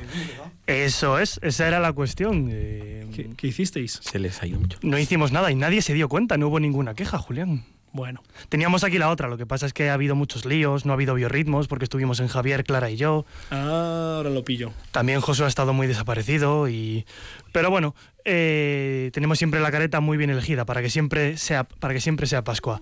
Eso 0.67 1.19
es, 1.19 1.39
esa 1.43 1.69
era 1.69 1.79
la 1.79 1.93
cuestión. 1.93 2.49
¿Qué, 2.49 3.47
hicisteis? 3.47 4.01
Se 4.03 4.19
les 4.19 4.43
ha 4.43 4.47
ido 4.47 4.59
mucho. 4.59 4.79
No 4.83 4.99
hicimos 4.99 5.31
nada 5.31 5.51
y 5.51 5.55
nadie 5.55 5.83
se 5.83 5.95
dio 5.95 6.09
cuenta, 6.09 6.37
no 6.37 6.49
hubo 6.49 6.59
ninguna 6.59 6.95
queja, 6.95 7.19
Julián. 7.19 7.65
Bueno, 7.95 8.23
teníamos 8.49 8.85
aquí 8.85 8.97
la 8.97 9.11
otra, 9.11 9.29
lo 9.29 9.37
que 9.37 9.45
pasa 9.45 9.67
es 9.67 9.75
que 9.75 9.91
ha 9.91 9.95
habido 9.95 10.17
muchos 10.17 10.47
líos, 10.47 10.87
no 10.87 10.93
ha 10.93 10.95
habido 10.95 11.15
biorritmos 11.15 11.69
porque 11.69 11.85
estuvimos 11.85 12.21
en 12.21 12.29
Javier, 12.29 12.65
Clara 12.65 12.91
y 12.91 12.97
yo. 12.97 13.27
Ah, 13.51 14.15
ahora 14.17 14.31
lo 14.31 14.45
pillo. 14.45 14.73
También 14.93 15.21
Josué 15.21 15.45
ha 15.45 15.49
estado 15.49 15.75
muy 15.75 15.87
desaparecido 15.87 16.71
y... 16.71 17.05
Pero 17.53 17.71
bueno, 17.71 17.95
eh, 18.25 19.11
tenemos 19.13 19.39
siempre 19.39 19.61
la 19.61 19.71
careta 19.71 20.01
muy 20.01 20.17
bien 20.17 20.31
elegida 20.31 20.65
para 20.65 20.83
que 20.83 20.91
siempre 20.91 21.37
sea, 21.37 21.65
para 21.65 21.95
que 21.95 22.01
siempre 22.01 22.27
sea 22.27 22.45
Pascua. 22.45 22.81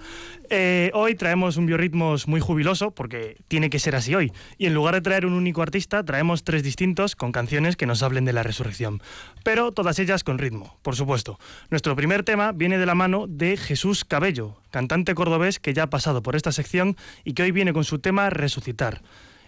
Eh, 0.48 0.90
hoy 0.94 1.14
traemos 1.14 1.56
un 1.56 1.66
biorritmos 1.66 2.28
muy 2.28 2.40
jubiloso, 2.40 2.90
porque 2.90 3.36
tiene 3.48 3.70
que 3.70 3.78
ser 3.78 3.96
así 3.96 4.14
hoy. 4.14 4.32
Y 4.58 4.66
en 4.66 4.74
lugar 4.74 4.94
de 4.94 5.00
traer 5.00 5.26
un 5.26 5.32
único 5.32 5.62
artista, 5.62 6.04
traemos 6.04 6.44
tres 6.44 6.62
distintos 6.62 7.16
con 7.16 7.32
canciones 7.32 7.76
que 7.76 7.86
nos 7.86 8.02
hablen 8.02 8.24
de 8.24 8.32
la 8.32 8.42
resurrección. 8.42 9.02
Pero 9.44 9.72
todas 9.72 9.98
ellas 9.98 10.24
con 10.24 10.38
ritmo, 10.38 10.78
por 10.82 10.96
supuesto. 10.96 11.38
Nuestro 11.70 11.96
primer 11.96 12.22
tema 12.22 12.52
viene 12.52 12.78
de 12.78 12.86
la 12.86 12.94
mano 12.94 13.26
de 13.28 13.56
Jesús 13.56 14.04
Cabello, 14.04 14.60
cantante 14.70 15.14
cordobés 15.14 15.58
que 15.58 15.74
ya 15.74 15.84
ha 15.84 15.90
pasado 15.90 16.22
por 16.22 16.36
esta 16.36 16.52
sección 16.52 16.96
y 17.24 17.34
que 17.34 17.42
hoy 17.42 17.52
viene 17.52 17.72
con 17.72 17.84
su 17.84 17.98
tema 17.98 18.30
Resucitar. 18.30 19.02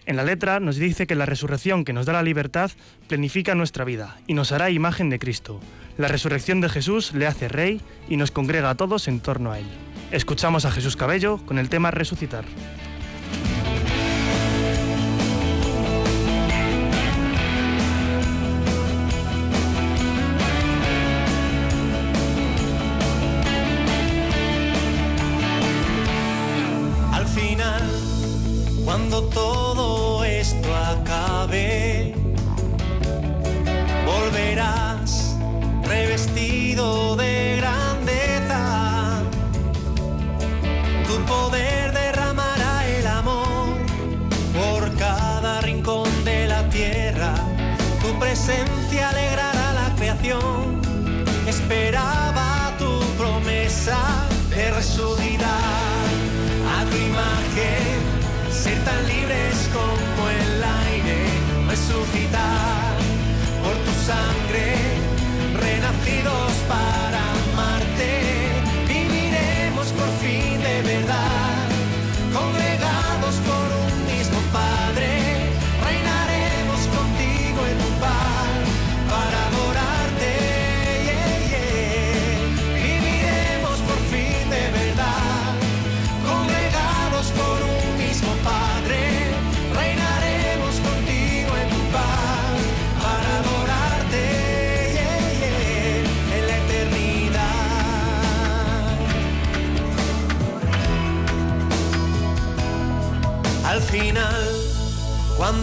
En 0.04 0.16
la 0.16 0.24
letra 0.24 0.58
nos 0.58 0.76
dice 0.76 1.06
que 1.06 1.14
la 1.14 1.26
resurrección 1.26 1.84
que 1.84 1.92
nos 1.92 2.06
da 2.06 2.12
la 2.12 2.22
libertad 2.22 2.70
planifica 3.08 3.54
nuestra 3.54 3.84
vida 3.84 4.18
y 4.26 4.34
nos 4.34 4.50
hará 4.50 4.70
imagen 4.70 5.10
de 5.10 5.18
Cristo. 5.18 5.60
La 5.98 6.08
resurrección 6.08 6.60
de 6.60 6.68
Jesús 6.68 7.12
le 7.12 7.26
hace 7.26 7.48
rey 7.48 7.80
y 8.08 8.16
nos 8.16 8.30
congrega 8.30 8.70
a 8.70 8.74
todos 8.74 9.08
en 9.08 9.20
torno 9.20 9.52
a 9.52 9.58
él. 9.58 9.66
Escuchamos 10.10 10.64
a 10.64 10.70
Jesús 10.70 10.96
Cabello 10.96 11.38
con 11.46 11.58
el 11.58 11.68
tema 11.68 11.90
Resucitar. 11.90 12.44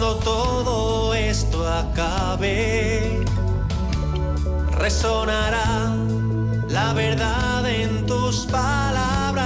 Cuando 0.00 0.18
todo 0.20 1.12
esto 1.12 1.68
acabe, 1.68 3.22
resonará 4.78 5.94
la 6.68 6.94
verdad 6.94 7.68
en 7.68 8.06
tus 8.06 8.46
palabras. 8.46 9.44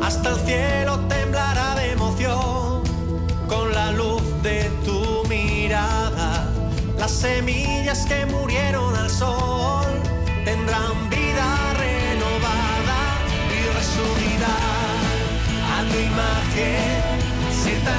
Hasta 0.00 0.30
el 0.30 0.36
cielo 0.36 0.98
temblará 1.00 1.74
de 1.74 1.92
emoción 1.92 2.82
con 3.46 3.74
la 3.74 3.92
luz 3.92 4.22
de 4.42 4.70
tu 4.86 5.22
mirada. 5.28 6.48
Las 6.98 7.10
semillas 7.10 8.06
que 8.06 8.24
murieron 8.24 8.96
al 8.96 9.10
sol 9.10 9.84
tendrán 10.46 11.10
vida 11.10 11.74
renovada 11.74 13.00
y 13.52 13.58
resurgirán 13.76 14.96
a 15.76 15.84
tu 15.92 15.98
imagen. 15.98 17.07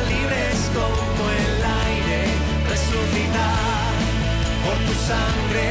Libres 0.09 0.59
como 0.77 1.23
el 1.29 1.55
aire, 1.85 2.21
resucitar 2.69 3.93
por 4.63 4.77
tu 4.85 4.93
sangre, 5.09 5.67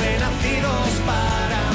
renacidos 0.00 0.88
para 1.10 1.65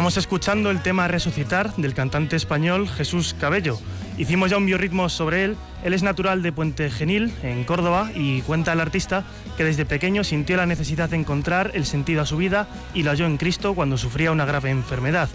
Estamos 0.00 0.16
escuchando 0.16 0.70
el 0.70 0.80
tema 0.80 1.08
Resucitar 1.08 1.76
del 1.76 1.92
cantante 1.92 2.34
español 2.34 2.88
Jesús 2.88 3.36
Cabello. 3.38 3.78
Hicimos 4.16 4.50
ya 4.50 4.56
un 4.56 4.64
biorritmo 4.64 5.10
sobre 5.10 5.44
él. 5.44 5.58
Él 5.84 5.92
es 5.92 6.02
natural 6.02 6.42
de 6.42 6.52
Puente 6.52 6.88
Genil, 6.88 7.30
en 7.42 7.64
Córdoba, 7.64 8.10
y 8.14 8.40
cuenta 8.40 8.72
el 8.72 8.80
artista 8.80 9.24
que 9.58 9.64
desde 9.64 9.84
pequeño 9.84 10.24
sintió 10.24 10.56
la 10.56 10.64
necesidad 10.64 11.10
de 11.10 11.16
encontrar 11.16 11.72
el 11.74 11.84
sentido 11.84 12.22
a 12.22 12.26
su 12.26 12.38
vida 12.38 12.66
y 12.94 13.02
lo 13.02 13.10
halló 13.10 13.26
en 13.26 13.36
Cristo 13.36 13.74
cuando 13.74 13.98
sufría 13.98 14.32
una 14.32 14.46
grave 14.46 14.70
enfermedad. 14.70 15.28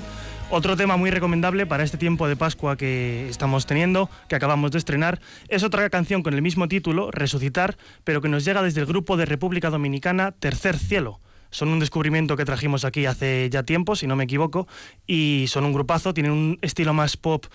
Otro 0.50 0.76
tema 0.76 0.98
muy 0.98 1.12
recomendable 1.12 1.68
para 1.68 1.84
este 1.84 2.00
tiempo 2.00 2.28
de 2.28 2.36
Pascua 2.36 2.76
que 2.76 3.30
estamos 3.30 3.68
teniendo, 3.68 4.10
que 4.28 4.36
acabamos 4.36 4.72
de 4.72 4.80
estrenar, 4.80 5.20
es 5.48 5.62
otra 5.62 5.88
canción 5.92 6.24
con 6.24 6.34
el 6.34 6.42
mismo 6.42 6.68
título, 6.68 7.12
Resucitar, 7.12 7.78
pero 8.04 8.20
que 8.20 8.30
nos 8.30 8.44
llega 8.44 8.64
desde 8.64 8.80
el 8.80 8.88
grupo 8.88 9.16
de 9.16 9.26
República 9.26 9.70
Dominicana 9.70 10.32
Tercer 10.32 10.80
Cielo. 10.80 11.20
Son 11.56 11.70
un 11.70 11.80
descubrimiento 11.80 12.36
que 12.36 12.44
trajimos 12.44 12.84
aquí 12.84 13.06
hace 13.06 13.50
ya 13.50 13.64
tiempo, 13.64 13.96
si 13.96 14.08
no 14.08 14.18
me 14.18 14.26
equivoco, 14.26 14.68
y 15.08 15.46
son 15.48 15.64
un 15.64 15.72
grupazo, 15.72 16.14
tienen 16.14 16.34
un 16.34 16.60
estilo 16.62 16.94
más 16.94 17.16
pop 17.16 17.46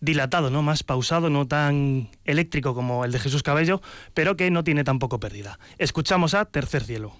dilatado, 0.00 0.48
¿no? 0.48 0.62
más 0.62 0.82
pausado, 0.82 1.28
no 1.28 1.46
tan 1.46 2.08
eléctrico 2.24 2.74
como 2.74 3.04
el 3.04 3.12
de 3.12 3.18
Jesús 3.18 3.42
Cabello, 3.42 3.82
pero 4.14 4.34
que 4.34 4.50
no 4.50 4.64
tiene 4.64 4.82
tampoco 4.82 5.20
pérdida. 5.20 5.58
Escuchamos 5.76 6.32
a 6.32 6.46
Tercer 6.46 6.84
Cielo. 6.84 7.12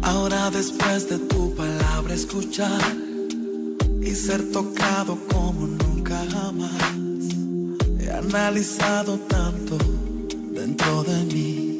Ahora 0.00 0.50
después 0.50 1.10
de 1.10 1.18
tu 1.18 1.54
palabra 1.54 2.14
escuchar 2.14 2.80
y 4.00 4.10
ser 4.12 4.50
tocado 4.50 5.18
como 5.30 5.66
nunca 5.66 6.24
jamás, 6.30 6.96
canalizado 8.22 9.18
tanto 9.28 9.76
dentro 10.58 11.04
de 11.04 11.18
mí. 11.34 11.76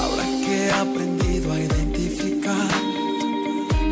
Ahora 0.00 0.24
que 0.44 0.66
he 0.66 0.70
aprendido 0.70 1.52
a 1.52 1.58
identificar 1.58 2.68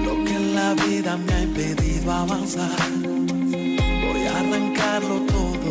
lo 0.06 0.24
que 0.24 0.32
en 0.32 0.54
la 0.54 0.74
vida 0.74 1.16
me 1.16 1.32
ha 1.32 1.42
impedido 1.42 2.12
avanzar, 2.12 2.88
voy 4.04 4.22
a 4.28 4.38
arrancarlo 4.38 5.16
todo 5.36 5.68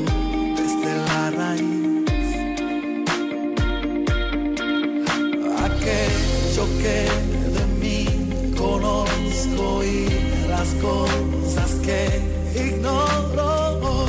desde 0.59 0.91
la 1.07 1.31
raíz. 1.39 2.27
Aquello 5.69 6.65
que 6.81 6.97
de 7.55 7.65
mí 7.79 8.53
conozco 8.57 9.81
y 9.85 10.09
las 10.49 10.67
cosas 10.81 11.71
que 11.85 12.32
ignoro. 12.55 14.07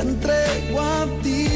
Entrego 0.00 0.80
a 0.80 1.06
ti 1.22 1.46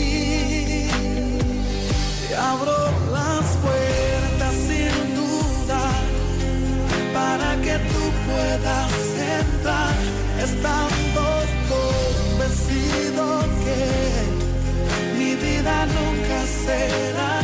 y 2.28 2.32
abro 2.34 2.78
las 3.12 3.46
puertas 3.64 4.54
sin 4.68 5.14
duda 5.16 5.82
para 7.12 7.56
que 7.62 7.74
tú 7.90 8.02
puedas 8.26 8.92
entrar 9.40 9.94
estando 10.44 11.22
convencido 11.72 13.24
que 13.64 13.82
mi 15.18 15.34
vida 15.34 15.86
nunca 15.86 16.38
será 16.64 17.35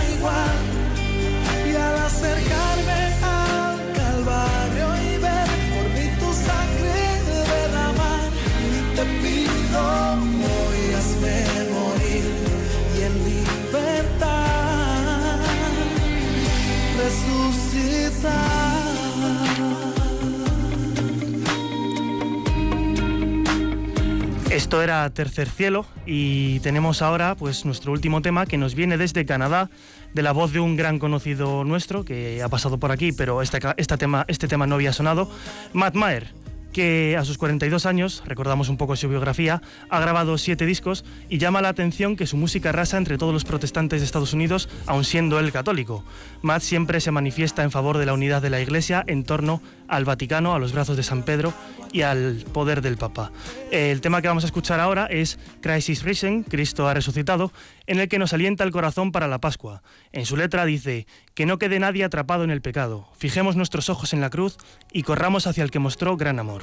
Esto 24.53 24.83
era 24.83 25.09
Tercer 25.09 25.49
Cielo 25.49 25.87
y 26.05 26.61
tenemos 26.61 27.01
ahora 27.01 27.35
pues 27.35 27.65
nuestro 27.65 27.91
último 27.91 28.21
tema 28.21 28.45
que 28.45 28.59
nos 28.59 28.75
viene 28.75 28.99
desde 28.99 29.25
Canadá 29.25 29.71
de 30.13 30.21
la 30.21 30.33
voz 30.33 30.53
de 30.53 30.61
un 30.61 30.77
gran 30.77 30.99
conocido 30.99 31.65
nuestro 31.65 32.05
que 32.05 32.43
ha 32.43 32.51
pasado 32.51 32.77
por 32.79 32.93
aquí, 32.93 33.13
pero 33.13 33.41
este, 33.41 33.61
tema, 33.97 34.27
este 34.29 34.49
tema 34.49 34.67
no 34.67 34.75
había 34.75 34.93
sonado, 34.93 35.31
Matt 35.73 35.95
Maher, 35.95 36.35
que 36.73 37.17
a 37.19 37.25
sus 37.25 37.39
42 37.39 37.87
años, 37.87 38.23
recordamos 38.27 38.69
un 38.69 38.77
poco 38.77 38.95
su 38.95 39.09
biografía, 39.09 39.63
ha 39.89 40.01
grabado 40.01 40.37
siete 40.37 40.67
discos 40.67 41.05
y 41.31 41.39
llama 41.39 41.63
la 41.63 41.69
atención 41.71 42.15
que 42.15 42.27
su 42.27 42.37
música 42.37 42.71
arrasa 42.71 42.99
entre 42.99 43.17
todos 43.17 43.33
los 43.33 43.45
protestantes 43.45 44.01
de 44.01 44.07
Estados 44.07 44.35
Unidos, 44.35 44.69
aun 44.87 45.05
siendo 45.05 45.41
él 45.41 45.51
católico. 45.51 46.05
Matt 46.43 46.61
siempre 46.61 47.01
se 47.01 47.11
manifiesta 47.11 47.63
en 47.63 47.71
favor 47.71 47.97
de 47.97 48.05
la 48.07 48.13
unidad 48.13 48.43
de 48.43 48.51
la 48.51 48.61
Iglesia 48.61 49.03
en 49.07 49.25
torno 49.25 49.63
al 49.89 50.05
Vaticano, 50.05 50.55
a 50.55 50.59
los 50.59 50.73
brazos 50.73 50.97
de 50.97 51.03
San 51.03 51.23
Pedro 51.23 51.53
y 51.93 52.03
al 52.03 52.45
poder 52.53 52.81
del 52.81 52.97
Papa. 52.97 53.31
El 53.71 54.01
tema 54.01 54.23
que 54.23 54.29
vamos 54.29 54.45
a 54.45 54.47
escuchar 54.47 54.81
ahora 54.81 55.07
es 55.07 55.39
Crisis 55.61 56.03
Risen, 56.03 56.43
Cristo 56.43 56.89
ha 56.89 56.95
resucitado, 56.95 57.53
en 57.87 58.01
el 58.01 58.09
que 58.09 58.19
nos 58.19 58.33
alienta 58.33 58.65
el 58.65 58.71
corazón 58.71 59.13
para 59.13 59.29
la 59.29 59.41
Pascua. 59.41 59.83
En 60.13 60.27
su 60.27 60.37
letra 60.37 60.65
dice, 60.65 61.07
que 61.35 61.47
no 61.47 61.59
quede 61.59 61.79
nadie 61.79 62.05
atrapado 62.05 62.45
en 62.45 62.51
el 62.51 62.63
pecado, 62.63 63.09
fijemos 63.17 63.57
nuestros 63.57 63.89
ojos 63.89 64.13
en 64.13 64.21
la 64.21 64.31
cruz 64.31 64.57
y 64.91 65.03
corramos 65.03 65.47
hacia 65.47 65.65
el 65.65 65.71
que 65.71 65.79
mostró 65.79 66.17
gran 66.17 66.39
amor. 66.39 66.63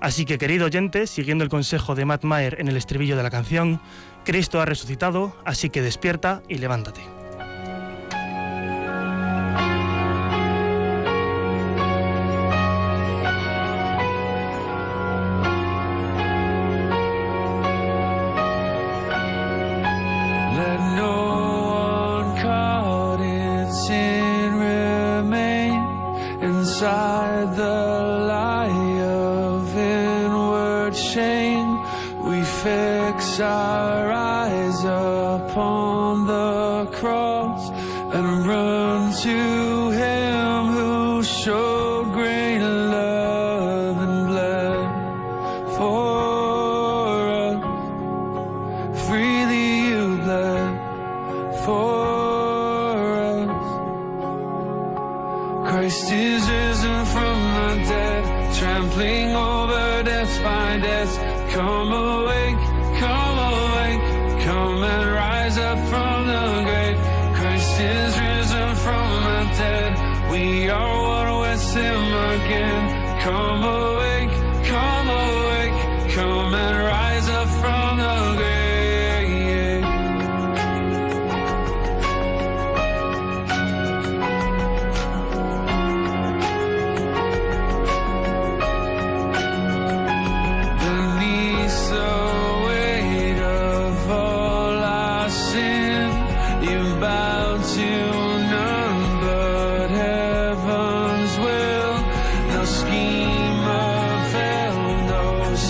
Así 0.00 0.24
que 0.24 0.38
querido 0.38 0.66
oyente, 0.66 1.06
siguiendo 1.06 1.44
el 1.44 1.50
consejo 1.50 1.94
de 1.94 2.04
Matt 2.04 2.24
Maher 2.24 2.56
en 2.60 2.68
el 2.68 2.76
estribillo 2.76 3.16
de 3.16 3.22
la 3.22 3.30
canción, 3.30 3.80
Cristo 4.24 4.60
ha 4.60 4.66
resucitado, 4.66 5.36
así 5.44 5.70
que 5.70 5.82
despierta 5.82 6.42
y 6.48 6.58
levántate. 6.58 7.17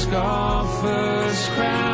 scar 0.08 0.64
first. 0.80 1.87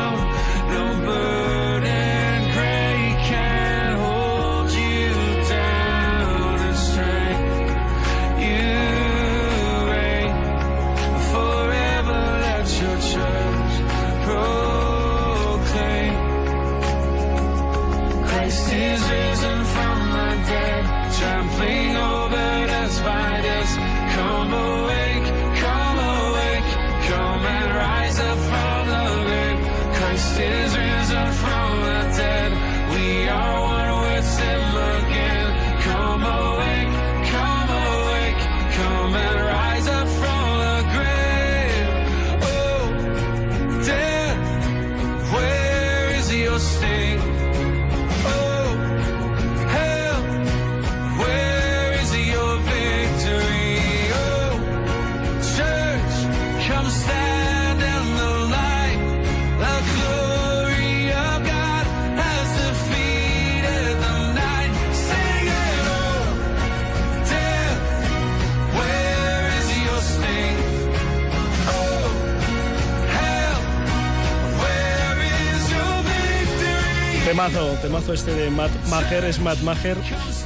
Temazo, 77.44 77.76
temazo 77.82 78.14
este 78.14 78.34
de 78.34 78.48
Matt 78.48 78.70
Maher, 78.88 79.22
es 79.26 79.38
Matt 79.38 79.60
Maher, 79.60 79.98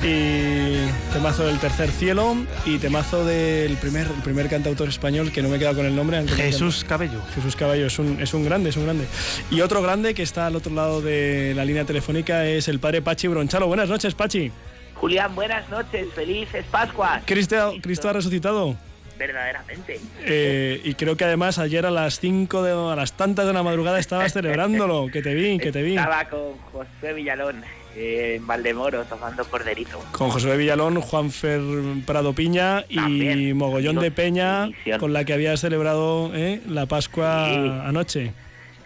y 0.02 0.74
temazo 1.12 1.46
del 1.46 1.60
tercer 1.60 1.92
cielo, 1.92 2.36
y 2.66 2.78
temazo 2.78 3.24
del 3.24 3.76
primer, 3.76 4.08
el 4.08 4.20
primer 4.24 4.48
cantautor 4.48 4.88
español, 4.88 5.30
que 5.30 5.40
no 5.40 5.48
me 5.48 5.56
he 5.56 5.58
quedado 5.60 5.76
con 5.76 5.86
el 5.86 5.94
nombre. 5.94 6.26
Jesús 6.26 6.82
Cabello. 6.82 7.22
Jesús 7.36 7.54
Cabello, 7.54 7.86
es 7.86 8.00
un, 8.00 8.20
es 8.20 8.34
un 8.34 8.44
grande, 8.44 8.70
es 8.70 8.76
un 8.76 8.84
grande. 8.84 9.06
Y 9.48 9.60
otro 9.60 9.80
grande 9.80 10.12
que 10.12 10.24
está 10.24 10.48
al 10.48 10.56
otro 10.56 10.74
lado 10.74 11.00
de 11.00 11.52
la 11.54 11.64
línea 11.64 11.84
telefónica 11.84 12.44
es 12.46 12.66
el 12.66 12.80
padre 12.80 13.00
Pachi 13.00 13.28
Bronchalo. 13.28 13.68
Buenas 13.68 13.88
noches, 13.88 14.16
Pachi. 14.16 14.50
Julián, 14.94 15.36
buenas 15.36 15.68
noches, 15.70 16.08
felices 16.16 16.64
Pascuas. 16.68 17.22
Cristo, 17.24 17.74
Cristo 17.80 18.08
ha 18.08 18.14
resucitado 18.14 18.74
verdaderamente. 19.18 20.00
Eh, 20.24 20.80
y 20.84 20.94
creo 20.94 21.16
que 21.16 21.24
además 21.24 21.58
ayer 21.58 21.84
a 21.84 21.90
las 21.90 22.20
5 22.20 22.62
de 22.62 22.92
a 22.92 22.96
las 22.96 23.12
tantas 23.12 23.46
de 23.46 23.52
la 23.52 23.62
madrugada 23.62 23.98
estabas 23.98 24.32
celebrándolo, 24.34 25.08
que 25.12 25.22
te 25.22 25.34
vi, 25.34 25.58
que 25.58 25.72
te 25.72 25.82
vi. 25.82 25.96
Estaba 25.96 26.24
con 26.26 26.56
José 26.72 27.12
Villalón 27.12 27.64
eh, 27.96 28.36
en 28.36 28.46
Valdemoro 28.46 29.04
tomando 29.04 29.44
corderito. 29.44 29.98
Con 30.12 30.30
José 30.30 30.56
Villalón, 30.56 31.00
Juanfer 31.00 31.60
Prado 32.06 32.32
Piña 32.32 32.84
y 32.88 33.52
Mogollón 33.52 33.96
de 33.96 34.10
Peña, 34.10 34.70
con 34.98 35.12
la 35.12 35.24
que 35.24 35.34
habías 35.34 35.60
celebrado 35.60 36.30
eh, 36.34 36.60
la 36.68 36.86
Pascua 36.86 37.86
anoche. 37.86 38.32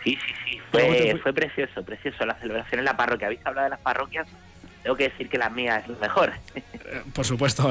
Sí, 0.02 0.18
sí, 0.26 0.34
sí. 0.46 0.58
Fue, 0.72 1.18
fue 1.22 1.34
precioso, 1.34 1.84
precioso 1.84 2.24
la 2.24 2.34
celebración 2.36 2.78
en 2.78 2.86
la 2.86 2.96
parroquia. 2.96 3.26
¿Habéis 3.26 3.44
hablado 3.44 3.64
de 3.64 3.70
las 3.70 3.80
parroquias? 3.80 4.26
Tengo 4.82 4.96
que 4.96 5.10
decir 5.10 5.28
que 5.28 5.38
la 5.38 5.50
mía 5.50 5.78
es 5.78 5.88
la 5.88 5.98
mejor. 5.98 6.32
Por 7.14 7.24
supuesto, 7.26 7.70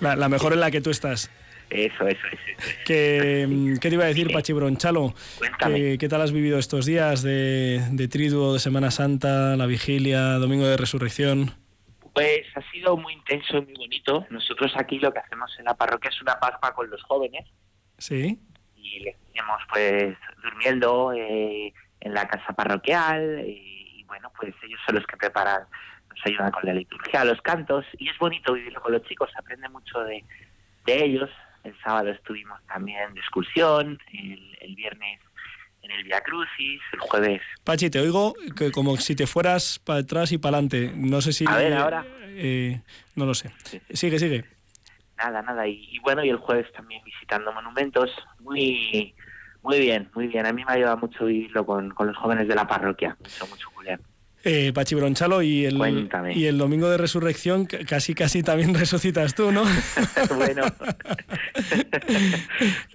la, 0.00 0.16
la 0.16 0.28
mejor 0.28 0.52
en 0.52 0.60
la 0.60 0.70
que 0.70 0.80
tú 0.80 0.90
estás. 0.90 1.30
Eso, 1.70 2.06
eso, 2.06 2.26
eso. 2.30 2.68
¿Qué, 2.84 3.74
¿Qué, 3.80 3.88
te 3.88 3.94
iba 3.94 4.04
a 4.04 4.08
decir, 4.08 4.32
Pachi 4.32 4.52
Bronchalo? 4.52 5.14
¿Qué, 5.58 5.96
¿Qué, 5.98 6.08
tal 6.08 6.22
has 6.22 6.32
vivido 6.32 6.58
estos 6.58 6.86
días 6.86 7.22
de, 7.22 7.82
de 7.90 8.08
Triduo, 8.08 8.54
de 8.54 8.60
Semana 8.60 8.90
Santa, 8.90 9.56
la 9.56 9.66
vigilia, 9.66 10.34
Domingo 10.34 10.66
de 10.66 10.76
Resurrección? 10.76 11.54
Pues 12.14 12.44
ha 12.54 12.62
sido 12.70 12.96
muy 12.96 13.14
intenso 13.14 13.58
y 13.58 13.62
muy 13.62 13.74
bonito. 13.74 14.26
Nosotros 14.30 14.72
aquí 14.76 14.98
lo 15.00 15.12
que 15.12 15.18
hacemos 15.18 15.54
en 15.58 15.64
la 15.64 15.74
parroquia 15.74 16.08
es 16.08 16.22
una 16.22 16.38
pascua 16.38 16.72
con 16.72 16.88
los 16.88 17.02
jóvenes. 17.02 17.44
Sí. 17.98 18.40
Y 18.76 19.00
les 19.00 19.16
tenemos 19.32 19.60
pues 19.70 20.16
durmiendo 20.42 21.12
eh, 21.12 21.74
en 22.00 22.14
la 22.14 22.28
casa 22.28 22.52
parroquial 22.52 23.44
y, 23.46 24.00
y 24.00 24.04
bueno, 24.04 24.32
pues 24.38 24.54
ellos 24.62 24.80
son 24.86 24.94
los 24.94 25.06
que 25.06 25.16
preparan, 25.16 25.64
nos 26.08 26.26
ayudan 26.26 26.52
con 26.52 26.64
la 26.64 26.74
liturgia, 26.74 27.24
los 27.24 27.40
cantos 27.42 27.84
y 27.98 28.08
es 28.08 28.18
bonito 28.18 28.52
vivirlo 28.52 28.80
con 28.80 28.92
los 28.92 29.02
chicos, 29.02 29.30
aprende 29.36 29.68
mucho 29.68 30.00
de, 30.00 30.24
de 30.86 31.04
ellos, 31.04 31.30
el 31.66 31.76
sábado 31.82 32.10
estuvimos 32.10 32.60
también 32.66 33.14
de 33.14 33.20
excursión, 33.20 33.98
el, 34.12 34.74
viernes 34.74 35.20
en 35.82 35.90
el 35.90 36.04
Via 36.04 36.20
Crucis, 36.20 36.80
el 36.92 37.00
jueves. 37.00 37.42
Pachi, 37.64 37.90
te 37.90 38.00
oigo 38.00 38.34
que 38.56 38.70
como 38.70 38.96
si 38.96 39.14
te 39.14 39.26
fueras 39.26 39.78
para 39.78 40.00
atrás 40.00 40.32
y 40.32 40.38
para 40.38 40.58
adelante. 40.58 40.92
No 40.94 41.20
sé 41.20 41.32
si. 41.32 41.44
A 41.48 41.56
ver, 41.56 41.74
ahora. 41.74 42.04
Eh, 42.28 42.80
no 43.14 43.26
lo 43.26 43.34
sé. 43.34 43.50
Sigue, 43.90 44.18
sigue. 44.18 44.44
Nada, 45.16 45.42
nada. 45.42 45.66
Y, 45.66 45.98
bueno, 46.00 46.24
y 46.24 46.28
el 46.28 46.36
jueves 46.36 46.70
también 46.72 47.02
visitando 47.04 47.52
monumentos. 47.52 48.10
Muy, 48.40 49.14
muy 49.62 49.80
bien, 49.80 50.10
muy 50.14 50.26
bien. 50.26 50.46
A 50.46 50.52
mí 50.52 50.64
me 50.64 50.72
ha 50.72 50.74
ayudado 50.74 50.98
mucho 50.98 51.24
vivirlo 51.24 51.64
con, 51.64 51.90
con 51.90 52.08
los 52.08 52.16
jóvenes 52.16 52.48
de 52.48 52.54
la 52.54 52.66
parroquia. 52.66 53.16
Mucho, 53.20 53.46
mucho, 53.46 53.70
Julián 53.74 54.00
eh, 54.46 54.72
Pachi 54.72 54.94
Bronchalo 54.94 55.42
y 55.42 55.64
el, 55.64 56.08
y 56.34 56.44
el 56.44 56.56
domingo 56.56 56.88
de 56.88 56.96
resurrección 56.96 57.66
casi 57.66 58.14
casi 58.14 58.44
también 58.44 58.74
resucitas 58.78 59.34
tú, 59.34 59.50
¿no? 59.50 59.64
bueno. 60.36 60.62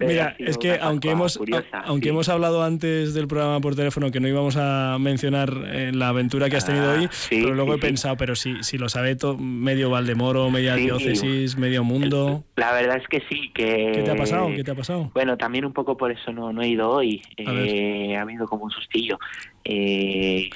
Mira, 0.00 0.34
es 0.38 0.56
que 0.56 0.78
aunque 0.80 1.10
hemos 1.10 1.38
aunque 1.84 2.08
hemos 2.08 2.30
hablado 2.30 2.64
antes 2.64 3.12
del 3.12 3.28
programa 3.28 3.60
por 3.60 3.74
teléfono 3.74 4.10
que 4.10 4.18
no 4.18 4.28
íbamos 4.28 4.56
a 4.56 4.96
mencionar 4.98 5.52
eh, 5.66 5.92
la 5.92 6.08
aventura 6.08 6.48
que 6.48 6.56
has 6.56 6.64
tenido 6.64 6.90
ah, 6.90 6.94
hoy, 6.94 7.10
pero 7.28 7.54
luego 7.54 7.74
he 7.74 7.78
pensado, 7.78 8.16
pero 8.16 8.34
si, 8.34 8.62
si 8.62 8.78
lo 8.78 8.88
sabe 8.88 9.14
todo, 9.16 9.36
medio 9.36 9.90
Valdemoro, 9.90 10.50
media 10.50 10.74
diócesis, 10.74 11.58
medio 11.58 11.84
mundo. 11.84 12.44
La 12.56 12.72
verdad 12.72 12.96
es 12.96 13.06
que 13.08 13.22
sí, 13.28 13.50
que... 13.54 13.92
¿Qué 13.94 14.02
te 14.02 14.10
ha 14.10 14.16
pasado? 14.16 14.48
¿Qué 14.48 14.64
te 14.64 14.70
ha 14.70 14.74
pasado? 14.74 15.10
Bueno, 15.12 15.36
también 15.36 15.64
un 15.66 15.72
poco 15.72 15.96
por 15.96 16.10
eso 16.10 16.32
no, 16.32 16.52
no 16.52 16.62
he 16.62 16.68
ido 16.68 16.88
hoy. 16.88 17.22
Eh, 17.36 18.16
ha 18.16 18.22
habido 18.22 18.46
como 18.46 18.64
un 18.64 18.70
sustillo. 18.70 19.18
Eh, 19.64 20.50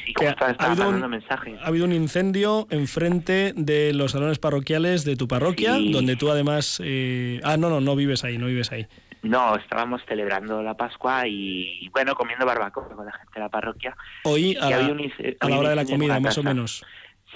ha, 0.58 0.66
habido 0.66 0.85
un, 0.88 1.24
ha 1.60 1.66
habido 1.66 1.84
un 1.84 1.92
incendio 1.92 2.66
enfrente 2.70 3.52
de 3.56 3.92
los 3.92 4.12
salones 4.12 4.38
parroquiales 4.38 5.04
de 5.04 5.16
tu 5.16 5.28
parroquia, 5.28 5.72
donde 5.72 6.16
tú 6.16 6.30
además... 6.30 6.80
Eh, 6.84 7.40
ah, 7.44 7.56
no, 7.56 7.68
no, 7.68 7.80
no 7.80 7.96
vives 7.96 8.24
ahí, 8.24 8.38
no 8.38 8.46
vives 8.46 8.72
ahí. 8.72 8.86
No, 9.22 9.56
estábamos 9.56 10.02
celebrando 10.06 10.62
la 10.62 10.74
Pascua 10.74 11.26
y, 11.26 11.88
bueno, 11.92 12.14
comiendo 12.14 12.46
barbacoa 12.46 12.88
con 12.88 13.06
la 13.06 13.12
gente 13.12 13.32
de 13.34 13.40
la 13.40 13.48
parroquia. 13.48 13.96
Hoy, 14.24 14.56
a, 14.60 14.70
la, 14.70 15.58
hora 15.58 15.70
de 15.70 15.76
la 15.76 15.84
comida, 15.84 16.20
más 16.20 16.38
o 16.38 16.42
menos. 16.42 16.84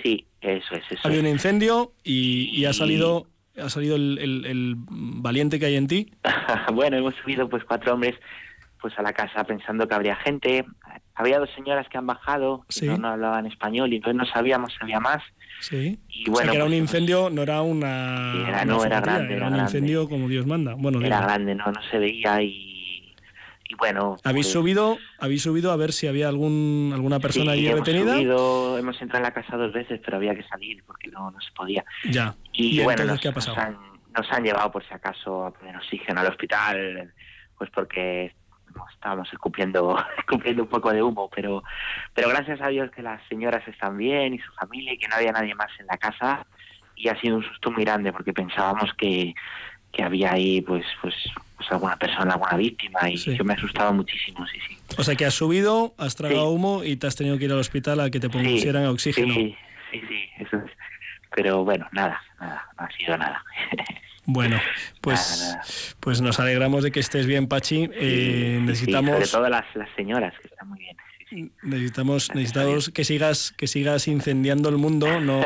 Sí, 0.02 0.26
eso 0.40 0.74
es. 0.74 0.84
Eso 0.90 1.08
Había 1.08 1.20
un 1.20 1.26
incendio 1.26 1.92
y, 2.04 2.64
ha 2.64 2.72
salido 2.72 3.26
ha 3.60 3.68
salido 3.68 3.96
el, 3.96 4.18
el, 4.46 4.74
valiente 4.78 5.58
que 5.58 5.66
hay 5.66 5.76
en 5.76 5.86
ti. 5.88 6.12
bueno, 6.72 6.96
hemos 6.96 7.14
subido 7.16 7.48
pues 7.48 7.64
cuatro 7.64 7.94
hombres 7.94 8.14
pues 8.80 8.98
a 8.98 9.02
la 9.02 9.12
casa 9.12 9.44
pensando 9.44 9.86
que 9.86 9.94
habría 9.94 10.16
gente. 10.16 10.64
Había 11.20 11.38
dos 11.38 11.50
señoras 11.54 11.86
que 11.90 11.98
han 11.98 12.06
bajado, 12.06 12.64
que 12.68 12.86
no, 12.86 13.08
hablaban 13.08 13.44
español 13.44 13.92
y 13.92 13.96
entonces 13.96 14.16
no 14.16 14.24
sabíamos 14.24 14.72
si 14.72 14.78
había 14.80 15.00
más. 15.00 15.22
Sí. 15.60 15.98
Y 16.08 16.30
bueno, 16.30 16.50
que 16.50 16.56
era 16.56 16.64
un 16.64 16.70
pues, 16.70 16.80
incendio, 16.80 17.28
no 17.28 17.42
era 17.42 17.60
una. 17.60 18.32
era, 18.48 18.64
no, 18.64 18.82
era 18.82 19.02
grande. 19.02 19.36
Era, 19.36 19.48
un 19.48 19.56
incendio 19.56 20.08
como 20.08 20.28
Dios 20.28 20.46
manda. 20.46 20.72
Bueno, 20.78 21.02
era 21.02 21.20
grande, 21.20 21.54
no, 21.54 21.66
no 21.66 21.82
se 21.90 21.98
veía 21.98 22.40
y. 22.40 23.14
y 23.68 23.74
bueno. 23.74 24.16
¿Habéis 24.24 24.46
pues 24.46 24.54
subido 24.54 24.96
habéis 25.18 25.42
subido 25.42 25.72
a 25.72 25.76
ver 25.76 25.92
si 25.92 26.06
había 26.06 26.26
algún 26.26 26.92
alguna 26.94 27.20
persona 27.20 27.52
sí, 27.52 27.58
allí 27.58 27.66
hemos 27.66 27.80
retenida? 27.80 28.14
Subido, 28.14 28.78
hemos 28.78 29.02
entrado 29.02 29.18
en 29.18 29.24
la 29.24 29.34
casa 29.34 29.58
dos 29.58 29.74
veces, 29.74 30.00
pero 30.02 30.16
había 30.16 30.34
que 30.34 30.44
salir 30.44 30.82
porque 30.86 31.08
no, 31.08 31.30
no 31.30 31.40
se 31.42 31.52
podía. 31.52 31.84
Ya. 32.10 32.34
Y, 32.54 32.82
bueno, 32.82 33.04
nos, 33.04 33.20
¿qué 33.20 33.28
ha 33.28 33.32
pasado? 33.32 33.56
Nos 33.56 33.66
han, 33.66 33.76
nos 34.16 34.32
han 34.32 34.42
llevado 34.42 34.70
por 34.72 34.82
si 34.88 34.94
acaso 34.94 35.44
a 35.44 35.52
poner 35.52 35.76
oxígeno 35.76 36.20
al 36.20 36.28
hospital, 36.28 37.12
pues 37.58 37.68
porque 37.74 38.32
estábamos 38.92 39.32
escupiendo, 39.32 39.96
escupiendo 40.18 40.62
un 40.62 40.68
poco 40.68 40.92
de 40.92 41.02
humo, 41.02 41.30
pero, 41.34 41.62
pero 42.14 42.28
gracias 42.28 42.60
a 42.60 42.68
Dios 42.68 42.90
que 42.90 43.02
las 43.02 43.20
señoras 43.28 43.66
están 43.68 43.96
bien 43.96 44.34
y 44.34 44.38
su 44.38 44.52
familia 44.52 44.92
y 44.92 44.98
que 44.98 45.08
no 45.08 45.16
había 45.16 45.32
nadie 45.32 45.54
más 45.54 45.70
en 45.78 45.86
la 45.86 45.98
casa 45.98 46.46
y 46.96 47.08
ha 47.08 47.18
sido 47.20 47.36
un 47.36 47.44
susto 47.44 47.70
muy 47.70 47.84
grande 47.84 48.12
porque 48.12 48.32
pensábamos 48.32 48.92
que, 48.94 49.34
que 49.92 50.02
había 50.02 50.32
ahí 50.32 50.60
pues 50.60 50.84
pues 51.00 51.14
pues 51.56 51.72
alguna 51.72 51.96
persona, 51.96 52.32
alguna 52.32 52.56
víctima 52.56 53.10
y 53.10 53.16
yo 53.16 53.44
me 53.44 53.52
he 53.52 53.56
asustado 53.56 53.92
muchísimo, 53.92 54.46
sí, 54.46 54.58
sí. 54.66 54.78
O 54.96 55.04
sea 55.04 55.14
que 55.14 55.26
has 55.26 55.34
subido, 55.34 55.94
has 55.98 56.16
tragado 56.16 56.48
humo 56.48 56.84
y 56.84 56.96
te 56.96 57.06
has 57.06 57.16
tenido 57.16 57.36
que 57.36 57.44
ir 57.44 57.52
al 57.52 57.58
hospital 57.58 58.00
a 58.00 58.10
que 58.10 58.18
te 58.18 58.30
pusieran 58.30 58.86
oxígeno. 58.86 59.34
Sí, 59.34 59.54
sí, 59.90 60.02
sí, 60.08 60.24
eso 60.38 60.56
es. 60.56 60.70
Pero 61.34 61.62
bueno, 61.64 61.86
nada, 61.92 62.20
nada, 62.40 62.66
no 62.78 62.86
ha 62.86 62.90
sido 62.92 63.16
nada. 63.18 63.44
Bueno, 64.32 64.60
pues, 65.00 65.58
pues 65.98 66.20
nos 66.20 66.38
alegramos 66.38 66.84
de 66.84 66.92
que 66.92 67.00
estés 67.00 67.26
bien, 67.26 67.48
Pachi. 67.48 67.90
Eh, 67.92 68.60
necesitamos. 68.62 69.10
sobre 69.10 69.28
todo 69.28 69.48
las, 69.48 69.64
las 69.74 69.88
señoras, 69.96 70.32
que 70.40 70.46
están 70.46 70.68
muy 70.68 70.78
bien. 70.78 70.96
Necesitamos, 71.62 72.34
necesitamos 72.34 72.90
que 72.90 73.04
sigas, 73.04 73.52
que 73.56 73.66
sigas 73.66 74.08
incendiando 74.08 74.68
el 74.68 74.76
mundo, 74.76 75.20
no, 75.20 75.42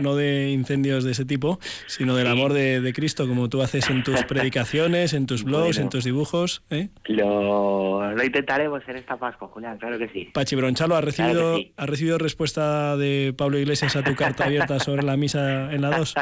no 0.00 0.16
de 0.16 0.50
incendios 0.50 1.04
de 1.04 1.12
ese 1.12 1.24
tipo, 1.24 1.58
sino 1.86 2.14
del 2.16 2.26
amor 2.26 2.52
de, 2.52 2.92
Cristo, 2.94 3.26
como 3.26 3.48
tú 3.48 3.62
haces 3.62 3.88
en 3.88 4.02
tus 4.02 4.22
predicaciones, 4.24 5.14
en 5.14 5.26
tus 5.26 5.44
blogs, 5.44 5.78
en 5.78 5.88
tus 5.88 6.04
dibujos. 6.04 6.62
¿eh? 6.70 6.90
Lo, 7.06 8.14
lo, 8.14 8.24
intentaremos 8.24 8.82
en 8.86 8.96
esta 8.96 9.16
Pascua, 9.16 9.48
Julián, 9.48 9.78
claro 9.78 9.98
que 9.98 10.08
sí. 10.08 10.30
Pachi 10.32 10.56
Bronchalo, 10.56 10.96
¿has 10.96 11.04
recibido, 11.04 11.58
¿has 11.76 11.88
recibido 11.88 12.18
respuesta 12.18 12.96
de 12.96 13.34
Pablo 13.36 13.58
Iglesias 13.58 13.96
a 13.96 14.02
tu 14.02 14.14
carta 14.14 14.44
abierta 14.44 14.78
sobre 14.78 15.02
la 15.02 15.16
misa 15.16 15.72
en 15.72 15.80
la 15.80 15.96
2? 15.96 16.14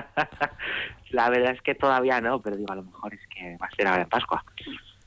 la 1.11 1.31
verdad 1.31 1.53
es 1.55 1.63
que 1.63 1.75
todavía 1.75 2.21
no, 2.21 2.41
pero 2.41 2.57
digo, 2.57 2.73
a 2.73 2.77
lo 2.77 2.85
mejor 2.85 3.15
es 3.15 3.21
que 3.29 3.57
va 3.61 3.67
a 3.67 3.77
ser 3.77 3.87
ahora 3.87 4.03
en 4.03 4.09
Pascua. 4.09 4.45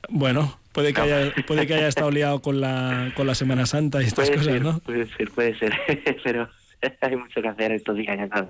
Bueno, 0.08 0.58
puede 0.72 0.92
que 0.92 1.00
haya, 1.00 1.32
puede 1.46 1.66
que 1.66 1.74
haya 1.74 1.88
estado 1.88 2.10
liado 2.10 2.40
con 2.40 2.60
la, 2.60 3.12
con 3.16 3.26
la 3.26 3.34
Semana 3.34 3.66
Santa 3.66 4.02
y 4.02 4.06
estas 4.06 4.30
cosas, 4.30 4.60
¿no? 4.60 4.80
Puede 4.80 5.06
ser, 5.16 5.30
puede 5.30 5.58
ser, 5.58 5.72
pero 6.24 6.48
hay 7.00 7.16
mucho 7.16 7.42
que 7.42 7.48
hacer 7.48 7.72
estos 7.72 7.96
días 7.96 8.16
ya 8.16 8.48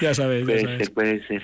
Ya 0.00 0.14
sabes, 0.14 0.44
puede 0.44 0.62
ya 0.62 0.64
sabes. 0.64 0.78
ser, 0.78 0.94
puede 0.94 1.26
ser. 1.26 1.42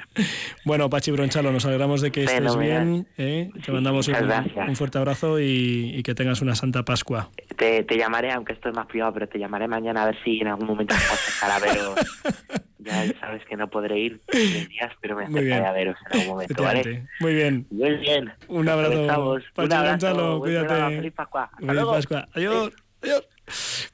Bueno, 0.65 0.91
Pachi 0.91 1.11
Bronchalo, 1.11 1.53
nos 1.53 1.65
alegramos 1.65 2.01
de 2.01 2.11
que 2.11 2.25
estés 2.25 2.57
bien, 2.57 3.07
¿eh? 3.19 3.51
te 3.65 3.73
mandamos 3.73 4.09
un, 4.09 4.77
fuerte 4.77 4.99
abrazo 4.99 5.41
y, 5.41 6.03
que 6.03 6.15
tengas 6.15 6.43
una 6.43 6.55
santa 6.55 6.85
Pascua. 6.85 7.31
Te, 7.57 7.85
te, 7.85 7.97
llamaré, 7.97 8.33
aunque 8.33 8.53
esto 8.53 8.69
es 8.69 8.75
más 8.75 8.87
privado, 8.87 9.13
pero 9.15 9.29
te 9.29 9.39
llamaré 9.39 9.69
mañana 9.69 10.03
a 10.03 10.07
ver 10.07 10.17
si 10.25 10.41
en 10.41 10.49
algún 10.49 10.67
momento 10.67 10.95
puedo 10.95 11.61
veros. 11.61 11.95
ya 12.79 13.21
sabes 13.21 13.45
que 13.47 13.57
no 13.57 13.69
podré 13.69 13.99
ir 13.99 14.21
tres 14.27 14.69
días, 14.69 14.93
pero 15.01 15.17
me 15.17 15.25
acercaré 15.25 15.67
a 15.67 15.73
veros 15.73 15.97
en 16.07 16.21
algún 16.21 16.35
momento, 16.35 16.63
¿vale? 16.63 17.07
Muy 17.21 17.35
bien. 17.35 17.67
Muy 17.71 17.97
bien. 17.97 18.33
Un 18.49 18.69
abrazo. 18.69 19.39
Pachi 19.55 19.69
Bronchalo, 19.69 20.41
cuídate. 20.41 20.97
Feliz 20.97 21.13
Pascua. 21.13 21.51
Feliz 21.59 21.85
Pascua. 21.85 22.29
Adiós. 22.35 22.73
Adiós. 23.03 23.29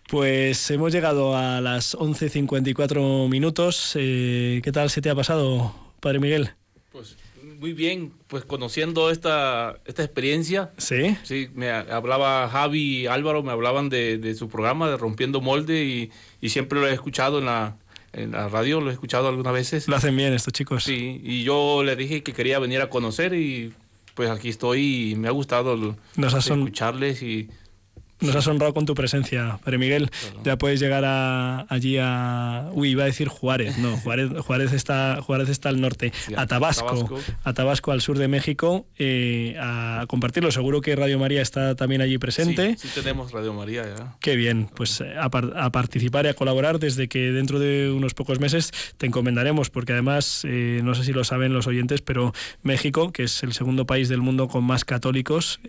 Pues 0.08 0.70
hemos 0.70 0.92
llegado 0.92 1.36
a 1.36 1.60
las 1.60 1.96
11.54 1.96 3.28
minutos. 3.28 3.92
Eh, 3.94 4.60
¿Qué 4.62 4.72
tal 4.72 4.90
se 4.90 5.00
te 5.00 5.10
ha 5.10 5.14
pasado, 5.14 5.74
Padre 6.00 6.18
Miguel? 6.18 6.50
Pues 6.92 7.16
muy 7.58 7.72
bien, 7.72 8.12
pues 8.28 8.44
conociendo 8.44 9.10
esta, 9.10 9.78
esta 9.84 10.04
experiencia. 10.04 10.70
Sí. 10.78 11.16
Sí, 11.24 11.48
me 11.54 11.70
hablaba 11.70 12.48
Javi 12.48 13.00
y 13.00 13.06
Álvaro, 13.06 13.42
me 13.42 13.52
hablaban 13.52 13.88
de, 13.88 14.34
su 14.38 14.48
programa 14.48 14.88
de 14.88 14.96
Rompiendo 14.96 15.40
Molde 15.40 15.84
y, 15.84 16.10
y, 16.40 16.48
siempre 16.50 16.80
lo 16.80 16.86
he 16.86 16.92
escuchado 16.92 17.40
en 17.40 17.46
la, 17.46 17.76
en 18.12 18.32
la 18.32 18.48
radio, 18.48 18.80
lo 18.80 18.90
he 18.90 18.92
escuchado 18.92 19.28
algunas 19.28 19.52
veces. 19.52 19.88
Lo 19.88 19.96
hacen 19.96 20.16
bien 20.16 20.32
estos 20.32 20.52
chicos. 20.52 20.84
Sí, 20.84 21.20
y 21.22 21.42
yo 21.42 21.82
le 21.84 21.96
dije 21.96 22.22
que 22.22 22.32
quería 22.32 22.58
venir 22.58 22.80
a 22.80 22.88
conocer 22.88 23.34
y 23.34 23.72
pues 24.14 24.30
aquí 24.30 24.48
estoy 24.48 25.12
y 25.12 25.14
me 25.14 25.28
ha 25.28 25.32
gustado 25.32 25.96
Nos 26.16 26.34
escucharles 26.34 27.22
y 27.22 27.48
nos 28.20 28.34
has 28.34 28.46
honrado 28.46 28.74
con 28.74 28.86
tu 28.86 28.94
presencia, 28.94 29.58
Padre 29.64 29.78
Miguel. 29.78 30.10
Ya 30.44 30.58
puedes 30.58 30.80
llegar 30.80 31.04
allí 31.68 31.98
a. 32.00 32.68
Uy, 32.72 32.90
iba 32.90 33.04
a 33.04 33.06
decir 33.06 33.28
Juárez. 33.28 33.78
No, 33.78 33.96
Juárez, 33.96 34.30
Juárez, 34.40 34.72
está, 34.72 35.20
Juárez 35.22 35.48
está 35.48 35.68
al 35.68 35.80
norte. 35.80 36.12
a 36.36 36.46
Tabasco, 36.46 37.20
A 37.44 37.52
Tabasco, 37.52 37.92
al 37.92 38.00
sur 38.00 38.18
de 38.18 38.28
México, 38.28 38.86
eh, 38.96 39.56
a 39.60 40.04
compartirlo. 40.08 40.50
Seguro 40.50 40.80
que 40.80 40.96
Radio 40.96 41.18
María 41.18 41.42
está 41.42 41.74
también 41.76 42.00
allí 42.00 42.18
presente. 42.18 42.76
Sí, 42.76 42.88
tenemos 42.94 43.32
Radio 43.32 43.52
María 43.52 43.84
ya. 43.84 44.16
Qué 44.20 44.36
bien. 44.36 44.68
Pues 44.74 45.00
eh, 45.00 45.14
a, 45.18 45.30
participar 45.70 46.26
y 46.26 46.28
a 46.28 46.34
colaborar 46.34 46.78
desde 46.78 47.08
que 47.08 47.32
dentro 47.32 47.58
de 47.58 47.90
unos 47.90 48.14
pocos 48.14 48.40
meses 48.40 48.72
te 48.96 49.06
encomendaremos, 49.06 49.70
porque 49.70 49.92
además, 49.92 50.42
eh, 50.44 50.80
no 50.82 50.94
sé 50.94 51.04
si 51.04 51.12
lo 51.12 51.24
saben 51.24 51.52
los 51.52 51.66
oyentes, 51.66 52.02
pero 52.02 52.32
México, 52.62 53.12
que 53.12 53.24
es 53.24 53.42
el 53.42 53.52
segundo 53.52 53.86
país 53.86 54.08
del 54.08 54.20
mundo 54.20 54.48
con 54.48 54.64
más 54.64 54.84
católicos, 54.84 55.60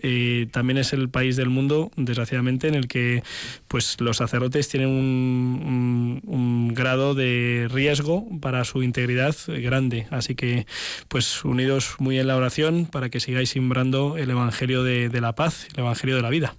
también 0.50 0.78
es 0.78 0.92
el 0.92 1.08
país 1.08 1.36
del 1.36 1.48
mundo, 1.48 1.90
desgraciadamente 1.96 2.39
en 2.68 2.74
el 2.74 2.88
que 2.88 3.22
pues 3.68 4.00
los 4.00 4.16
sacerdotes 4.18 4.68
tienen 4.68 4.88
un, 4.88 6.20
un, 6.26 6.74
grado 6.74 7.14
de 7.14 7.68
riesgo 7.70 8.26
para 8.40 8.64
su 8.64 8.82
integridad 8.82 9.36
grande. 9.46 10.06
Así 10.10 10.34
que 10.34 10.66
pues 11.08 11.44
unidos 11.44 11.96
muy 11.98 12.18
en 12.18 12.26
la 12.26 12.36
oración 12.36 12.86
para 12.86 13.08
que 13.10 13.20
sigáis 13.20 13.50
simbrando 13.50 14.16
el 14.16 14.30
Evangelio 14.30 14.82
de, 14.82 15.08
de 15.08 15.20
la 15.20 15.34
paz, 15.34 15.66
el 15.74 15.80
Evangelio 15.80 16.16
de 16.16 16.22
la 16.22 16.30
vida. 16.30 16.56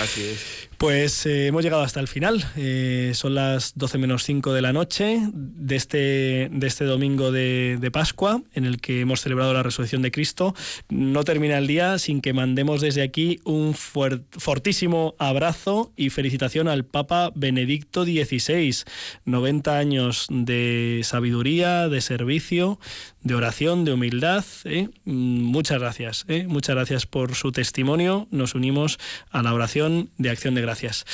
Así 0.00 0.22
es. 0.22 0.68
Pues 0.82 1.26
eh, 1.26 1.46
hemos 1.46 1.62
llegado 1.62 1.84
hasta 1.84 2.00
el 2.00 2.08
final. 2.08 2.44
Eh, 2.56 3.12
son 3.14 3.36
las 3.36 3.78
12 3.78 3.98
menos 3.98 4.24
5 4.24 4.52
de 4.52 4.62
la 4.62 4.72
noche 4.72 5.20
de 5.32 5.76
este, 5.76 6.48
de 6.50 6.66
este 6.66 6.84
domingo 6.84 7.30
de, 7.30 7.88
Pascua, 7.92 8.42
en 8.52 8.64
el 8.64 8.80
que 8.80 8.98
hemos 9.02 9.20
celebrado 9.20 9.54
la 9.54 9.62
resurrección 9.62 10.02
de 10.02 10.10
Cristo. 10.10 10.56
No 10.88 11.22
termina 11.22 11.56
el 11.58 11.68
día 11.68 12.00
sin 12.00 12.20
que 12.20 12.32
mandemos 12.32 12.80
desde 12.80 13.02
aquí 13.02 13.38
un 13.44 13.74
fortísimo 13.74 15.14
abrazo 15.20 15.92
y 15.96 16.10
felicitación 16.10 16.66
al 16.66 16.84
Papa 16.84 17.30
Benedicto 17.36 18.02
XVI. 18.02 18.82
90 19.24 19.78
años 19.78 20.26
de 20.30 21.02
sabiduría, 21.04 21.88
de 21.88 22.00
servicio, 22.00 22.80
de 23.20 23.36
oración, 23.36 23.84
de 23.84 23.92
humildad. 23.92 24.44
¿eh? 24.64 24.88
Mm, 25.04 25.42
muchas 25.42 25.78
gracias. 25.78 26.26
Muchas 26.48 26.74
gracias 26.74 27.06
por 27.06 27.36
su 27.36 27.52
testimonio. 27.52 28.26
Nos 28.32 28.56
unimos 28.56 28.98
a 29.30 29.44
la 29.44 29.54
oración 29.54 30.10
de 30.18 30.30
acción 30.30 30.56
de 30.56 30.62
gracias 30.62 30.71
gracias. 30.72 31.04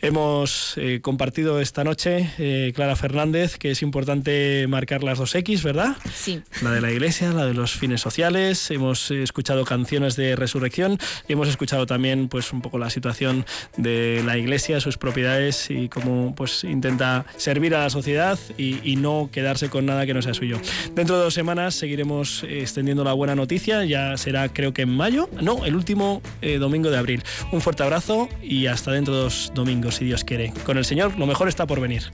Hemos 0.00 0.74
eh, 0.76 1.00
compartido 1.02 1.60
esta 1.60 1.82
noche, 1.82 2.30
eh, 2.38 2.70
Clara 2.72 2.94
Fernández, 2.94 3.56
que 3.56 3.72
es 3.72 3.82
importante 3.82 4.64
marcar 4.68 5.02
las 5.02 5.18
dos 5.18 5.34
X, 5.34 5.64
¿verdad? 5.64 5.96
Sí. 6.14 6.40
La 6.62 6.70
de 6.70 6.80
la 6.80 6.92
iglesia, 6.92 7.32
la 7.32 7.44
de 7.44 7.52
los 7.52 7.72
fines 7.72 8.00
sociales. 8.00 8.70
Hemos 8.70 9.10
eh, 9.10 9.24
escuchado 9.24 9.64
canciones 9.64 10.14
de 10.14 10.36
resurrección 10.36 10.98
y 11.26 11.32
hemos 11.32 11.48
escuchado 11.48 11.84
también, 11.84 12.28
pues, 12.28 12.52
un 12.52 12.62
poco 12.62 12.78
la 12.78 12.90
situación 12.90 13.44
de 13.76 14.22
la 14.24 14.38
iglesia, 14.38 14.78
sus 14.78 14.98
propiedades 14.98 15.68
y 15.68 15.88
cómo, 15.88 16.32
pues, 16.36 16.62
intenta 16.62 17.26
servir 17.36 17.74
a 17.74 17.80
la 17.80 17.90
sociedad 17.90 18.38
y, 18.56 18.78
y 18.88 18.94
no 18.94 19.30
quedarse 19.32 19.68
con 19.68 19.84
nada 19.84 20.06
que 20.06 20.14
no 20.14 20.22
sea 20.22 20.34
suyo. 20.34 20.60
Dentro 20.94 21.16
de 21.16 21.24
dos 21.24 21.34
semanas 21.34 21.74
seguiremos 21.74 22.44
extendiendo 22.48 23.02
la 23.02 23.14
buena 23.14 23.34
noticia. 23.34 23.84
Ya 23.84 24.16
será, 24.16 24.48
creo 24.48 24.72
que 24.72 24.82
en 24.82 24.90
mayo, 24.90 25.28
no, 25.42 25.64
el 25.64 25.74
último 25.74 26.22
domingo 26.60 26.90
de 26.90 26.98
abril. 26.98 27.24
Un 27.50 27.60
fuerte 27.60 27.82
abrazo 27.82 28.28
y 28.42 28.66
hasta 28.66 28.92
dentro 28.92 28.97
dos 29.04 29.52
domingos, 29.54 29.96
si 29.96 30.04
Dios 30.04 30.24
quiere. 30.24 30.52
Con 30.64 30.78
el 30.78 30.84
Señor 30.84 31.18
lo 31.18 31.26
mejor 31.26 31.48
está 31.48 31.66
por 31.66 31.80
venir. 31.80 32.04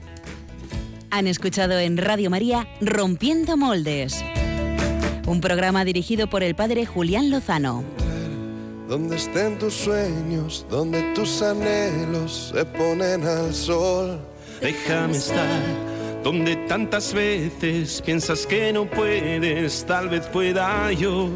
Han 1.11 1.27
escuchado 1.27 1.79
en 1.79 1.97
Radio 1.97 2.29
María 2.29 2.67
Rompiendo 2.81 3.57
Moldes, 3.57 4.23
un 5.27 5.41
programa 5.41 5.85
dirigido 5.85 6.27
por 6.27 6.43
el 6.43 6.55
padre 6.55 6.85
Julián 6.85 7.29
Lozano. 7.29 7.83
Donde 8.89 9.15
estén 9.15 9.57
tus 9.57 9.73
sueños, 9.73 10.65
donde 10.69 11.01
tus 11.13 11.41
anhelos 11.41 12.51
se 12.53 12.65
ponen 12.65 13.25
al 13.25 13.53
sol. 13.53 14.19
Déjame 14.61 15.17
estar 15.17 15.95
donde 16.25 16.55
tantas 16.67 17.13
veces 17.13 18.01
piensas 18.03 18.47
que 18.47 18.73
no 18.73 18.89
puedes, 18.89 19.85
tal 19.85 20.09
vez 20.09 20.25
pueda 20.25 20.91
yo. 20.91 21.29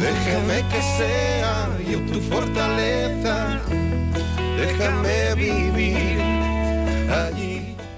Déjame 0.00 0.64
que 0.70 0.82
sea 0.96 1.68
yo 1.86 2.00
tu 2.10 2.18
fortaleza 2.20 3.60
déjame 4.56 5.34
vivir 5.34 6.20
allí. 7.10 7.55